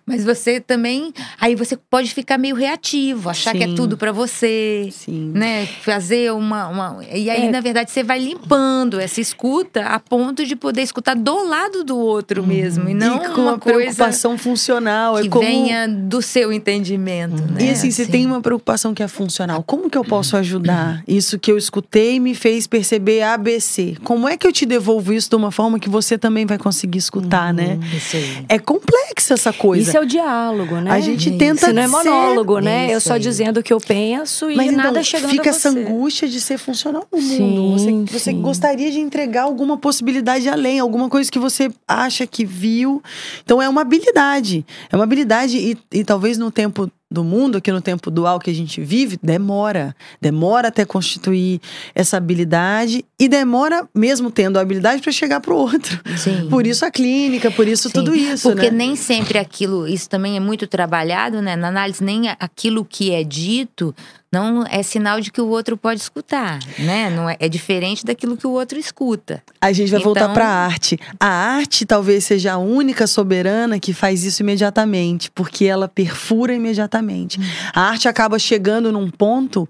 Mas 0.06 0.24
você 0.26 0.60
também. 0.60 1.14
Aí 1.40 1.56
você 1.56 1.78
pode 1.78 2.14
ficar 2.14 2.38
meio 2.38 2.56
reativo, 2.56 3.30
achar 3.30 3.54
que 3.54 3.64
é 3.64 3.68
Sim. 3.68 3.76
tudo 3.76 3.96
pra 3.98 4.12
você. 4.12 4.90
Sim. 4.92 5.32
Né, 5.34 5.66
fazer 5.66 6.32
uma, 6.34 6.68
uma. 6.68 7.06
E 7.12 7.30
aí, 7.30 7.46
É. 7.46 7.52
na 7.52 7.62
verdade, 7.62 7.92
você 7.92 8.04
vai 8.04 8.20
limpando 8.20 9.00
essa 9.00 9.22
escuta 9.22 9.82
a 9.84 10.00
ponto 10.00 10.46
de 10.46 10.56
poder 10.56 10.82
escutar 10.82 11.16
do 11.16 11.48
lado 11.48 11.84
do 11.84 11.98
outro 11.98 12.46
mesmo. 12.46 12.90
E 12.90 12.94
não 12.94 13.18
e 13.24 13.30
com 13.30 13.42
uma 13.42 13.52
uma 13.52 13.58
preocupação 13.60 14.38
funcional. 14.38 15.16
que 15.20 15.28
é 15.28 15.30
como... 15.30 15.46
venha 15.46 15.88
do 15.88 16.22
seu 16.22 16.52
entendimento. 16.52 17.42
Né? 17.44 17.66
E 17.66 17.70
assim, 17.70 17.92
você 17.92 18.06
tem 18.06 18.26
uma 18.26 18.42
preocupação 18.42 18.94
que 18.94 19.04
é 19.04 19.08
funcional. 19.08 19.64
Como 19.64 19.90
que 19.90 19.98
eu 19.98 20.04
posso 20.04 20.36
ajudar? 20.38 21.04
Isso 21.08 21.38
que 21.38 21.52
eu 21.52 21.58
escutei 21.58 22.20
me 22.20 22.34
fez 22.34 22.68
perceber 22.68 23.22
ABC. 23.22 23.96
Como 24.04 24.28
é 24.28 24.38
que 24.38 24.48
eu 24.48 24.52
te 24.52 24.66
devolvo 24.66 25.14
isso 25.14 25.30
de 25.30 25.36
uma 25.36 25.52
forma 25.52 25.80
que 25.80 25.90
você 25.90 26.18
também 26.18 26.46
vai 26.46 26.58
conseguir 26.58 26.98
escutar, 26.98 27.54
né? 27.54 27.80
Isso 27.96 28.16
aí. 28.16 28.46
É 28.50 28.60
complexa 28.60 29.34
essa 29.34 29.52
coisa. 29.54 30.01
É 30.02 30.04
o 30.04 30.06
diálogo, 30.08 30.76
né? 30.78 30.92
A 30.92 31.00
gente 31.00 31.30
Isso. 31.30 31.38
tenta 31.38 31.66
Isso 31.68 31.74
não 31.74 31.82
é 31.84 31.88
ser- 31.88 31.92
monólogo, 32.10 32.60
né? 32.60 32.92
Eu 32.94 33.00
só 33.00 33.14
aí. 33.14 33.20
dizendo 33.20 33.60
o 33.60 33.64
que 33.64 33.72
eu 33.72 33.80
penso 33.80 34.50
e 34.50 34.56
Mas 34.56 34.72
nada 34.72 34.90
então, 34.90 35.04
chegando 35.04 35.30
fica 35.30 35.50
a 35.50 35.54
essa 35.54 35.72
você. 35.72 35.80
angústia 35.80 36.28
de 36.28 36.42
ser 36.42 36.58
funcional 36.58 37.06
no 37.12 37.22
Sim, 37.22 37.40
mundo. 37.42 37.78
Você, 37.80 37.92
você 38.20 38.32
sim. 38.32 38.42
gostaria 38.42 38.90
de 38.92 39.00
entregar 39.00 39.44
alguma 39.44 39.78
possibilidade 39.78 40.50
além, 40.50 40.80
alguma 40.80 41.08
coisa 41.08 41.32
que 41.32 41.38
você 41.40 41.70
acha 41.88 42.26
que 42.26 42.44
viu. 42.46 43.02
Então 43.44 43.62
é 43.62 43.70
uma 43.70 43.82
habilidade. 43.82 44.66
É 44.92 44.96
uma 44.96 45.04
habilidade 45.04 45.58
e, 45.58 45.78
e 45.92 46.04
talvez 46.04 46.38
no 46.38 46.50
tempo 46.52 46.90
do 47.12 47.26
mundo, 47.26 47.58
aqui 47.58 47.72
no 47.72 47.82
tempo 47.82 48.10
dual 48.10 48.40
que 48.40 48.50
a 48.50 48.56
gente 48.56 48.80
vive, 48.80 49.20
demora. 49.22 49.94
Demora 50.22 50.70
até 50.70 50.86
constituir 50.86 51.60
essa 51.94 52.16
habilidade 52.16 53.04
e 53.20 53.28
demora 53.28 53.88
mesmo 53.94 54.32
tendo 54.32 54.58
a 54.58 54.62
habilidade 54.62 55.02
para 55.02 55.12
chegar 55.12 55.42
pro 55.42 55.56
outro. 55.56 56.00
Sim. 56.18 56.48
Por 56.50 56.66
isso 56.66 56.86
a 56.86 56.90
clínica, 56.90 57.52
por 57.52 57.68
isso 57.68 57.90
Sim, 57.90 57.94
tudo 57.94 58.16
isso, 58.16 58.50
Porque 58.50 58.72
né? 58.72 58.78
nem 58.78 58.96
sempre 58.96 59.38
aquilo, 59.38 59.86
isso 59.86 60.10
também 60.10 60.38
é 60.38 60.40
muito 60.40 60.66
trabalhado, 60.66 61.42
né? 61.42 61.58
Na 61.58 61.68
análise, 61.68 62.02
nem 62.02 62.30
aquilo 62.30 62.86
que 62.86 63.12
é 63.12 63.24
dito 63.24 63.94
não 64.34 64.64
é 64.70 64.82
sinal 64.82 65.20
de 65.20 65.30
que 65.30 65.42
o 65.42 65.48
outro 65.48 65.76
pode 65.76 66.00
escutar, 66.00 66.60
né? 66.80 67.10
Não 67.10 67.30
é, 67.30 67.36
é 67.38 67.50
diferente 67.50 68.06
daquilo 68.06 68.38
que 68.38 68.48
o 68.48 68.52
outro 68.52 68.80
escuta. 68.80 69.44
A 69.60 69.74
gente 69.74 69.92
vai 69.92 70.00
voltar 70.00 70.22
Então- 70.22 70.34
para 70.34 70.48
a 70.48 70.66
arte. 70.66 70.98
A 71.20 71.28
arte 71.28 71.86
talvez 71.86 72.24
seja 72.24 72.54
a 72.54 72.58
única 72.58 73.08
soberana 73.08 73.78
que 73.78 73.92
faz 73.94 74.24
isso 74.24 74.42
imediatamente, 74.42 75.30
porque 75.32 75.66
ela 75.66 75.88
perfura 75.90 76.54
imediatamente. 76.54 77.40
A 77.74 77.82
arte 77.82 78.08
acaba 78.08 78.40
chegando 78.40 78.90
num 78.90 79.10
ponto 79.10 79.68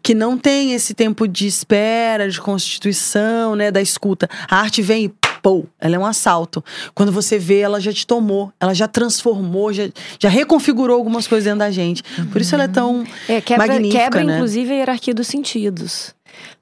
que 0.00 0.14
não 0.14 0.38
tem 0.38 0.74
esse 0.74 0.94
tempo 0.94 1.26
de 1.26 1.48
espera, 1.48 2.28
de 2.30 2.40
constituição, 2.40 3.56
né, 3.56 3.70
da 3.72 3.82
escuta. 3.82 4.28
A 4.48 4.58
arte 4.60 4.80
vem 4.80 5.06
e 5.06 5.08
pô, 5.44 5.66
ela 5.78 5.94
é 5.96 5.98
um 5.98 6.06
assalto. 6.06 6.64
Quando 6.94 7.12
você 7.12 7.38
vê, 7.38 7.58
ela 7.60 7.78
já 7.78 7.92
te 7.92 8.06
tomou, 8.06 8.50
ela 8.58 8.72
já 8.72 8.88
transformou, 8.88 9.74
já, 9.74 9.90
já 10.18 10.30
reconfigurou 10.30 10.96
algumas 10.96 11.28
coisas 11.28 11.44
dentro 11.44 11.58
da 11.58 11.70
gente. 11.70 12.02
Por 12.32 12.40
isso 12.40 12.54
ela 12.54 12.64
é 12.64 12.68
tão 12.68 13.04
É, 13.28 13.42
quebra, 13.42 13.66
magnífica, 13.66 14.04
quebra 14.04 14.24
né? 14.24 14.34
inclusive, 14.36 14.72
a 14.72 14.76
hierarquia 14.76 15.12
dos 15.12 15.26
sentidos. 15.26 16.14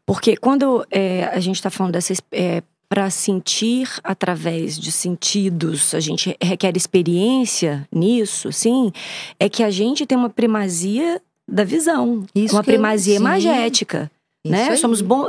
Porque 0.05 0.37
quando 0.37 0.85
é, 0.91 1.31
a 1.33 1.39
gente 1.39 1.55
está 1.57 1.71
falando 1.71 1.93
dessa. 1.93 2.13
É, 2.33 2.61
para 2.89 3.09
sentir 3.09 3.89
através 4.05 4.79
de 4.79 4.93
sentidos, 4.93 5.95
a 5.95 6.01
gente 6.01 6.37
requer 6.43 6.77
experiência 6.77 7.89
nisso, 7.91 8.53
sim, 8.53 8.93
é 9.41 9.49
que 9.49 9.63
a 9.63 9.71
gente 9.71 10.05
tem 10.05 10.19
uma 10.19 10.29
primazia 10.29 11.19
da 11.51 11.65
visão. 11.65 12.27
Isso 12.35 12.55
uma 12.55 12.61
eu- 12.61 12.65
primazia 12.65 13.15
sim. 13.15 13.21
imagética. 13.21 14.11
Isso 14.45 14.53
né? 14.53 14.69
aí. 14.71 14.77
Somos 14.77 15.01
bom, 15.01 15.29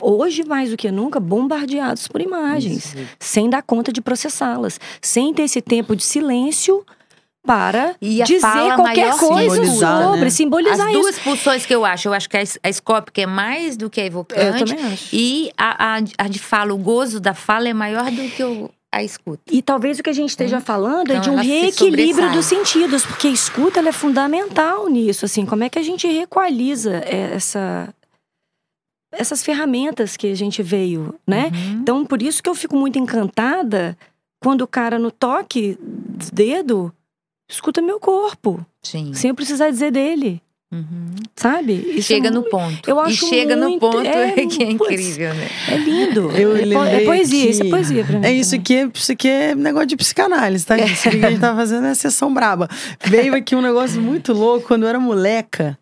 hoje 0.00 0.44
mais 0.44 0.70
do 0.70 0.76
que 0.76 0.90
nunca 0.90 1.18
bombardeados 1.18 2.06
por 2.08 2.20
imagens, 2.20 2.94
Isso. 2.94 2.96
sem 3.18 3.48
dar 3.50 3.62
conta 3.62 3.92
de 3.92 4.00
processá-las, 4.00 4.78
sem 5.00 5.32
ter 5.34 5.42
esse 5.42 5.60
tempo 5.60 5.94
de 5.96 6.02
silêncio 6.04 6.84
para 7.42 7.96
dizer 8.00 8.40
qualquer 8.76 9.16
coisa 9.16 9.54
simbolizar, 9.54 10.02
sobre, 10.04 10.20
né? 10.20 10.30
simbolizar 10.30 10.86
As 10.86 10.92
isso. 10.92 11.00
duas 11.00 11.18
pulsões 11.18 11.64
que 11.66 11.74
eu 11.74 11.84
acho, 11.86 12.08
eu 12.08 12.12
acho 12.12 12.28
que 12.28 12.36
a, 12.36 12.42
es- 12.42 12.58
a 12.62 12.68
escópica 12.68 13.22
é 13.22 13.26
mais 13.26 13.76
do 13.78 13.88
que 13.88 13.98
a 14.00 14.04
Eu 14.04 14.08
evocante. 14.08 14.76
E 15.12 15.50
a, 15.56 15.96
a, 15.96 16.00
a 16.18 16.28
de 16.28 16.38
fala, 16.38 16.74
o 16.74 16.78
gozo 16.78 17.18
da 17.18 17.32
fala 17.32 17.66
é 17.68 17.72
maior 17.72 18.10
do 18.10 18.22
que 18.30 18.44
o, 18.44 18.70
a 18.92 19.02
escuta. 19.02 19.40
E 19.50 19.62
talvez 19.62 19.98
o 19.98 20.02
que 20.02 20.10
a 20.10 20.12
gente 20.12 20.28
esteja 20.28 20.60
falando 20.60 21.12
é 21.12 21.16
Então, 21.16 21.34
de 21.34 21.40
um 21.40 21.42
se 21.42 21.48
reequilíbrio 21.48 22.30
dos 22.30 22.44
sentidos, 22.44 23.06
porque 23.06 23.28
a 23.28 23.30
escuta 23.30 23.80
é 23.80 23.90
fundamental 23.92 24.86
nisso, 24.88 25.24
assim, 25.24 25.46
como 25.46 25.64
é 25.64 25.70
que 25.70 25.78
a 25.78 25.82
gente 25.82 26.06
requaliza 26.06 26.96
é, 27.06 27.32
essa 27.34 27.88
essas 29.12 29.42
ferramentas 29.42 30.16
que 30.16 30.26
a 30.30 30.34
gente 30.36 30.62
veio, 30.62 31.14
né? 31.26 31.50
Uhum. 31.52 31.72
Então, 31.82 32.04
por 32.06 32.22
isso 32.22 32.42
que 32.42 32.48
eu 32.48 32.54
fico 32.54 32.76
muito 32.76 32.98
encantada 32.98 33.96
quando 34.40 34.62
o 34.62 34.66
cara 34.66 34.98
no 34.98 35.10
toque 35.10 35.76
do 35.80 36.30
dedo 36.32 36.92
escuta 37.50 37.82
meu 37.82 37.98
corpo, 37.98 38.64
Sim. 38.82 39.12
sem 39.12 39.28
eu 39.30 39.34
precisar 39.34 39.70
dizer 39.70 39.90
dele, 39.90 40.40
Uhum. 40.72 41.16
sabe? 41.34 41.72
Isso 41.96 42.06
Chega 42.06 42.28
é, 42.28 42.30
no 42.30 42.42
mu- 42.42 42.48
ponto. 42.48 42.88
eu 42.88 42.96
e 42.96 43.00
acho 43.00 43.28
chega 43.28 43.56
no 43.56 43.68
muito- 43.70 43.80
ponto 43.80 43.98
é, 44.06 44.32
que 44.46 44.62
é 44.62 44.70
incrível, 44.70 45.34
né? 45.34 45.48
é 45.68 45.76
lindo. 45.76 46.30
Eu 46.30 46.56
é, 46.56 47.02
é 47.02 47.04
poesia, 47.04 47.44
que- 47.44 47.50
isso 47.50 47.62
é 47.64 47.68
poesia 47.68 48.04
pra 48.04 48.18
mim. 48.20 48.24
É 48.26 48.32
isso 48.32 48.58
que 48.60 48.74
é, 48.76 48.88
isso 48.94 49.10
aqui 49.10 49.26
é 49.28 49.54
negócio 49.56 49.88
de 49.88 49.96
psicanálise, 49.96 50.64
tá? 50.64 50.78
Isso 50.78 51.08
aqui 51.08 51.18
que 51.18 51.26
a 51.26 51.30
gente 51.30 51.40
tá 51.40 51.56
fazendo 51.56 51.86
é 51.88 51.94
sessão 51.94 52.32
braba. 52.32 52.68
Veio 53.04 53.34
aqui 53.34 53.56
um 53.56 53.60
negócio 53.60 54.00
muito 54.00 54.32
louco 54.32 54.68
quando 54.68 54.84
eu 54.84 54.88
era 54.88 55.00
moleca. 55.00 55.76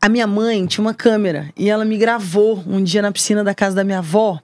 A 0.00 0.08
minha 0.08 0.26
mãe 0.26 0.66
tinha 0.66 0.82
uma 0.84 0.94
câmera 0.94 1.52
e 1.56 1.68
ela 1.68 1.84
me 1.84 1.96
gravou 1.96 2.62
um 2.66 2.82
dia 2.82 3.02
na 3.02 3.10
piscina 3.10 3.42
da 3.42 3.54
casa 3.54 3.76
da 3.76 3.84
minha 3.84 3.98
avó. 3.98 4.40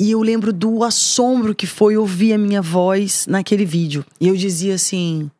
E 0.00 0.12
eu 0.12 0.20
lembro 0.20 0.52
do 0.52 0.84
assombro 0.84 1.54
que 1.54 1.66
foi 1.66 1.96
ouvir 1.96 2.32
a 2.32 2.38
minha 2.38 2.62
voz 2.62 3.26
naquele 3.26 3.64
vídeo. 3.64 4.04
E 4.20 4.28
eu 4.28 4.36
dizia 4.36 4.74
assim. 4.74 5.30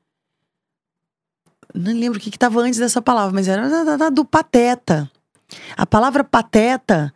Não 1.74 1.92
lembro 1.92 2.18
o 2.18 2.22
que, 2.22 2.30
que 2.30 2.38
tava 2.38 2.60
antes 2.60 2.78
dessa 2.78 3.00
palavra, 3.00 3.32
mas 3.32 3.46
era 3.46 4.10
do 4.10 4.24
pateta. 4.24 5.10
A 5.76 5.86
palavra 5.86 6.24
pateta, 6.24 7.12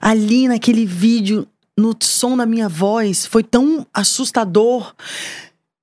ali 0.00 0.48
naquele 0.48 0.86
vídeo, 0.86 1.46
no 1.76 1.94
som 2.00 2.36
da 2.36 2.46
minha 2.46 2.68
voz, 2.68 3.26
foi 3.26 3.42
tão 3.42 3.86
assustador. 3.92 4.94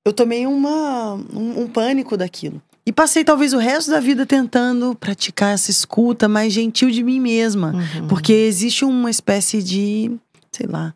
Eu 0.03 0.13
tomei 0.13 0.47
uma, 0.47 1.13
um, 1.13 1.61
um 1.61 1.67
pânico 1.67 2.17
daquilo. 2.17 2.61
E 2.85 2.91
passei 2.91 3.23
talvez 3.23 3.53
o 3.53 3.59
resto 3.59 3.91
da 3.91 3.99
vida 3.99 4.25
tentando 4.25 4.95
praticar 4.95 5.53
essa 5.53 5.69
escuta 5.69 6.27
mais 6.27 6.51
gentil 6.51 6.89
de 6.89 7.03
mim 7.03 7.19
mesma. 7.19 7.73
Uhum. 7.73 8.07
Porque 8.07 8.33
existe 8.33 8.83
uma 8.83 9.11
espécie 9.11 9.61
de, 9.61 10.11
sei 10.51 10.65
lá, 10.65 10.93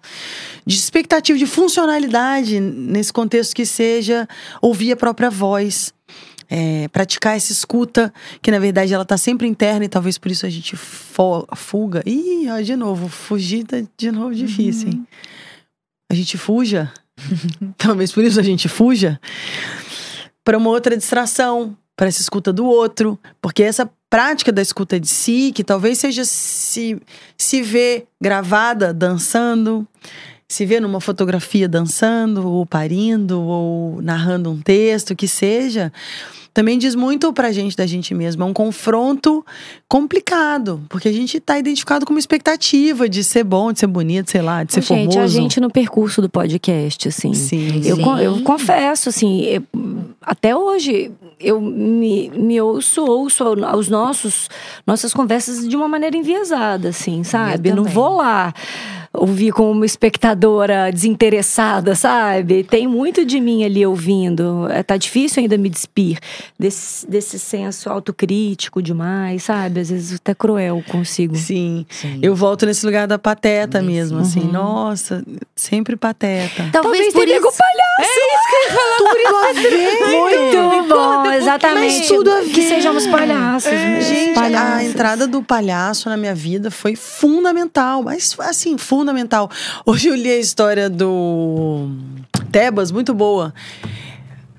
de 0.66 0.76
expectativa 0.76 1.38
de 1.38 1.46
funcionalidade 1.46 2.60
nesse 2.60 3.14
contexto 3.14 3.56
que 3.56 3.66
seja 3.66 4.28
ouvir 4.62 4.92
a 4.92 4.96
própria 4.96 5.30
voz. 5.30 5.94
É, 6.48 6.88
praticar 6.90 7.36
essa 7.36 7.52
escuta, 7.52 8.14
que 8.40 8.52
na 8.52 8.60
verdade 8.60 8.94
ela 8.94 9.04
tá 9.04 9.18
sempre 9.18 9.48
interna 9.48 9.86
e 9.86 9.90
talvez 9.90 10.16
por 10.16 10.30
isso 10.30 10.46
a 10.46 10.50
gente 10.50 10.76
fuga. 10.76 12.04
Ih, 12.06 12.48
ó, 12.52 12.62
de 12.62 12.76
novo, 12.76 13.08
fugir 13.10 13.64
tá 13.64 13.78
de 13.98 14.12
novo 14.12 14.34
difícil, 14.36 14.90
hein? 14.90 15.08
A 16.08 16.14
gente 16.14 16.38
fuja. 16.38 16.94
talvez 17.78 18.12
por 18.12 18.24
isso 18.24 18.40
a 18.40 18.44
gente 18.44 18.68
fuja 18.68 19.20
para 20.44 20.58
uma 20.58 20.70
outra 20.70 20.96
distração, 20.96 21.76
para 21.96 22.08
essa 22.08 22.22
escuta 22.22 22.54
do 22.54 22.66
outro, 22.66 23.18
porque 23.42 23.64
essa 23.64 23.90
prática 24.10 24.52
da 24.52 24.62
escuta 24.62 25.00
de 25.00 25.08
si, 25.08 25.52
que 25.54 25.64
talvez 25.64 25.98
seja 25.98 26.24
se, 26.24 27.02
se 27.38 27.62
ver 27.62 28.08
gravada 28.22 28.94
dançando, 28.94 29.88
se 30.48 30.66
ver 30.66 30.80
numa 30.80 31.02
fotografia 31.02 31.68
dançando, 31.68 32.48
ou 32.48 32.66
parindo, 32.66 33.42
ou 33.42 34.02
narrando 34.02 34.52
um 34.52 34.62
texto, 34.62 35.16
que 35.16 35.28
seja, 35.28 35.92
também 36.54 36.78
diz 36.78 36.94
muito 36.96 37.34
pra 37.34 37.52
gente 37.52 37.76
da 37.76 37.86
gente 37.88 38.14
mesmo. 38.14 38.44
É 38.44 38.46
um 38.46 38.54
confronto 38.54 39.44
complicado, 39.90 40.82
porque 40.88 41.08
a 41.10 41.12
gente 41.12 41.40
tá 41.40 41.58
identificado 41.58 42.06
com 42.06 42.14
uma 42.14 42.20
expectativa 42.20 43.10
de 43.10 43.24
ser 43.24 43.44
bom, 43.44 43.74
de 43.74 43.80
ser 43.80 43.88
bonito, 43.88 44.30
sei 44.32 44.42
lá, 44.42 44.64
de 44.64 44.72
ser 44.74 44.82
gente, 44.82 44.88
formoso. 45.14 45.20
a 45.20 45.28
gente 45.28 45.60
no 45.60 45.70
percurso 45.70 46.22
do 46.22 46.30
podcast, 46.30 47.08
assim. 47.08 47.34
Sim. 47.34 47.82
Eu, 47.84 47.96
Sim. 47.98 48.20
eu 48.22 48.42
confesso, 48.42 49.10
assim, 49.10 49.42
eu- 49.42 49.64
até 50.22 50.56
hoje 50.56 51.12
eu 51.40 51.60
me, 51.60 52.30
me 52.30 52.62
ouço, 52.62 53.04
ouço 53.04 53.44
os 53.76 53.90
nossos 53.90 54.48
nossas 54.88 55.14
conversas 55.14 55.68
de 55.68 55.76
uma 55.76 55.88
maneira 55.88 56.16
enviesada, 56.16 56.90
assim, 56.90 57.24
sabe? 57.24 57.70
Eu 57.70 57.76
não 57.76 57.84
vou 57.84 58.18
lá 58.18 58.54
ouvir 59.18 59.52
como 59.52 59.72
uma 59.72 59.86
espectadora 59.86 60.92
desinteressada, 60.92 61.96
sabe? 61.96 62.64
Tem 62.64 62.88
muito 62.88 63.26
de 63.26 63.40
mim 63.40 63.64
ali 63.64 63.86
ouvindo. 63.86 64.68
É, 64.70 64.84
tá 64.84 64.98
difícil 64.98 65.42
ainda 65.44 65.58
me 65.58 65.70
despir 65.70 66.18
desse, 66.58 67.08
desse 67.10 67.40
senso 67.40 67.90
autocrítico 67.90 68.82
demais, 68.82 69.44
sabe? 69.44 69.80
Às 69.80 69.90
vezes 69.90 70.16
até 70.16 70.34
cruel 70.34 70.84
consigo. 70.90 71.36
Sim. 71.36 71.86
Sim. 71.90 72.20
Eu 72.22 72.36
volto 72.36 72.66
nesse 72.66 72.86
lugar 72.86 73.08
da 73.08 73.18
pateta 73.20 73.80
Sim, 73.80 73.86
mesmo, 73.86 74.24
sim. 74.24 74.40
assim. 74.40 74.48
Uhum. 74.48 74.52
Nossa, 74.54 75.24
sempre 75.56 75.96
pateta. 75.96 76.70
Talvez, 76.72 77.14
por 77.14 77.26
tenha 77.26 77.38
isso. 77.38 77.52
palhaço. 77.58 78.16
Tudo 78.98 79.36
a 79.38 79.54
ver! 79.54 80.08
Muito 80.12 80.88
bom, 80.90 81.32
exatamente. 81.32 81.98
Mas 82.00 82.08
tudo 82.08 82.32
a 82.32 82.42
Que 82.42 82.62
ver. 82.62 82.68
sejamos 82.70 83.08
palhaços. 83.08 83.72
mesmo, 83.72 84.02
Gente, 84.02 84.32
a 84.38 84.42
palhaços. 84.42 84.88
entrada 84.90 85.28
do 85.28 85.42
palhaço 85.44 86.10
na 86.10 86.18
minha 86.18 86.34
vida 86.36 86.70
foi 86.72 86.96
fundamental, 86.96 88.04
mas 88.04 88.36
assim, 88.40 88.78
fundamental. 88.78 89.05
Hoje 89.86 90.08
eu 90.10 90.16
li 90.16 90.30
a 90.30 90.38
história 90.38 90.90
do 90.90 91.90
Tebas, 92.52 92.92
muito 92.92 93.14
boa. 93.14 93.54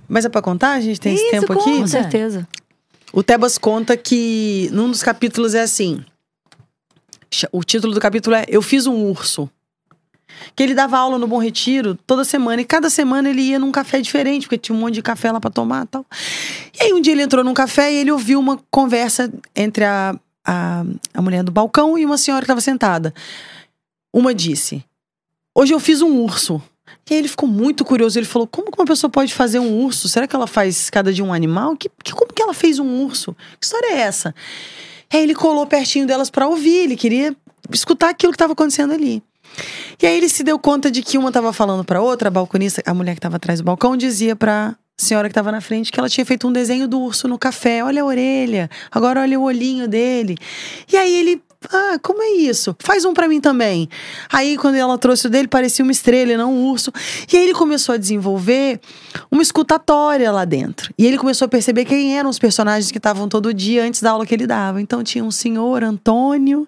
Mas 0.09 0.25
é 0.25 0.29
pra 0.29 0.43
contar? 0.43 0.73
A 0.73 0.81
gente 0.81 1.01
tem 1.01 1.15
esse 1.15 1.25
Isso, 1.25 1.33
tempo 1.33 1.53
aqui? 1.53 1.79
Com 1.79 1.87
certeza. 1.87 2.47
O 3.13 3.23
Tebas 3.23 3.59
conta 3.59 3.97
que 3.97 4.69
num 4.73 4.91
dos 4.91 5.03
capítulos 5.03 5.55
é 5.55 5.63
assim. 5.63 6.05
O 7.51 7.65
título 7.65 7.93
do 7.93 8.01
capítulo 8.01 8.37
é 8.37 8.45
Eu 8.49 8.63
Fiz 8.63 8.87
um 8.87 9.11
Urso. 9.11 9.51
Que 10.55 10.63
ele 10.63 10.75
dava 10.75 10.99
aula 10.99 11.19
no 11.19 11.27
Bom 11.27 11.39
Retiro 11.39 11.99
toda 12.07 12.25
semana. 12.25 12.61
E 12.61 12.65
cada 12.65 12.91
semana 12.91 13.29
ele 13.29 13.43
ia 13.43 13.59
num 13.59 13.73
café 13.73 14.01
diferente, 14.01 14.43
porque 14.43 14.59
tinha 14.59 14.77
um 14.77 14.81
monte 14.81 14.95
de 14.95 15.03
café 15.03 15.33
lá 15.33 15.41
pra 15.41 15.51
tomar 15.51 15.85
e 15.85 15.89
tal. 15.89 16.07
E 16.79 16.85
aí 16.85 16.93
um 16.93 17.01
dia 17.01 17.13
ele 17.13 17.23
entrou 17.23 17.43
num 17.43 17.55
café 17.55 17.93
e 17.93 17.97
ele 17.97 18.13
ouviu 18.13 18.39
uma 18.39 18.59
conversa 18.71 19.33
entre 19.55 19.85
a, 19.85 20.15
a, 20.45 20.85
a 21.15 21.23
mulher 21.23 21.43
do 21.43 21.51
balcão 21.51 21.99
e 21.99 22.05
uma 22.05 22.19
senhora 22.19 22.43
que 22.43 22.45
estava 22.45 22.61
sentada. 22.61 23.15
Uma 24.17 24.35
disse: 24.35 24.83
Hoje 25.55 25.75
eu 25.75 25.79
fiz 25.81 26.01
um 26.01 26.21
urso. 26.23 26.63
E 27.11 27.13
aí 27.15 27.19
ele 27.21 27.29
ficou 27.29 27.47
muito 27.49 27.85
curioso. 27.85 28.19
Ele 28.19 28.25
falou: 28.27 28.47
Como 28.47 28.71
que 28.73 28.81
uma 28.81 28.87
pessoa 28.87 29.11
pode 29.11 29.35
fazer 29.35 29.59
um 29.59 29.85
urso? 29.85 30.09
Será 30.09 30.27
que 30.27 30.35
ela 30.35 30.47
faz 30.47 30.89
cada 30.89 31.13
dia 31.13 31.23
um 31.25 31.33
animal? 31.35 31.77
Que, 31.77 31.91
que- 32.03 32.13
como 32.15 32.33
que 32.33 32.41
ela 32.41 32.55
fez 32.55 32.79
um 32.79 33.05
urso? 33.05 33.35
Que 33.61 33.67
história 33.67 33.89
é 33.93 33.99
essa? 34.01 34.35
Aí 35.13 35.23
ele 35.23 35.35
colou 35.35 35.67
pertinho 35.67 36.07
delas 36.07 36.31
pra 36.31 36.49
ouvir. 36.49 36.77
Ele 36.85 36.97
queria 36.97 37.37
escutar 37.71 38.09
aquilo 38.09 38.33
que 38.33 38.37
estava 38.37 38.55
acontecendo 38.55 38.95
ali. 38.95 39.23
E 40.01 40.07
aí 40.07 40.17
ele 40.17 40.29
se 40.29 40.43
deu 40.43 40.59
conta 40.59 40.91
de 40.91 41.03
que 41.03 41.19
uma 41.19 41.29
estava 41.29 41.53
falando 41.53 41.85
pra 41.85 42.01
outra, 42.01 42.29
a 42.29 42.31
balconista, 42.31 42.83
a 42.87 42.95
mulher 42.95 43.13
que 43.13 43.19
estava 43.19 43.37
atrás 43.37 43.61
do 43.61 43.65
balcão, 43.65 43.97
dizia 43.97 44.35
pra 44.35 44.75
senhora 44.99 45.29
que 45.29 45.33
estava 45.33 45.53
na 45.53 45.61
frente 45.61 45.93
que 45.93 46.01
ela 46.01 46.09
tinha 46.09 46.25
feito 46.25 46.49
um 46.49 46.53
desenho 46.53 46.89
do 46.89 46.99
urso 47.01 47.29
no 47.29 47.39
café. 47.39 47.83
Olha 47.85 48.03
a 48.03 48.05
orelha, 48.05 48.69
agora 48.91 49.21
olha 49.21 49.39
o 49.39 49.43
olhinho 49.43 49.87
dele. 49.87 50.37
E 50.93 50.97
aí 50.97 51.15
ele, 51.15 51.43
ah, 51.73 51.99
como 52.03 52.23
é 52.23 52.31
isso? 52.33 52.77
Faz 52.81 53.05
um 53.05 53.13
pra 53.15 53.29
mim 53.29 53.41
também. 53.41 53.89
Aí 54.33 54.57
quando 54.57 54.75
ela 54.77 54.97
trouxe 54.99 55.27
o 55.27 55.31
dele, 55.31 55.49
parecia 55.49 55.83
uma 55.85 55.93
estrela 55.93 56.37
não 56.37 56.53
um 56.53 56.67
urso. 56.71 56.93
E 57.33 57.37
aí 57.37 57.45
ele 57.45 57.55
começou 57.55 57.95
a 57.95 57.99
desenvolver 57.99 58.81
uma 59.31 59.43
escutatória 59.43 60.31
lá 60.33 60.45
dentro. 60.45 60.93
E 60.99 61.07
ele 61.07 61.19
começou 61.19 61.47
a 61.47 61.49
perceber 61.49 61.85
quem 61.85 62.17
eram 62.19 62.29
os 62.31 62.39
personagens 62.39 62.91
que 62.91 62.99
estavam 62.99 63.29
todo 63.29 63.53
dia 63.53 63.85
antes 63.85 64.01
da 64.03 64.11
aula 64.13 64.27
que 64.27 64.35
ele 64.35 64.47
dava. 64.47 64.81
Então 64.81 65.03
tinha 65.03 65.25
um 65.25 65.31
senhor, 65.31 65.83
Antônio, 65.85 66.67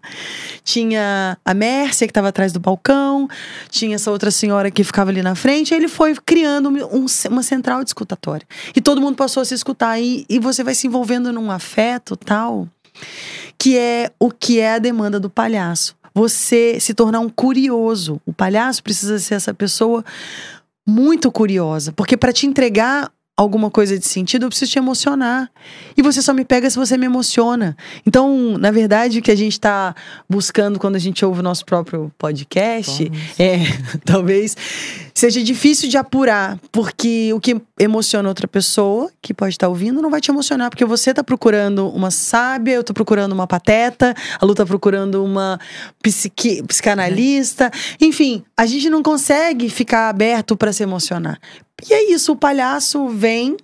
tinha 0.64 1.38
a 1.44 1.54
Mércia 1.54 2.06
que 2.06 2.10
estava 2.10 2.28
atrás 2.28 2.52
do 2.52 2.60
balcão, 2.60 3.28
tinha 3.70 3.94
essa 3.94 4.10
outra 4.10 4.30
senhora 4.30 4.70
que 4.70 4.84
ficava 4.84 5.10
ali 5.10 5.22
na 5.22 5.34
frente. 5.34 5.72
E 5.72 5.74
ele 5.76 5.88
foi 5.88 6.14
criando 6.14 6.68
um- 6.68 7.06
uma 7.30 7.42
central 7.42 7.82
de 7.82 7.90
escutatória. 7.90 8.46
E 8.74 8.80
todo 8.80 9.00
mundo 9.00 9.16
passou 9.16 9.40
a 9.40 9.44
se 9.44 9.54
escutar. 9.54 9.98
E, 10.00 10.24
e 10.28 10.38
você 10.38 10.62
vai 10.62 10.74
se 10.74 10.86
envolvendo 10.86 11.32
num 11.32 11.50
afeto 11.50 12.16
tal, 12.16 12.68
que 13.58 13.76
é 13.76 14.10
o 14.18 14.30
que 14.30 14.60
é 14.60 14.74
a 14.74 14.78
demanda 14.78 15.18
do 15.18 15.28
palhaço. 15.28 15.96
Você 16.14 16.78
se 16.80 16.94
tornar 16.94 17.20
um 17.20 17.28
curioso. 17.28 18.20
O 18.26 18.32
palhaço 18.32 18.82
precisa 18.82 19.18
ser 19.18 19.34
essa 19.34 19.54
pessoa 19.54 20.04
muito 20.86 21.30
curiosa, 21.30 21.92
porque 21.92 22.16
para 22.16 22.32
te 22.32 22.46
entregar 22.46 23.10
alguma 23.38 23.70
coisa 23.70 23.96
de 23.96 24.04
sentido, 24.04 24.46
eu 24.46 24.48
preciso 24.48 24.72
te 24.72 24.78
emocionar. 24.78 25.48
E 25.96 26.02
você 26.02 26.20
só 26.20 26.34
me 26.34 26.44
pega 26.44 26.68
se 26.68 26.76
você 26.76 26.96
me 26.98 27.06
emociona. 27.06 27.76
Então, 28.04 28.58
na 28.58 28.72
verdade, 28.72 29.20
o 29.20 29.22
que 29.22 29.30
a 29.30 29.36
gente 29.36 29.52
está 29.52 29.94
buscando 30.28 30.76
quando 30.76 30.96
a 30.96 30.98
gente 30.98 31.24
ouve 31.24 31.38
o 31.38 31.42
nosso 31.42 31.64
próprio 31.64 32.10
podcast 32.18 33.10
é 33.38 33.58
talvez 34.04 34.56
seja 35.18 35.42
difícil 35.42 35.88
de 35.88 35.96
apurar, 35.96 36.58
porque 36.70 37.32
o 37.32 37.40
que 37.40 37.60
emociona 37.78 38.28
outra 38.28 38.46
pessoa 38.46 39.10
que 39.20 39.34
pode 39.34 39.54
estar 39.54 39.68
ouvindo 39.68 40.00
não 40.00 40.10
vai 40.10 40.20
te 40.20 40.30
emocionar, 40.30 40.70
porque 40.70 40.84
você 40.84 41.10
está 41.10 41.24
procurando 41.24 41.88
uma 41.88 42.10
sábia, 42.10 42.74
eu 42.74 42.82
estou 42.82 42.94
procurando 42.94 43.32
uma 43.32 43.46
pateta, 43.46 44.14
a 44.40 44.44
Lu 44.44 44.52
está 44.52 44.64
procurando 44.64 45.24
uma 45.24 45.58
psiqui- 46.00 46.62
psicanalista. 46.62 47.70
Enfim, 48.00 48.44
a 48.56 48.64
gente 48.64 48.88
não 48.88 49.02
consegue 49.02 49.68
ficar 49.68 50.08
aberto 50.08 50.56
para 50.56 50.72
se 50.72 50.84
emocionar. 50.84 51.40
E 51.88 51.92
é 51.92 52.12
isso, 52.12 52.32
o 52.32 52.36
palhaço 52.36 53.08
vem. 53.08 53.56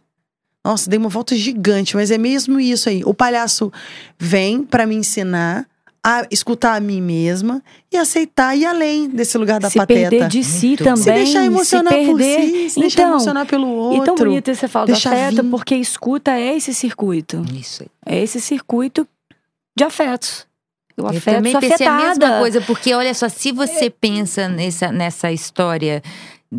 Nossa, 0.64 0.90
dei 0.90 0.99
uma 0.99 1.09
volta 1.09 1.37
gigante, 1.37 1.95
mas 1.95 2.11
é 2.11 2.19
mesmo 2.19 2.59
isso 2.59 2.88
aí. 2.88 3.03
O 3.05 3.14
palhaço 3.14 3.73
vem 4.19 4.64
para 4.64 4.87
me 4.87 4.97
ensinar 4.97 5.67
a 6.07 6.27
escutar 6.31 6.75
a 6.77 6.81
mim 6.81 7.01
mesma 7.01 7.62
e 7.90 7.97
aceitar 7.97 8.55
ir 8.55 8.67
além 8.67 9.09
desse 9.09 9.38
lugar 9.38 9.59
da 9.59 9.71
se 9.71 9.79
pateta. 9.79 10.11
perder 10.11 10.29
de 10.29 10.45
si 10.45 10.67
Muito. 10.69 10.85
também. 10.85 11.03
se 11.03 11.11
deixar 11.12 11.45
emocionar 11.47 11.93
se 11.95 11.99
perder. 11.99 12.37
por 12.40 12.47
si, 12.53 12.71
se 12.71 12.81
deixar 12.81 13.03
então, 13.03 13.12
emocionar 13.14 13.47
pelo 13.47 13.67
outro. 13.69 14.03
E 14.03 14.05
tão 14.05 14.14
bonito 14.14 14.51
esse 14.51 14.69
fala 14.69 14.85
do 14.87 14.93
deixar 14.93 15.12
afeto, 15.14 15.43
vir. 15.43 15.51
porque 15.51 15.75
escuta 15.77 16.33
é 16.33 16.55
esse 16.57 16.75
circuito. 16.75 17.43
Isso 17.59 17.85
aí. 17.85 17.88
É 18.05 18.23
esse 18.23 18.38
circuito 18.40 19.09
de 19.77 19.83
afetos. 19.83 20.47
O 20.97 21.01
Eu 21.03 21.09
afeto 21.09 21.35
também 21.37 21.53
sou 21.53 21.61
pensei 21.61 21.87
a 21.87 21.93
mesma 21.97 22.11
afetada. 22.12 22.38
coisa, 22.38 22.61
porque 22.61 22.95
olha 22.95 23.12
só, 23.14 23.29
se 23.29 23.51
você 23.51 23.90
pensa 23.90 24.49
nessa, 24.49 24.93
nessa 24.93 25.33
história 25.33 26.03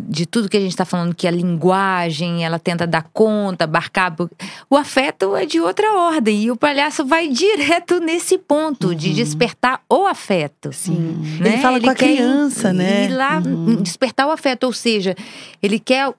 de 0.08 0.26
tudo 0.26 0.48
que 0.48 0.56
a 0.56 0.60
gente 0.60 0.70
está 0.72 0.84
falando, 0.84 1.14
que 1.14 1.26
a 1.26 1.30
linguagem, 1.30 2.44
ela 2.44 2.58
tenta 2.58 2.86
dar 2.86 3.04
conta, 3.12 3.64
abarcar. 3.64 4.14
O 4.68 4.76
afeto 4.76 5.34
é 5.34 5.46
de 5.46 5.58
outra 5.60 5.92
ordem. 5.94 6.42
E 6.44 6.50
o 6.50 6.56
palhaço 6.56 7.04
vai 7.04 7.28
direto 7.28 7.98
nesse 8.00 8.36
ponto 8.38 8.94
de 8.94 9.12
despertar 9.14 9.80
o 9.88 10.06
afeto. 10.06 10.72
Sim. 10.72 11.16
né? 11.40 11.54
Ele 11.54 11.58
fala 11.62 11.80
com 11.80 11.90
a 11.90 11.94
quer 11.94 12.10
ir- 12.10 12.16
criança, 12.16 12.72
né? 12.72 13.06
Ir 13.06 13.14
lá 13.16 13.38
Uhum. 13.44 13.76
despertar 13.82 14.26
o 14.26 14.30
afeto, 14.30 14.64
ou 14.64 14.72
seja, 14.72 15.14
ele 15.62 15.78
quer 15.78 16.12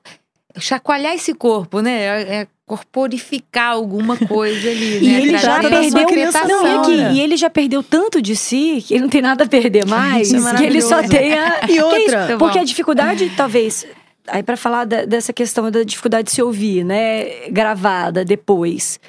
chacoalhar 0.59 1.13
esse 1.13 1.33
corpo, 1.33 1.79
né? 1.81 2.01
É 2.03 2.35
é 2.41 2.47
corporificar 2.65 3.71
alguma 3.71 4.17
coisa 4.17 4.69
ali, 4.69 4.97
E 5.03 5.09
né? 5.09 5.21
ele 5.21 5.37
já 5.37 5.59
perdeu. 5.61 6.05
criança 6.05 6.45
Não, 6.45 6.67
e, 6.67 6.77
aqui, 6.79 7.15
e 7.17 7.19
ele 7.21 7.37
já 7.37 7.49
perdeu 7.49 7.81
tanto 7.81 8.21
de 8.21 8.35
si 8.35 8.83
que 8.85 8.93
ele 8.93 9.03
não 9.03 9.09
tem 9.09 9.21
nada 9.21 9.45
a 9.45 9.47
perder 9.47 9.85
mais. 9.85 10.31
Isso 10.31 10.45
é 10.47 10.55
que 10.55 10.63
ele 10.63 10.81
só 10.81 11.01
tem 11.01 11.33
a. 11.33 11.61
E 11.69 11.77
é 11.77 11.85
outra? 11.85 12.27
Tá 12.27 12.37
Porque 12.37 12.59
a 12.59 12.63
dificuldade, 12.65 13.31
talvez. 13.37 13.85
Aí, 14.27 14.43
pra 14.43 14.57
falar 14.57 14.83
da- 14.83 15.05
dessa 15.05 15.31
questão 15.31 15.71
da 15.71 15.83
dificuldade 15.83 16.25
de 16.25 16.31
se 16.33 16.41
ouvir, 16.41 16.83
né? 16.83 17.47
Gravada 17.49 18.25
depois. 18.25 18.99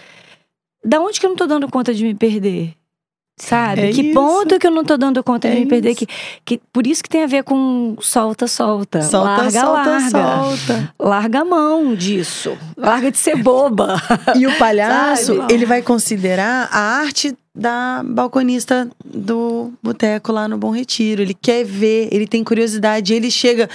Da 0.84 1.00
onde 1.00 1.18
que 1.18 1.26
eu 1.26 1.30
não 1.30 1.36
tô 1.36 1.44
dando 1.46 1.68
conta 1.68 1.92
de 1.92 2.04
me 2.04 2.14
perder? 2.14 2.74
Sabe? 3.38 3.80
É 3.82 3.92
que 3.92 4.02
isso. 4.02 4.14
ponto 4.14 4.58
que 4.58 4.66
eu 4.66 4.70
não 4.70 4.84
tô 4.84 4.96
dando 4.96 5.22
conta 5.22 5.48
É 5.48 5.52
de 5.54 5.60
me 5.60 5.66
perder? 5.66 5.90
isso. 5.90 5.98
Que, 5.98 6.06
que, 6.44 6.60
por 6.72 6.86
isso 6.86 7.02
que 7.02 7.08
tem 7.08 7.22
a 7.22 7.26
ver 7.26 7.44
com 7.44 7.96
solta, 8.00 8.46
solta. 8.46 9.00
Solta, 9.02 9.28
larga, 9.28 9.60
solta, 9.60 9.90
larga. 9.90 10.10
solta. 10.10 10.94
Larga 10.98 11.40
a 11.40 11.44
mão 11.44 11.94
disso. 11.94 12.56
Larga 12.76 13.10
de 13.10 13.18
ser 13.18 13.36
boba. 13.36 13.96
E 14.36 14.46
o 14.46 14.58
palhaço, 14.58 15.36
Sabe? 15.36 15.54
ele 15.54 15.64
vai 15.66 15.82
considerar 15.82 16.68
a 16.72 16.80
arte 17.00 17.34
da 17.54 18.02
balconista 18.04 18.88
do 19.04 19.72
boteco 19.82 20.32
lá 20.32 20.46
no 20.48 20.58
Bom 20.58 20.70
Retiro. 20.70 21.22
Ele 21.22 21.34
quer 21.34 21.64
ver, 21.64 22.08
ele 22.12 22.26
tem 22.26 22.42
curiosidade. 22.44 23.14
Ele 23.14 23.30
chega 23.30 23.68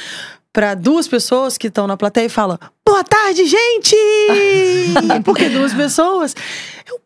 para 0.52 0.76
duas 0.76 1.08
pessoas 1.08 1.58
que 1.58 1.68
estão 1.68 1.88
na 1.88 1.98
plateia 1.98 2.26
e 2.26 2.30
fala: 2.30 2.60
Boa 2.86 3.04
tarde, 3.04 3.46
gente! 3.46 3.96
Porque 5.26 5.50
duas 5.50 5.74
pessoas 5.74 6.36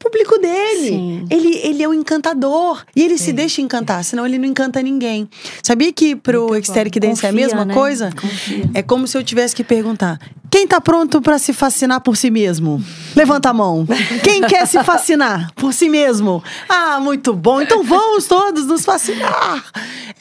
público 0.09 0.37
dele. 0.39 0.89
Sim. 0.89 1.25
Ele, 1.29 1.55
ele 1.63 1.83
é 1.83 1.87
o 1.87 1.93
encantador. 1.93 2.83
E 2.95 3.03
ele 3.03 3.17
se 3.17 3.25
Sim. 3.25 3.33
deixa 3.33 3.61
encantar, 3.61 4.03
senão 4.03 4.25
ele 4.25 4.37
não 4.37 4.45
encanta 4.45 4.81
ninguém. 4.81 5.29
Sabia 5.61 5.91
que 5.91 6.15
pro 6.15 6.47
Muito 6.47 6.57
Ecstatic 6.57 6.97
Dance 6.99 7.25
é 7.25 7.29
a 7.29 7.31
mesma 7.31 7.65
né? 7.65 7.73
coisa? 7.73 8.11
Confia. 8.11 8.69
É 8.73 8.81
como 8.81 9.07
se 9.07 9.17
eu 9.17 9.23
tivesse 9.23 9.55
que 9.55 9.63
perguntar: 9.63 10.19
quem 10.49 10.67
tá 10.67 10.79
pronto 10.81 11.21
pra 11.21 11.37
se 11.37 11.53
fascinar 11.53 12.01
por 12.01 12.15
si 12.17 12.29
mesmo? 12.31 12.81
Levanta 13.15 13.49
a 13.49 13.53
mão. 13.53 13.85
Quem 14.23 14.41
quer 14.43 14.65
se 14.65 14.81
fascinar 14.83 15.51
por 15.55 15.73
si 15.73 15.89
mesmo? 15.89 16.43
Ah, 16.69 16.99
muito 16.99 17.33
bom. 17.33 17.61
Então 17.61 17.83
vamos 17.83 18.25
todos 18.27 18.65
nos 18.65 18.85
fascinar. 18.85 19.63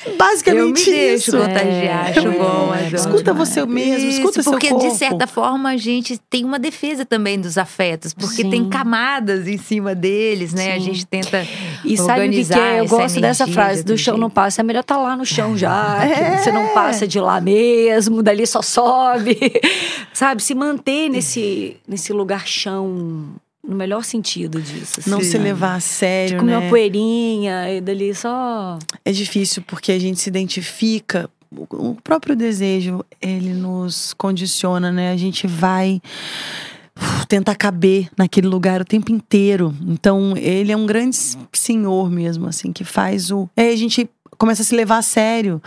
É 0.04 0.10
basicamente 0.16 0.60
Eu 0.60 0.68
me 0.68 0.74
deixo 0.74 1.30
isso. 1.30 1.38
contagiar, 1.38 2.06
É, 2.08 2.10
acho 2.10 2.28
é, 2.28 2.30
bom. 2.30 2.74
é. 2.74 2.94
Escuta 2.94 3.32
você 3.34 3.64
mesmo, 3.66 4.08
Isso, 4.08 4.18
escuta 4.18 4.42
seu 4.42 4.52
porque 4.52 4.68
corpo. 4.68 4.88
de 4.88 4.94
certa 4.96 5.26
forma 5.26 5.70
a 5.70 5.76
gente 5.76 6.18
tem 6.30 6.44
uma 6.44 6.58
defesa 6.58 7.04
também 7.04 7.40
dos 7.40 7.56
afetos, 7.58 8.12
porque 8.14 8.42
Sim. 8.42 8.50
tem 8.50 8.68
camadas 8.68 9.46
em 9.48 9.58
cima 9.58 9.94
deles, 9.94 10.52
né? 10.52 10.72
A 10.72 10.74
Sim. 10.74 10.80
gente 10.80 11.06
tenta 11.06 11.46
E 11.84 11.96
sabe 11.96 12.20
o 12.28 12.30
que, 12.30 12.44
que 12.44 12.44
organizar 12.52 12.58
é? 12.60 12.80
Eu 12.80 12.86
gosto 12.86 13.20
dessa 13.20 13.46
frase: 13.46 13.82
do 13.82 13.96
chão 13.96 14.16
não 14.16 14.28
passa. 14.30 14.60
É 14.60 14.64
melhor 14.64 14.80
estar 14.80 14.96
lá 14.98 15.16
no 15.16 15.24
chão 15.24 15.56
já. 15.56 15.96
É. 16.06 16.38
Você 16.38 16.52
não 16.52 16.68
passa 16.68 17.06
de 17.06 17.18
lá 17.20 17.40
mesmo, 17.40 18.22
dali 18.22 18.46
só 18.46 18.62
sobe. 18.62 19.38
Sabe? 20.16 20.42
Se 20.42 20.54
manter 20.54 21.10
nesse, 21.10 21.76
nesse 21.86 22.10
lugar 22.10 22.46
chão, 22.46 23.34
no 23.62 23.76
melhor 23.76 24.02
sentido 24.02 24.62
disso. 24.62 25.02
Não 25.06 25.18
assim. 25.18 25.32
se 25.32 25.38
levar 25.38 25.74
a 25.74 25.78
De 25.78 25.84
sério, 25.84 26.38
comer 26.38 26.52
né? 26.52 26.58
uma 26.58 26.68
poeirinha 26.70 27.70
e 27.70 27.82
dali 27.82 28.14
só. 28.14 28.78
É 29.04 29.12
difícil 29.12 29.62
porque 29.66 29.92
a 29.92 29.98
gente 29.98 30.18
se 30.18 30.30
identifica. 30.30 31.28
O 31.70 31.94
próprio 32.02 32.34
desejo, 32.34 33.04
ele 33.20 33.52
nos 33.52 34.14
condiciona, 34.14 34.90
né? 34.90 35.12
A 35.12 35.16
gente 35.18 35.46
vai 35.46 36.00
tentar 37.28 37.54
caber 37.54 38.08
naquele 38.16 38.46
lugar 38.46 38.80
o 38.80 38.86
tempo 38.86 39.12
inteiro. 39.12 39.74
Então, 39.86 40.34
ele 40.34 40.72
é 40.72 40.76
um 40.76 40.86
grande 40.86 41.16
senhor 41.52 42.10
mesmo, 42.10 42.46
assim, 42.46 42.72
que 42.72 42.84
faz 42.84 43.30
o. 43.30 43.50
Aí 43.54 43.70
a 43.70 43.76
gente 43.76 44.08
começa 44.38 44.62
a 44.62 44.64
se 44.64 44.74
levar 44.74 44.98
a 44.98 45.02
sério. 45.02 45.60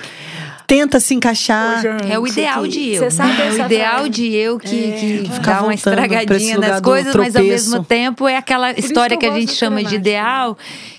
Tenta 0.70 1.00
se 1.00 1.16
encaixar. 1.16 1.84
É 2.08 2.20
o 2.20 2.28
ideal 2.28 2.68
de 2.68 2.94
eu. 2.94 3.00
Você 3.02 3.10
sabe 3.10 3.34
né? 3.34 3.48
É 3.48 3.52
o 3.52 3.66
ideal 3.66 4.08
de 4.08 4.36
eu 4.36 4.60
que, 4.60 4.68
É. 4.68 4.92
que 4.92 5.32
Ficar 5.34 5.56
dá 5.56 5.64
uma 5.64 5.74
estragadinha 5.74 6.60
nas 6.60 6.80
coisas, 6.80 7.16
mas 7.16 7.36
ao 7.36 7.44
mesmo 7.44 7.84
tempo 7.84 8.28
é 8.28 8.38
aquela 8.38 8.70
isso 8.72 8.82
história 8.88 9.18
que 9.18 9.26
que 9.26 9.32
a 9.32 9.40
gente 9.40 9.52
chama 9.52 9.84
de 9.84 9.96
ideal, 9.96 10.56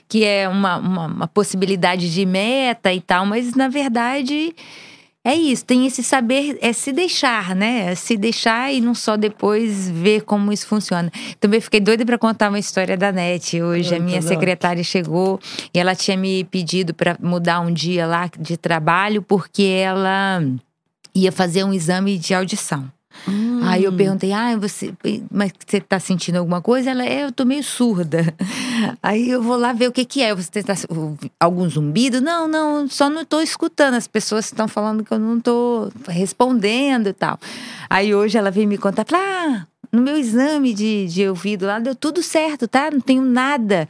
que 0.09 0.25
é 0.25 0.49
uma, 0.49 0.77
uma, 0.77 1.07
uma 1.07 1.29
possibilidade 1.29 2.13
de 2.13 2.27
meta 2.27 2.93
e 2.93 3.01
tal, 3.01 3.25
mas 3.25 3.55
na 3.55 3.69
verdade 3.69 4.53
É 5.23 5.35
isso, 5.35 5.67
tem 5.67 5.87
esse 5.87 6.03
saber, 6.03 6.57
é 6.63 6.73
se 6.73 6.93
deixar, 6.93 7.55
né? 7.55 7.93
É 7.93 7.95
se 7.95 8.17
deixar 8.17 8.73
e 8.73 8.81
não 8.81 8.95
só 8.95 9.19
depois 9.19 9.91
ver 9.91 10.23
como 10.23 10.51
isso 10.51 10.67
funciona. 10.67 11.13
Também 11.39 11.61
fiquei 11.61 11.79
doida 11.79 12.07
para 12.07 12.17
contar 12.17 12.49
uma 12.49 12.59
história 12.59 12.97
da 12.97 13.13
NET. 13.13 13.61
Hoje 13.61 13.95
a 13.95 14.01
minha 14.01 14.23
tá 14.23 14.29
secretária 14.29 14.83
chegou 14.83 15.39
e 15.75 15.79
ela 15.79 15.95
tinha 15.95 16.17
me 16.17 16.45
pedido 16.45 16.95
para 16.95 17.19
mudar 17.21 17.61
um 17.61 17.71
dia 17.71 18.07
lá 18.07 18.31
de 18.39 18.57
trabalho 18.57 19.21
porque 19.21 19.63
ela 19.63 20.43
ia 21.15 21.31
fazer 21.31 21.65
um 21.65 21.73
exame 21.75 22.17
de 22.17 22.33
audição. 22.33 22.91
Aí 23.63 23.85
eu 23.85 23.93
perguntei, 23.93 24.33
ah, 24.33 24.57
você, 24.57 24.93
mas 25.31 25.53
você 25.67 25.81
tá 25.81 25.99
sentindo 26.01 26.37
alguma 26.37 26.61
coisa? 26.61 26.91
Ela, 26.91 27.05
é, 27.05 27.25
eu 27.25 27.33
tô 27.33 27.45
meio 27.45 27.63
surda. 27.63 28.35
Aí 29.03 29.29
eu 29.31 29.43
vou 29.43 29.57
lá 29.57 29.73
ver 29.73 29.89
o 29.89 29.93
que 29.93 30.05
que 30.05 30.23
é. 30.23 30.35
Você 30.35 30.63
tá 30.63 30.75
algum 31.39 31.69
zumbido? 31.69 32.21
Não, 32.21 32.47
não, 32.49 32.89
só 32.89 33.09
não 33.11 33.25
tô 33.25 33.41
escutando. 33.41 33.95
As 33.95 34.07
pessoas 34.07 34.47
estão 34.47 34.67
falando 34.69 35.05
que 35.05 35.13
eu 35.13 35.19
não 35.19 35.41
tô 35.41 35.91
respondendo 36.09 37.09
e 37.09 37.13
tal. 37.13 37.39
Aí 37.89 38.15
hoje 38.15 38.37
ela 38.39 38.51
veio 38.51 38.69
me 38.69 38.79
contar, 38.79 39.05
ah, 39.13 39.67
no 39.93 40.01
meu 40.03 40.17
exame 40.17 40.73
de, 40.73 41.07
de 41.09 41.29
ouvido 41.29 41.67
lá 41.67 41.79
deu 41.79 41.95
tudo 41.95 42.23
certo, 42.23 42.69
tá? 42.69 42.91
Não 42.91 43.01
tenho 43.01 43.23
nada. 43.23 43.89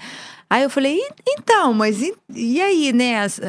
Aí 0.49 0.65
eu 0.65 0.71
falei, 0.71 0.97
"E- 0.99 1.13
então, 1.29 1.73
mas 1.73 2.03
e, 2.03 2.13
e 2.35 2.61
aí, 2.61 2.93
né? 2.93 3.21
As- 3.21 3.41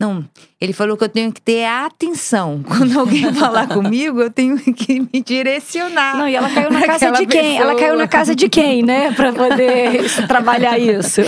Não, 0.00 0.24
ele 0.60 0.72
falou 0.72 0.96
que 0.96 1.04
eu 1.04 1.08
tenho 1.08 1.32
que 1.32 1.40
ter 1.40 1.64
atenção. 1.64 2.62
Quando 2.66 2.98
alguém 2.98 3.32
falar 3.32 3.68
comigo, 3.68 4.20
eu 4.20 4.28
tenho 4.30 4.58
que 4.58 5.00
me 5.00 5.22
direcionar. 5.24 6.16
Não, 6.18 6.28
e 6.28 6.34
ela 6.34 6.50
caiu 6.50 6.70
na 6.70 6.82
casa 6.84 7.12
de 7.12 7.26
quem? 7.26 7.58
Ela 7.58 7.74
caiu 7.74 7.92
na 7.92 8.06
pessoa. 8.06 8.08
casa 8.08 8.34
de 8.34 8.48
quem, 8.48 8.82
né? 8.82 9.12
Pra 9.12 9.32
poder 9.32 10.04
trabalhar 10.26 10.78
isso. 10.78 11.20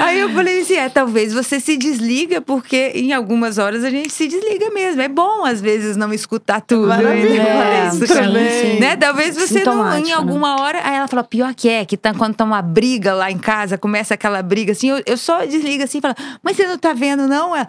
Aí 0.00 0.20
eu 0.20 0.30
falei 0.30 0.60
assim: 0.60 0.74
é, 0.74 0.88
talvez 0.90 1.32
você 1.32 1.58
se 1.58 1.76
desliga, 1.76 2.40
porque 2.42 2.92
em 2.94 3.12
algumas 3.14 3.56
horas 3.56 3.82
a 3.82 3.88
gente 3.90 4.12
se 4.12 4.28
desliga 4.28 4.68
mesmo. 4.70 5.00
É 5.00 5.08
bom, 5.08 5.44
às 5.44 5.60
vezes, 5.60 5.96
não 5.96 6.12
escutar 6.12 6.60
tudo. 6.60 6.88
Maravilhoso. 6.88 7.34
Eu 7.34 7.46
falei 7.46 7.78
É, 7.78 7.88
isso 7.88 8.06
sim, 8.06 8.14
também. 8.14 8.50
sim. 8.50 8.80
Né? 8.80 8.96
Talvez 8.96 9.36
você 9.36 9.64
não, 9.64 9.98
em 9.98 10.04
né? 10.04 10.12
alguma 10.12 10.60
hora. 10.60 10.80
Aí 10.84 10.96
ela 10.96 11.08
falou: 11.08 11.24
pior 11.24 11.54
que 11.54 11.68
é, 11.68 11.84
que 11.86 11.96
tá, 11.96 12.12
quando 12.12 12.34
tá 12.34 12.44
uma 12.44 12.60
briga 12.60 13.14
lá 13.14 13.30
em 13.30 13.38
casa, 13.38 13.78
começa 13.78 14.12
aquela 14.12 14.42
briga 14.42 14.72
assim, 14.72 14.90
eu, 14.90 15.02
eu 15.06 15.16
só 15.16 15.46
desligo 15.46 15.82
assim 15.82 15.98
e 15.98 16.00
falo: 16.02 16.14
mas 16.42 16.56
você 16.56 16.66
não 16.66 16.76
tá 16.76 16.92
vendo, 16.92 17.26
não? 17.26 17.56
Ela, 17.56 17.66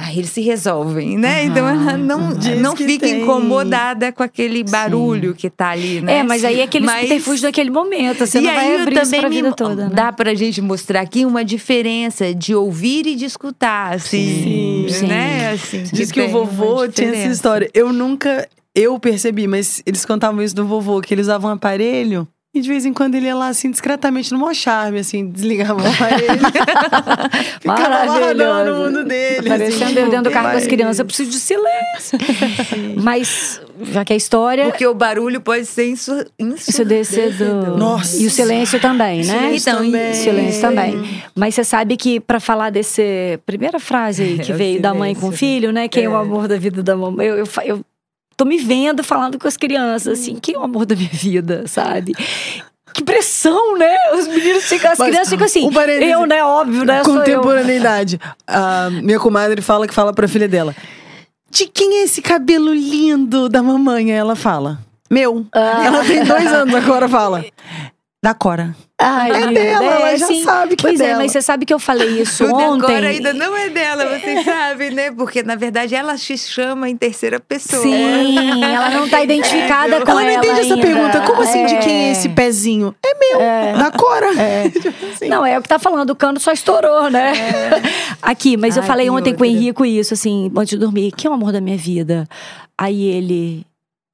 Aí 0.00 0.16
eles 0.18 0.30
se 0.30 0.40
resolvem, 0.42 1.18
né? 1.18 1.44
Então 1.46 1.68
ela 1.68 1.96
não, 1.98 2.32
Diz 2.32 2.60
não 2.60 2.72
que 2.76 2.86
fica 2.86 3.04
tem. 3.04 3.20
incomodada 3.20 4.12
com 4.12 4.22
aquele 4.22 4.62
barulho 4.62 5.34
que 5.34 5.50
tá 5.50 5.70
ali, 5.70 6.00
né? 6.00 6.18
É, 6.18 6.22
mas 6.22 6.44
aí 6.44 6.60
é 6.60 6.62
aquele 6.62 6.86
Mas- 6.86 7.00
subterfúgio 7.00 7.42
daquele 7.42 7.68
momento. 7.68 8.24
Você 8.24 8.38
e 8.38 8.42
não 8.42 8.50
aí 8.50 8.56
vai 8.56 8.80
abrir 8.80 8.94
isso 8.94 9.04
também 9.04 9.20
pra 9.20 9.28
me 9.28 9.34
vida 9.34 9.52
toda, 9.52 9.88
né? 9.88 9.94
dá 9.94 10.12
pra 10.12 10.34
gente 10.34 10.60
mostrar 10.62 11.00
aqui 11.00 11.26
uma 11.26 11.44
diferença 11.44 12.32
de 12.32 12.54
ouvir 12.54 13.08
e 13.08 13.16
de 13.16 13.24
escutar, 13.24 13.92
assim, 13.94 14.86
Sim, 14.88 15.06
né? 15.08 15.50
Assim, 15.50 15.82
Diz 15.92 16.12
que 16.12 16.20
o 16.20 16.24
tem 16.26 16.32
uma 16.32 16.44
vovô 16.44 16.86
tinha 16.86 17.08
essa 17.12 17.26
história. 17.26 17.68
Eu 17.74 17.92
nunca. 17.92 18.46
Eu 18.74 19.00
percebi, 19.00 19.48
mas 19.48 19.82
eles 19.84 20.04
contavam 20.04 20.40
isso 20.40 20.54
do 20.54 20.64
vovô, 20.64 21.00
que 21.00 21.12
ele 21.12 21.22
usava 21.22 21.48
um 21.48 21.50
aparelho. 21.50 22.28
E 22.58 22.60
de 22.60 22.68
vez 22.68 22.84
em 22.84 22.92
quando 22.92 23.14
ele 23.14 23.26
ia 23.26 23.36
lá, 23.36 23.46
assim, 23.48 23.70
discretamente, 23.70 24.32
no 24.32 24.38
maior 24.40 24.52
charme, 24.54 24.98
assim, 24.98 25.26
desligava 25.28 25.80
o 25.80 25.86
aparelho. 25.86 26.40
Ficava 27.60 27.88
lá 27.88 28.06
Maravilhoso. 28.06 28.26
rodando 28.26 28.72
o 28.72 28.84
mundo 28.84 29.04
dele. 29.04 29.48
Parecendo 29.48 29.84
assim, 29.84 29.98
eu 29.98 30.10
dentro 30.10 30.22
do 30.24 30.30
carro 30.30 30.50
com 30.50 30.56
as 30.56 30.66
crianças. 30.66 30.98
Eu 30.98 31.04
preciso 31.04 31.30
de 31.30 31.36
silêncio. 31.38 32.18
Mas, 33.02 33.60
já 33.92 34.04
que 34.04 34.12
a 34.12 34.16
história... 34.16 34.64
Porque 34.64 34.86
o 34.86 34.94
barulho 34.94 35.40
pode 35.40 35.66
ser 35.66 35.88
insu 35.88 36.24
Ensurdecedor. 36.38 37.76
Nossa. 37.76 38.16
E 38.20 38.26
o 38.26 38.30
silêncio 38.30 38.80
também, 38.80 39.18
né? 39.24 39.24
Silêncio 39.24 39.70
Então, 39.70 39.84
também. 39.84 40.14
Silêncio 40.14 40.60
também. 40.60 41.22
Mas 41.34 41.54
você 41.54 41.64
sabe 41.64 41.96
que 41.96 42.20
pra 42.20 42.40
falar 42.40 42.70
desse 42.70 43.38
primeira 43.46 43.78
frase 43.78 44.22
aí 44.22 44.38
que 44.42 44.52
É, 44.52 44.54
veio 44.54 44.80
da 44.80 44.92
mãe 44.94 45.14
com 45.14 45.28
o 45.28 45.32
silêncio. 45.32 45.38
filho, 45.38 45.72
né? 45.72 45.88
Quem 45.88 46.04
é. 46.04 46.08
o 46.08 46.12
É. 46.14 46.16
amor 46.20 46.48
da 46.48 46.56
vida 46.56 46.82
da 46.82 46.96
mamãe? 46.96 47.26
Eu, 47.26 47.36
eu, 47.38 47.48
eu 47.64 47.84
tô 48.38 48.44
me 48.44 48.56
vendo 48.56 49.02
falando 49.02 49.36
com 49.36 49.48
as 49.48 49.56
crianças 49.56 50.20
assim, 50.20 50.36
quem 50.36 50.54
é 50.54 50.58
o 50.58 50.62
amor 50.62 50.86
da 50.86 50.94
minha 50.94 51.10
vida, 51.12 51.64
sabe? 51.66 52.14
Que 52.94 53.02
pressão, 53.04 53.76
né? 53.76 53.96
Os 54.14 54.28
meninos 54.28 54.64
ficam, 54.64 54.92
as 54.92 54.98
Mas, 54.98 55.08
crianças 55.08 55.28
ficam 55.28 55.44
assim. 55.44 55.66
um 55.66 55.72
parêntese. 55.72 56.10
eu, 56.10 56.24
né? 56.24 56.42
Óbvio, 56.42 56.84
né? 56.84 57.02
Contemporaneidade. 57.04 58.18
A 58.46 58.88
minha 58.90 59.18
comadre 59.18 59.60
fala 59.60 59.86
que 59.86 59.94
fala 59.94 60.12
pra 60.12 60.26
filha 60.28 60.48
dela: 60.48 60.74
De 61.50 61.66
quem 61.66 61.98
é 61.98 62.04
esse 62.04 62.22
cabelo 62.22 62.72
lindo 62.72 63.48
da 63.48 63.62
mamãe? 63.62 64.12
Ela 64.12 64.34
fala: 64.34 64.78
Meu. 65.10 65.44
Ah. 65.52 65.84
Ela 65.84 66.04
tem 66.04 66.24
dois 66.24 66.46
anos 66.46 66.74
agora, 66.74 67.08
fala. 67.08 67.44
Da 68.20 68.34
Cora. 68.34 68.74
Ai, 69.00 69.30
É 69.30 69.46
dela, 69.52 69.84
ela 69.84 70.16
já 70.16 70.26
sabe 70.42 70.74
que 70.74 70.84
é 70.84 70.88
Pois 70.90 71.00
é, 71.00 71.06
dela. 71.06 71.18
mas 71.22 71.30
você 71.30 71.40
sabe 71.40 71.64
que 71.64 71.72
eu 71.72 71.78
falei 71.78 72.20
isso 72.20 72.44
O 72.46 72.52
ontem. 72.52 72.88
decor 72.88 73.04
ainda 73.04 73.32
não 73.32 73.56
é 73.56 73.68
dela, 73.68 74.18
vocês 74.18 74.42
sabem, 74.44 74.90
né? 74.90 75.12
Porque, 75.12 75.44
na 75.44 75.54
verdade, 75.54 75.94
ela 75.94 76.16
se 76.18 76.36
chama 76.36 76.90
em 76.90 76.96
terceira 76.96 77.38
pessoa. 77.38 77.80
Sim, 77.80 78.64
ela 78.64 78.90
não 78.90 79.08
tá 79.08 79.22
identificada 79.22 80.00
com 80.04 80.10
ela 80.10 80.24
não 80.24 80.30
entende 80.32 80.60
essa 80.62 80.76
pergunta. 80.76 81.20
Como 81.20 81.42
assim, 81.42 81.64
de 81.66 81.76
quem 81.78 81.92
é 82.06 82.08
É. 82.08 82.10
esse 82.10 82.28
pezinho? 82.30 82.92
É 83.06 83.14
meu. 83.14 83.78
Da 83.78 83.92
Cora. 83.92 84.26
Tipo 84.72 85.06
assim. 85.14 85.28
Não, 85.28 85.46
é 85.46 85.56
o 85.56 85.62
que 85.62 85.68
tá 85.68 85.78
falando, 85.78 86.10
o 86.10 86.16
cano 86.16 86.40
só 86.40 86.50
estourou, 86.50 87.08
né? 87.08 87.32
Aqui, 88.20 88.56
mas 88.56 88.76
eu 88.76 88.82
Ai, 88.82 88.88
falei 88.88 89.06
que 89.06 89.10
ontem 89.12 89.32
com 89.32 89.44
o 89.44 89.46
outra. 89.46 89.60
Henrico 89.62 89.84
isso, 89.86 90.14
assim, 90.14 90.50
antes 90.56 90.70
de 90.70 90.76
dormir, 90.78 91.12
quem 91.12 91.28
é 91.28 91.30
o 91.30 91.34
amor 91.34 91.52
da 91.52 91.60
minha 91.60 91.76
vida? 91.76 92.26
Aí 92.76 93.00
ele 93.04 93.64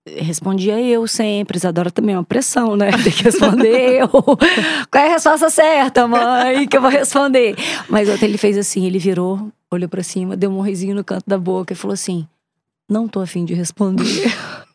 respondia 0.07 0.81
eu 0.81 1.07
sempre, 1.07 1.57
Isadora 1.57 1.91
também 1.91 2.15
é 2.15 2.19
uma 2.19 2.25
pressão, 2.25 2.77
né? 2.77 2.91
Tem 3.03 3.13
que 3.13 3.25
responder 3.25 4.01
eu. 4.01 4.09
Qual 4.09 5.05
é 5.05 5.07
a 5.07 5.13
resposta 5.13 5.49
certa, 5.51 6.07
mãe, 6.07 6.67
que 6.69 6.77
eu 6.77 6.81
vou 6.81 6.91
responder? 6.91 7.57
Mas 7.89 8.09
ontem 8.09 8.27
ele 8.27 8.39
fez 8.39 8.59
assim, 8.59 8.87
ele 8.87 8.99
virou, 8.99 9.51
olhou 9.71 9.89
pra 9.89 10.03
cima, 10.03 10.37
deu 10.37 10.51
um 10.51 10.61
risinho 10.61 10.95
no 10.95 11.05
canto 11.05 11.25
da 11.27 11.39
boca 11.39 11.73
e 11.73 11.77
falou 11.77 11.95
assim, 11.95 12.27
não 12.89 13.09
tô 13.09 13.21
afim 13.21 13.45
de 13.45 13.55
responder. 13.55 14.33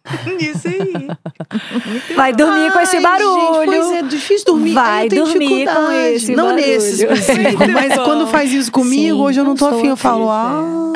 Isso 0.40 0.68
aí. 0.68 2.16
Vai 2.16 2.34
dormir 2.34 2.72
com 2.72 2.80
esse 2.80 2.98
Ai, 2.98 3.02
barulho. 3.02 3.56
Gente, 3.56 3.66
pois 3.66 3.92
é, 3.92 4.02
difícil 4.04 4.46
dormir. 4.46 4.74
Vai 4.74 4.90
Ai, 4.90 5.06
eu 5.06 5.10
tenho 5.10 5.26
dormir 5.26 5.48
com 5.48 5.56
dificuldade. 5.56 6.08
esse 6.16 6.36
Não 6.36 6.46
barulho. 6.48 6.66
nesse 6.66 7.04
específico, 7.04 7.68
mas 7.74 7.96
Bom. 7.96 8.04
quando 8.04 8.28
faz 8.28 8.54
isso 8.54 8.72
comigo, 8.72 9.16
Sim, 9.16 9.22
hoje 9.22 9.40
eu 9.40 9.44
não 9.44 9.56
tô 9.56 9.70
não 9.70 9.78
afim. 9.78 9.88
Eu 9.88 9.98
falo, 9.98 10.30
ah, 10.30 10.92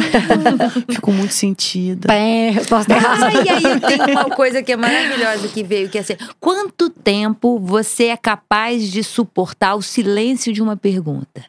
fico 0.90 1.12
muito 1.12 1.34
sentida. 1.34 2.08
Pé, 2.08 2.50
resposta 2.52 2.94
errada. 2.94 3.28
Ah, 3.28 3.34
e 3.34 3.50
aí 3.50 3.64
eu 3.64 3.80
tenho 3.80 4.04
uma 4.20 4.30
coisa 4.30 4.62
que 4.64 4.72
é 4.72 4.78
maravilhosa 4.78 5.48
que 5.48 5.64
veio, 5.64 5.90
que 5.90 5.98
é 5.98 6.02
assim, 6.02 6.16
quanto 6.40 6.90
tempo 6.90 7.60
você 7.60 8.06
é 8.06 8.18
capaz 8.18 8.90
de 8.92 9.04
suportar 9.04 9.76
o 9.76 9.82
silêncio 9.82 10.52
de 10.54 10.62
uma 10.62 10.76
pergunta? 10.78 11.44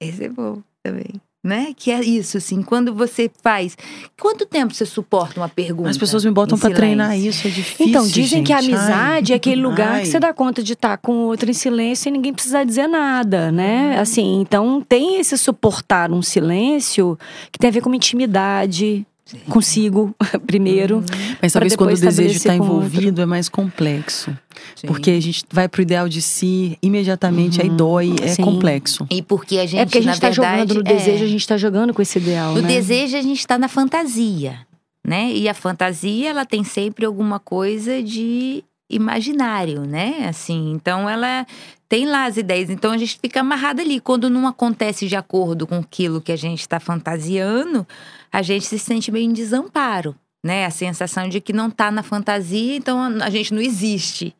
Esse 0.00 0.24
é 0.24 0.28
bom 0.28 0.62
também. 0.82 1.20
Né? 1.42 1.72
Que 1.76 1.92
é 1.92 2.00
isso, 2.00 2.36
assim, 2.36 2.62
quando 2.62 2.92
você 2.92 3.30
faz. 3.42 3.76
Quanto 4.20 4.44
tempo 4.44 4.74
você 4.74 4.84
suporta 4.84 5.38
uma 5.38 5.48
pergunta? 5.48 5.88
As 5.88 5.96
pessoas 5.96 6.24
me 6.24 6.32
botam 6.32 6.58
pra 6.58 6.68
treinar 6.68 7.16
isso, 7.16 7.46
é 7.46 7.50
difícil. 7.50 7.86
Então, 7.86 8.06
dizem 8.06 8.42
que 8.42 8.52
a 8.52 8.60
gente. 8.60 8.74
amizade 8.74 9.32
Ai. 9.32 9.34
é 9.34 9.36
aquele 9.36 9.62
lugar 9.62 9.92
Ai. 9.92 10.00
que 10.02 10.08
você 10.08 10.18
dá 10.18 10.34
conta 10.34 10.62
de 10.64 10.72
estar 10.72 10.98
com 10.98 11.12
o 11.12 11.26
outro 11.26 11.48
em 11.48 11.54
silêncio 11.54 12.08
e 12.08 12.12
ninguém 12.12 12.34
precisa 12.34 12.64
dizer 12.64 12.88
nada, 12.88 13.52
né? 13.52 13.98
Assim, 14.00 14.40
então 14.40 14.84
tem 14.86 15.20
esse 15.20 15.38
suportar 15.38 16.10
um 16.10 16.22
silêncio 16.22 17.16
que 17.52 17.58
tem 17.58 17.68
a 17.68 17.72
ver 17.72 17.82
com 17.82 17.88
uma 17.88 17.96
intimidade 17.96 19.06
consigo, 19.48 20.14
primeiro. 20.46 21.02
Mas 21.40 21.52
pra 21.52 21.60
talvez 21.60 21.76
quando 21.76 21.92
o 21.92 21.96
desejo 21.98 22.36
está 22.36 22.54
envolvido 22.54 23.20
é 23.20 23.26
mais 23.26 23.48
complexo. 23.48 24.36
Sim. 24.74 24.86
Porque 24.86 25.10
a 25.10 25.20
gente 25.20 25.44
vai 25.52 25.68
pro 25.68 25.82
ideal 25.82 26.08
de 26.08 26.20
si, 26.20 26.78
imediatamente, 26.82 27.60
aí 27.60 27.68
dói, 27.68 28.14
é 28.22 28.28
Sim. 28.28 28.42
complexo. 28.42 29.06
E 29.10 29.22
porque 29.22 29.58
a 29.58 29.66
gente, 29.66 29.80
é 29.80 29.84
porque 29.84 29.98
a 29.98 30.00
gente 30.02 30.08
na 30.08 30.14
está 30.14 30.30
verdade, 30.30 30.72
jogando 30.72 30.84
no 30.84 30.90
é, 30.90 30.94
desejo, 30.94 31.24
a 31.24 31.28
gente 31.28 31.40
está 31.40 31.56
jogando 31.56 31.94
com 31.94 32.02
esse 32.02 32.18
ideal, 32.18 32.54
No 32.54 32.62
né? 32.62 32.68
desejo 32.68 33.16
a 33.16 33.22
gente 33.22 33.38
está 33.38 33.58
na 33.58 33.68
fantasia, 33.68 34.60
né? 35.06 35.32
E 35.32 35.48
a 35.48 35.54
fantasia 35.54 36.30
ela 36.30 36.44
tem 36.44 36.64
sempre 36.64 37.04
alguma 37.04 37.38
coisa 37.38 38.02
de 38.02 38.64
imaginário, 38.88 39.82
né? 39.82 40.26
Assim, 40.28 40.72
então 40.72 41.08
ela 41.08 41.46
tem 41.88 42.06
lá 42.06 42.24
as 42.26 42.36
ideias, 42.36 42.70
então 42.70 42.92
a 42.92 42.98
gente 42.98 43.18
fica 43.20 43.40
amarrado 43.40 43.80
ali. 43.80 44.00
Quando 44.00 44.28
não 44.28 44.46
acontece 44.46 45.06
de 45.06 45.16
acordo 45.16 45.66
com 45.66 45.76
aquilo 45.76 46.20
que 46.20 46.32
a 46.32 46.36
gente 46.36 46.60
está 46.60 46.78
fantasiando, 46.78 47.86
a 48.32 48.42
gente 48.42 48.66
se 48.66 48.78
sente 48.78 49.10
meio 49.10 49.24
em 49.24 49.32
desamparo, 49.32 50.14
né? 50.44 50.66
A 50.66 50.70
sensação 50.70 51.28
de 51.28 51.40
que 51.40 51.52
não 51.52 51.68
está 51.68 51.90
na 51.90 52.02
fantasia, 52.02 52.76
então 52.76 53.00
a 53.22 53.30
gente 53.30 53.54
não 53.54 53.60
existe. 53.60 54.34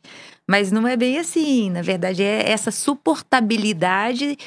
Mas 0.51 0.73
não 0.73 0.89
é 0.89 0.97
bem 0.97 1.19
assim, 1.19 1.69
na 1.69 1.83
verdade 1.83 2.23
é 2.23 2.51
essa 2.51 2.71
suportabilidade 2.71 4.39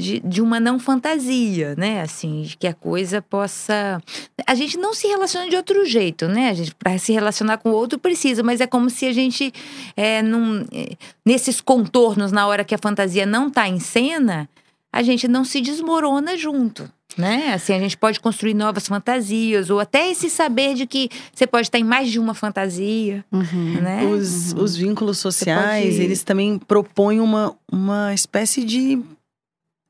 de, 0.00 0.20
de 0.20 0.40
uma 0.42 0.58
não 0.58 0.78
fantasia, 0.78 1.74
né? 1.76 2.00
Assim, 2.00 2.42
de 2.42 2.56
que 2.56 2.66
a 2.66 2.74
coisa 2.74 3.20
possa. 3.22 4.02
A 4.46 4.54
gente 4.54 4.76
não 4.76 4.92
se 4.94 5.06
relaciona 5.06 5.48
de 5.48 5.56
outro 5.56 5.84
jeito, 5.86 6.26
né? 6.26 6.48
A 6.50 6.54
gente, 6.54 6.74
para 6.74 6.98
se 6.98 7.12
relacionar 7.12 7.58
com 7.58 7.70
o 7.70 7.74
outro, 7.74 7.98
precisa, 7.98 8.42
mas 8.42 8.60
é 8.60 8.66
como 8.66 8.88
se 8.90 9.06
a 9.06 9.12
gente, 9.12 9.52
é, 9.96 10.22
num, 10.22 10.64
é, 10.72 10.96
nesses 11.24 11.60
contornos, 11.60 12.32
na 12.32 12.46
hora 12.46 12.64
que 12.64 12.74
a 12.74 12.78
fantasia 12.78 13.26
não 13.26 13.48
está 13.48 13.68
em 13.68 13.78
cena, 13.78 14.48
a 14.92 15.02
gente 15.02 15.28
não 15.28 15.44
se 15.44 15.60
desmorona 15.60 16.36
junto. 16.36 16.90
Né? 17.18 17.52
Assim, 17.52 17.72
a 17.74 17.78
gente 17.80 17.96
pode 17.98 18.20
construir 18.20 18.54
novas 18.54 18.86
fantasias, 18.86 19.68
ou 19.68 19.80
até 19.80 20.08
esse 20.12 20.30
saber 20.30 20.74
de 20.74 20.86
que 20.86 21.10
você 21.34 21.44
pode 21.44 21.66
estar 21.66 21.76
em 21.78 21.82
mais 21.82 22.08
de 22.08 22.20
uma 22.20 22.34
fantasia, 22.34 23.24
Uhum. 23.32 23.80
né? 23.82 24.04
Os, 24.06 24.52
os 24.52 24.76
vínculos 24.76 25.18
sociais, 25.18 25.86
pode- 25.96 26.02
eles 26.02 26.22
também 26.22 26.56
propõem 26.56 27.18
uma, 27.18 27.52
uma 27.70 28.14
espécie 28.14 28.62
de 28.64 29.02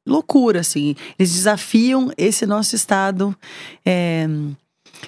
loucura, 0.07 0.61
assim. 0.61 0.95
Eles 1.19 1.33
desafiam 1.33 2.13
esse 2.17 2.47
nosso 2.47 2.75
estado 2.75 3.37
é, 3.85 4.27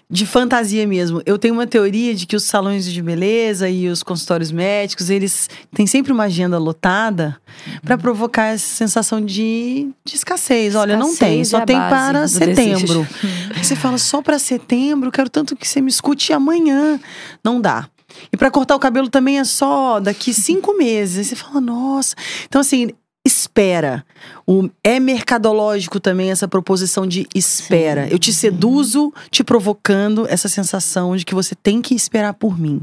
de 0.09 0.27
fantasia 0.27 0.87
mesmo. 0.87 1.23
Eu 1.25 1.39
tenho 1.39 1.55
uma 1.55 1.67
teoria 1.67 2.15
de 2.15 2.27
que 2.27 2.37
os 2.37 2.45
salões 2.45 2.85
de 2.85 3.03
beleza 3.03 3.69
e 3.69 3.89
os 3.89 4.03
consultórios 4.03 4.53
médicos, 4.53 5.11
eles 5.11 5.49
têm 5.75 5.87
sempre 5.87 6.13
uma 6.13 6.25
agenda 6.25 6.59
lotada 6.59 7.39
para 7.83 7.97
provocar 7.97 8.47
essa 8.47 8.67
sensação 8.67 9.21
de, 9.25 9.91
de 10.05 10.17
escassez. 10.17 10.75
Olha, 10.75 10.97
não 10.97 11.17
tem, 11.17 11.41
Escassez 11.41 11.49
só 11.49 11.59
é 11.59 11.67
tem 11.67 11.77
para 11.77 12.29
setembro. 12.29 13.07
Aí 13.55 13.65
você 13.65 13.77
fala, 13.77 13.99
só 13.99 14.23
para 14.23 14.39
setembro, 14.39 15.11
quero 15.11 15.31
tanto 15.31 15.57
que 15.57 15.67
você 15.67 15.81
me 15.81 15.91
escute 15.91 16.33
amanhã. 16.33 17.01
Não 17.45 17.61
dá. 17.61 17.89
E 18.31 18.37
para 18.37 18.51
cortar 18.51 18.77
o 18.77 18.79
cabelo 18.79 19.09
também 19.09 19.39
é 19.39 19.45
só 19.45 19.99
daqui 19.99 20.35
cinco 20.35 20.77
meses. 20.77 21.19
Aí 21.19 21.25
você 21.25 21.37
fala, 21.37 21.61
nossa. 21.61 22.15
Então, 22.47 22.61
assim, 22.61 22.91
espera. 23.33 24.05
O, 24.47 24.69
é 24.85 25.01
mercadológico 25.01 25.99
também 25.99 26.31
essa 26.31 26.47
proposição 26.47 27.07
de 27.07 27.27
espera. 27.35 28.09
Eu 28.09 28.19
te 28.19 28.33
seduzo, 28.33 29.13
te 29.31 29.43
provocando 29.43 30.27
essa 30.29 30.49
sensação 30.49 31.17
de 31.17 31.25
que 31.25 31.35
você 31.35 31.55
tem 31.55 31.81
que 31.81 31.95
esperar 31.95 32.35
por 32.35 32.59
mim. 32.59 32.83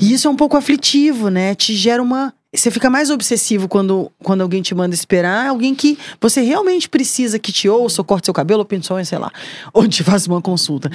E 0.00 0.12
isso 0.12 0.26
é 0.26 0.30
um 0.30 0.36
pouco 0.36 0.56
aflitivo, 0.56 1.28
né? 1.28 1.54
Te 1.54 1.74
gera 1.74 2.02
uma. 2.02 2.34
Você 2.54 2.70
fica 2.70 2.88
mais 2.88 3.10
obsessivo 3.10 3.68
quando, 3.68 4.10
quando 4.22 4.40
alguém 4.40 4.62
te 4.62 4.74
manda 4.74 4.94
esperar, 4.94 5.48
alguém 5.48 5.74
que 5.74 5.98
você 6.18 6.40
realmente 6.40 6.88
precisa 6.88 7.38
que 7.38 7.52
te 7.52 7.68
ouça, 7.68 8.00
ou 8.00 8.04
corte 8.06 8.24
seu 8.24 8.32
cabelo, 8.32 8.66
ou 8.66 8.96
unha, 8.96 9.04
sei 9.04 9.18
lá, 9.18 9.30
ou 9.70 9.86
te 9.86 10.02
faça 10.02 10.30
uma 10.30 10.40
consulta. 10.40 10.90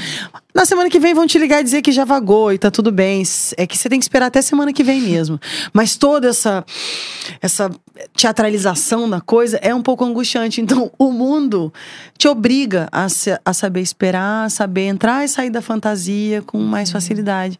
Na 0.53 0.65
semana 0.65 0.89
que 0.89 0.99
vem 0.99 1.13
vão 1.13 1.27
te 1.27 1.37
ligar 1.37 1.61
e 1.61 1.63
dizer 1.63 1.83
que 1.83 1.91
já 1.91 2.05
vagou 2.05 2.51
e 2.51 2.57
tá 2.57 2.71
tudo 2.71 2.91
bem. 2.91 3.21
É 3.55 3.67
que 3.67 3.77
você 3.77 3.87
tem 3.87 3.99
que 3.99 4.05
esperar 4.05 4.27
até 4.27 4.41
semana 4.41 4.73
que 4.73 4.83
vem 4.83 4.99
mesmo. 5.01 5.39
Mas 5.71 5.95
toda 5.95 6.27
essa, 6.29 6.65
essa 7.39 7.69
teatralização 8.15 9.07
da 9.07 9.21
coisa 9.21 9.57
é 9.57 9.75
um 9.75 9.81
pouco 9.81 10.03
angustiante. 10.03 10.59
Então, 10.59 10.91
o 10.97 11.11
mundo 11.11 11.71
te 12.17 12.27
obriga 12.27 12.87
a, 12.91 13.05
a 13.45 13.53
saber 13.53 13.81
esperar, 13.81 14.45
a 14.45 14.49
saber 14.49 14.87
entrar 14.87 15.23
e 15.23 15.27
sair 15.27 15.51
da 15.51 15.61
fantasia 15.61 16.41
com 16.41 16.57
mais 16.57 16.91
facilidade. 16.91 17.59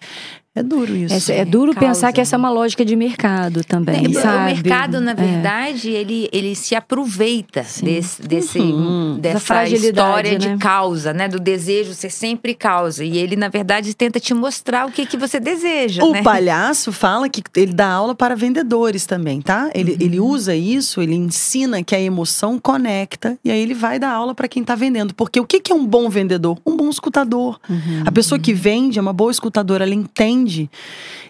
É 0.55 0.61
duro 0.61 0.95
isso. 0.95 1.31
É, 1.31 1.39
é 1.39 1.45
duro 1.45 1.73
Causa, 1.73 1.87
pensar 1.87 2.11
que 2.13 2.21
essa 2.21 2.35
é 2.35 2.37
uma 2.37 2.51
lógica 2.51 2.85
de 2.85 2.95
mercado 2.95 3.63
também, 3.63 4.05
É, 4.15 4.21
sabe? 4.21 4.51
O 4.51 4.55
mercado, 4.55 5.01
na 5.01 5.11
É. 5.11 5.15
verdade, 5.15 5.89
ele, 5.89 6.29
ele 6.31 6.53
se 6.53 6.75
aproveita 6.75 7.65
desse, 7.81 8.21
desse, 8.21 8.59
Uhum. 8.59 9.17
dessa 9.19 9.65
história 9.65 10.37
de 10.37 10.49
né? 10.49 10.57
causa, 10.59 11.11
né? 11.11 11.27
Do 11.27 11.39
desejo 11.39 11.93
ser 11.95 12.11
sempre 12.11 12.53
causa. 12.53 13.03
E 13.03 13.17
ele, 13.17 13.35
na 13.35 13.47
verdade, 13.49 13.95
tenta 13.95 14.19
te 14.19 14.31
mostrar 14.35 14.85
o 14.87 14.91
que, 14.91 15.07
que 15.07 15.17
você 15.17 15.39
deseja, 15.39 16.03
O 16.03 16.11
né? 16.11 16.21
palhaço 16.21 16.91
fala 16.91 17.27
que 17.27 17.41
ele 17.55 17.73
dá 17.73 17.87
aula 17.89 18.13
para 18.13 18.35
vendedores 18.35 19.07
também, 19.07 19.41
tá? 19.41 19.71
Ele, 19.73 19.97
ele 19.99 20.19
usa 20.19 20.55
isso, 20.55 21.01
ele 21.01 21.15
ensina 21.15 21.81
que 21.83 21.95
a 21.95 21.99
emoção 21.99 22.59
conecta 22.59 23.39
e 23.43 23.49
aí 23.49 23.59
ele 23.59 23.73
vai 23.73 23.97
dar 23.97 24.11
aula 24.11 24.35
para 24.35 24.47
quem 24.47 24.63
tá 24.63 24.75
vendendo. 24.75 25.15
Porque 25.15 25.39
o 25.39 25.45
que, 25.47 25.59
que 25.59 25.71
é 25.71 25.75
um 25.75 25.85
bom 25.85 26.09
vendedor? 26.09 26.59
Um 26.63 26.77
bom 26.77 26.89
escutador. 26.91 27.59
A 28.05 28.11
pessoa 28.11 28.37
que 28.37 28.53
vende 28.53 28.99
é 28.99 29.01
uma 29.01 29.13
boa 29.13 29.31
escutadora, 29.31 29.83
ela 29.83 29.95
entende 29.95 30.42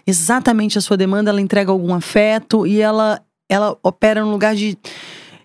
exatamente 0.06 0.78
a 0.78 0.80
sua 0.80 0.96
demanda, 0.96 1.30
ela 1.30 1.40
entrega 1.40 1.70
algum 1.70 1.94
afeto 1.94 2.66
e 2.66 2.80
ela, 2.80 3.22
ela 3.48 3.76
opera 3.82 4.24
num 4.24 4.30
lugar 4.30 4.54
de. 4.54 4.78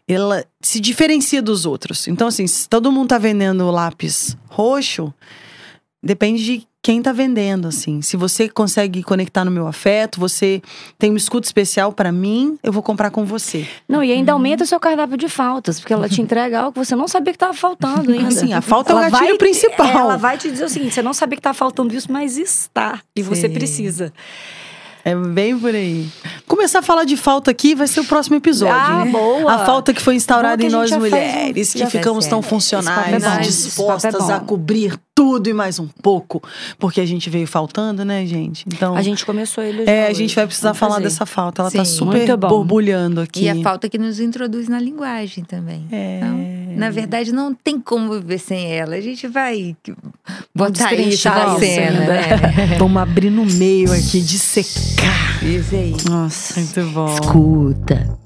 Ela 0.07 0.43
se 0.59 0.79
diferencia 0.79 1.41
dos 1.41 1.65
outros. 1.65 2.07
Então, 2.07 2.27
assim, 2.27 2.47
se 2.47 2.67
todo 2.67 2.91
mundo 2.91 3.09
tá 3.09 3.19
vendendo 3.19 3.69
lápis 3.69 4.35
roxo, 4.47 5.13
depende 6.01 6.43
de 6.43 6.67
quem 6.81 7.01
tá 7.01 7.11
vendendo, 7.11 7.67
assim. 7.67 8.01
Se 8.01 8.15
você 8.15 8.47
consegue 8.47 9.03
conectar 9.03 9.43
no 9.43 9.51
meu 9.51 9.67
afeto, 9.67 10.17
você 10.19 10.61
tem 10.97 11.11
um 11.11 11.17
escudo 11.17 11.43
especial 11.43 11.91
pra 11.91 12.09
mim, 12.09 12.57
eu 12.63 12.71
vou 12.71 12.81
comprar 12.81 13.11
com 13.11 13.25
você. 13.25 13.67
Não, 13.87 14.01
e 14.01 14.11
ainda 14.13 14.31
aumenta 14.31 14.63
o 14.63 14.67
seu 14.67 14.79
cardápio 14.79 15.17
de 15.17 15.27
faltas, 15.27 15.77
porque 15.79 15.91
ela 15.93 16.07
te 16.07 16.21
entrega 16.21 16.59
algo 16.61 16.71
que 16.71 16.79
você 16.79 16.95
não 16.95 17.07
sabia 17.07 17.33
que 17.33 17.35
estava 17.35 17.53
faltando 17.53 18.09
ainda. 18.13 18.29
Assim, 18.29 18.53
a 18.53 18.61
falta 18.61 18.93
é 18.93 18.95
o 18.95 18.99
Ela 18.99 19.09
gatilho 19.09 19.29
vai- 19.31 19.37
principal. 19.37 19.87
Ela 19.89 20.17
vai 20.17 20.37
te 20.37 20.49
dizer 20.49 20.63
o 20.63 20.69
seguinte: 20.69 20.93
você 20.93 21.01
não 21.01 21.13
sabia 21.13 21.35
que 21.35 21.41
estava 21.41 21.53
faltando 21.57 21.93
isso, 21.93 22.09
mas 22.11 22.37
está. 22.37 23.01
E 23.13 23.21
você 23.21 23.47
Sim. 23.49 23.53
precisa. 23.53 24.13
É 25.03 25.15
bem 25.15 25.57
por 25.57 25.73
aí. 25.73 26.07
Começar 26.45 26.79
a 26.79 26.81
falar 26.81 27.05
de 27.05 27.15
falta 27.15 27.49
aqui 27.51 27.73
vai 27.73 27.87
ser 27.87 28.01
o 28.01 28.05
próximo 28.05 28.35
episódio. 28.35 28.75
Ah, 28.75 29.05
né? 29.05 29.11
boa. 29.11 29.51
A 29.53 29.65
falta 29.65 29.93
que 29.93 30.01
foi 30.01 30.15
instaurada 30.15 30.57
que 30.61 30.67
em 30.67 30.69
nós 30.69 30.91
um- 30.91 30.99
mulheres, 30.99 31.71
que 31.73 31.79
já- 31.79 31.89
ficamos 31.89 32.25
tão 32.27 32.39
é 32.39 32.43
funcionais, 32.43 33.23
esse 33.47 33.63
dispostas 33.63 34.29
é 34.29 34.33
a 34.33 34.39
cobrir 34.41 34.99
tudo 35.19 35.49
e 35.49 35.53
mais 35.53 35.79
um 35.79 35.85
pouco, 35.85 36.41
porque 36.77 37.01
a 37.01 37.05
gente 37.05 37.29
veio 37.29 37.45
faltando, 37.45 38.05
né, 38.05 38.25
gente? 38.25 38.63
Então, 38.65 38.95
A 38.95 39.01
gente 39.01 39.25
começou 39.25 39.61
ele 39.61 39.83
é, 39.83 40.07
a 40.07 40.13
gente 40.13 40.33
vai 40.33 40.47
precisar 40.47 40.69
Vamos 40.69 40.79
falar 40.79 40.93
fazer. 40.93 41.03
dessa 41.03 41.25
falta. 41.25 41.61
Ela 41.61 41.71
tá 41.71 41.83
Sim. 41.83 41.97
super 41.97 42.17
Muito 42.19 42.37
bom. 42.37 42.47
borbulhando 42.47 43.19
aqui. 43.19 43.43
E 43.43 43.49
a 43.49 43.61
falta 43.61 43.89
que 43.89 43.97
nos 43.97 44.21
introduz 44.21 44.69
na 44.69 44.79
linguagem 44.79 45.43
também. 45.43 45.85
É. 45.91 46.21
Então, 46.21 46.77
na 46.77 46.89
verdade, 46.89 47.33
não 47.33 47.53
tem 47.53 47.81
como 47.81 48.13
viver 48.13 48.39
sem 48.39 48.71
ela. 48.71 48.95
A 48.95 49.01
gente 49.01 49.27
vai 49.27 49.75
botar 50.55 50.93
isso 50.93 51.27
na 51.27 51.59
cena, 51.59 51.99
né? 51.99 52.77
Vamos 52.79 53.01
abrir 53.01 53.29
no 53.29 53.45
meio 53.45 53.91
aqui, 53.91 54.21
dissecar. 54.21 55.43
Isso 55.43 55.75
aí. 55.75 55.95
Nossa. 56.09 56.61
Muito 56.61 56.81
bom. 56.93 57.13
Escuta. 57.13 58.17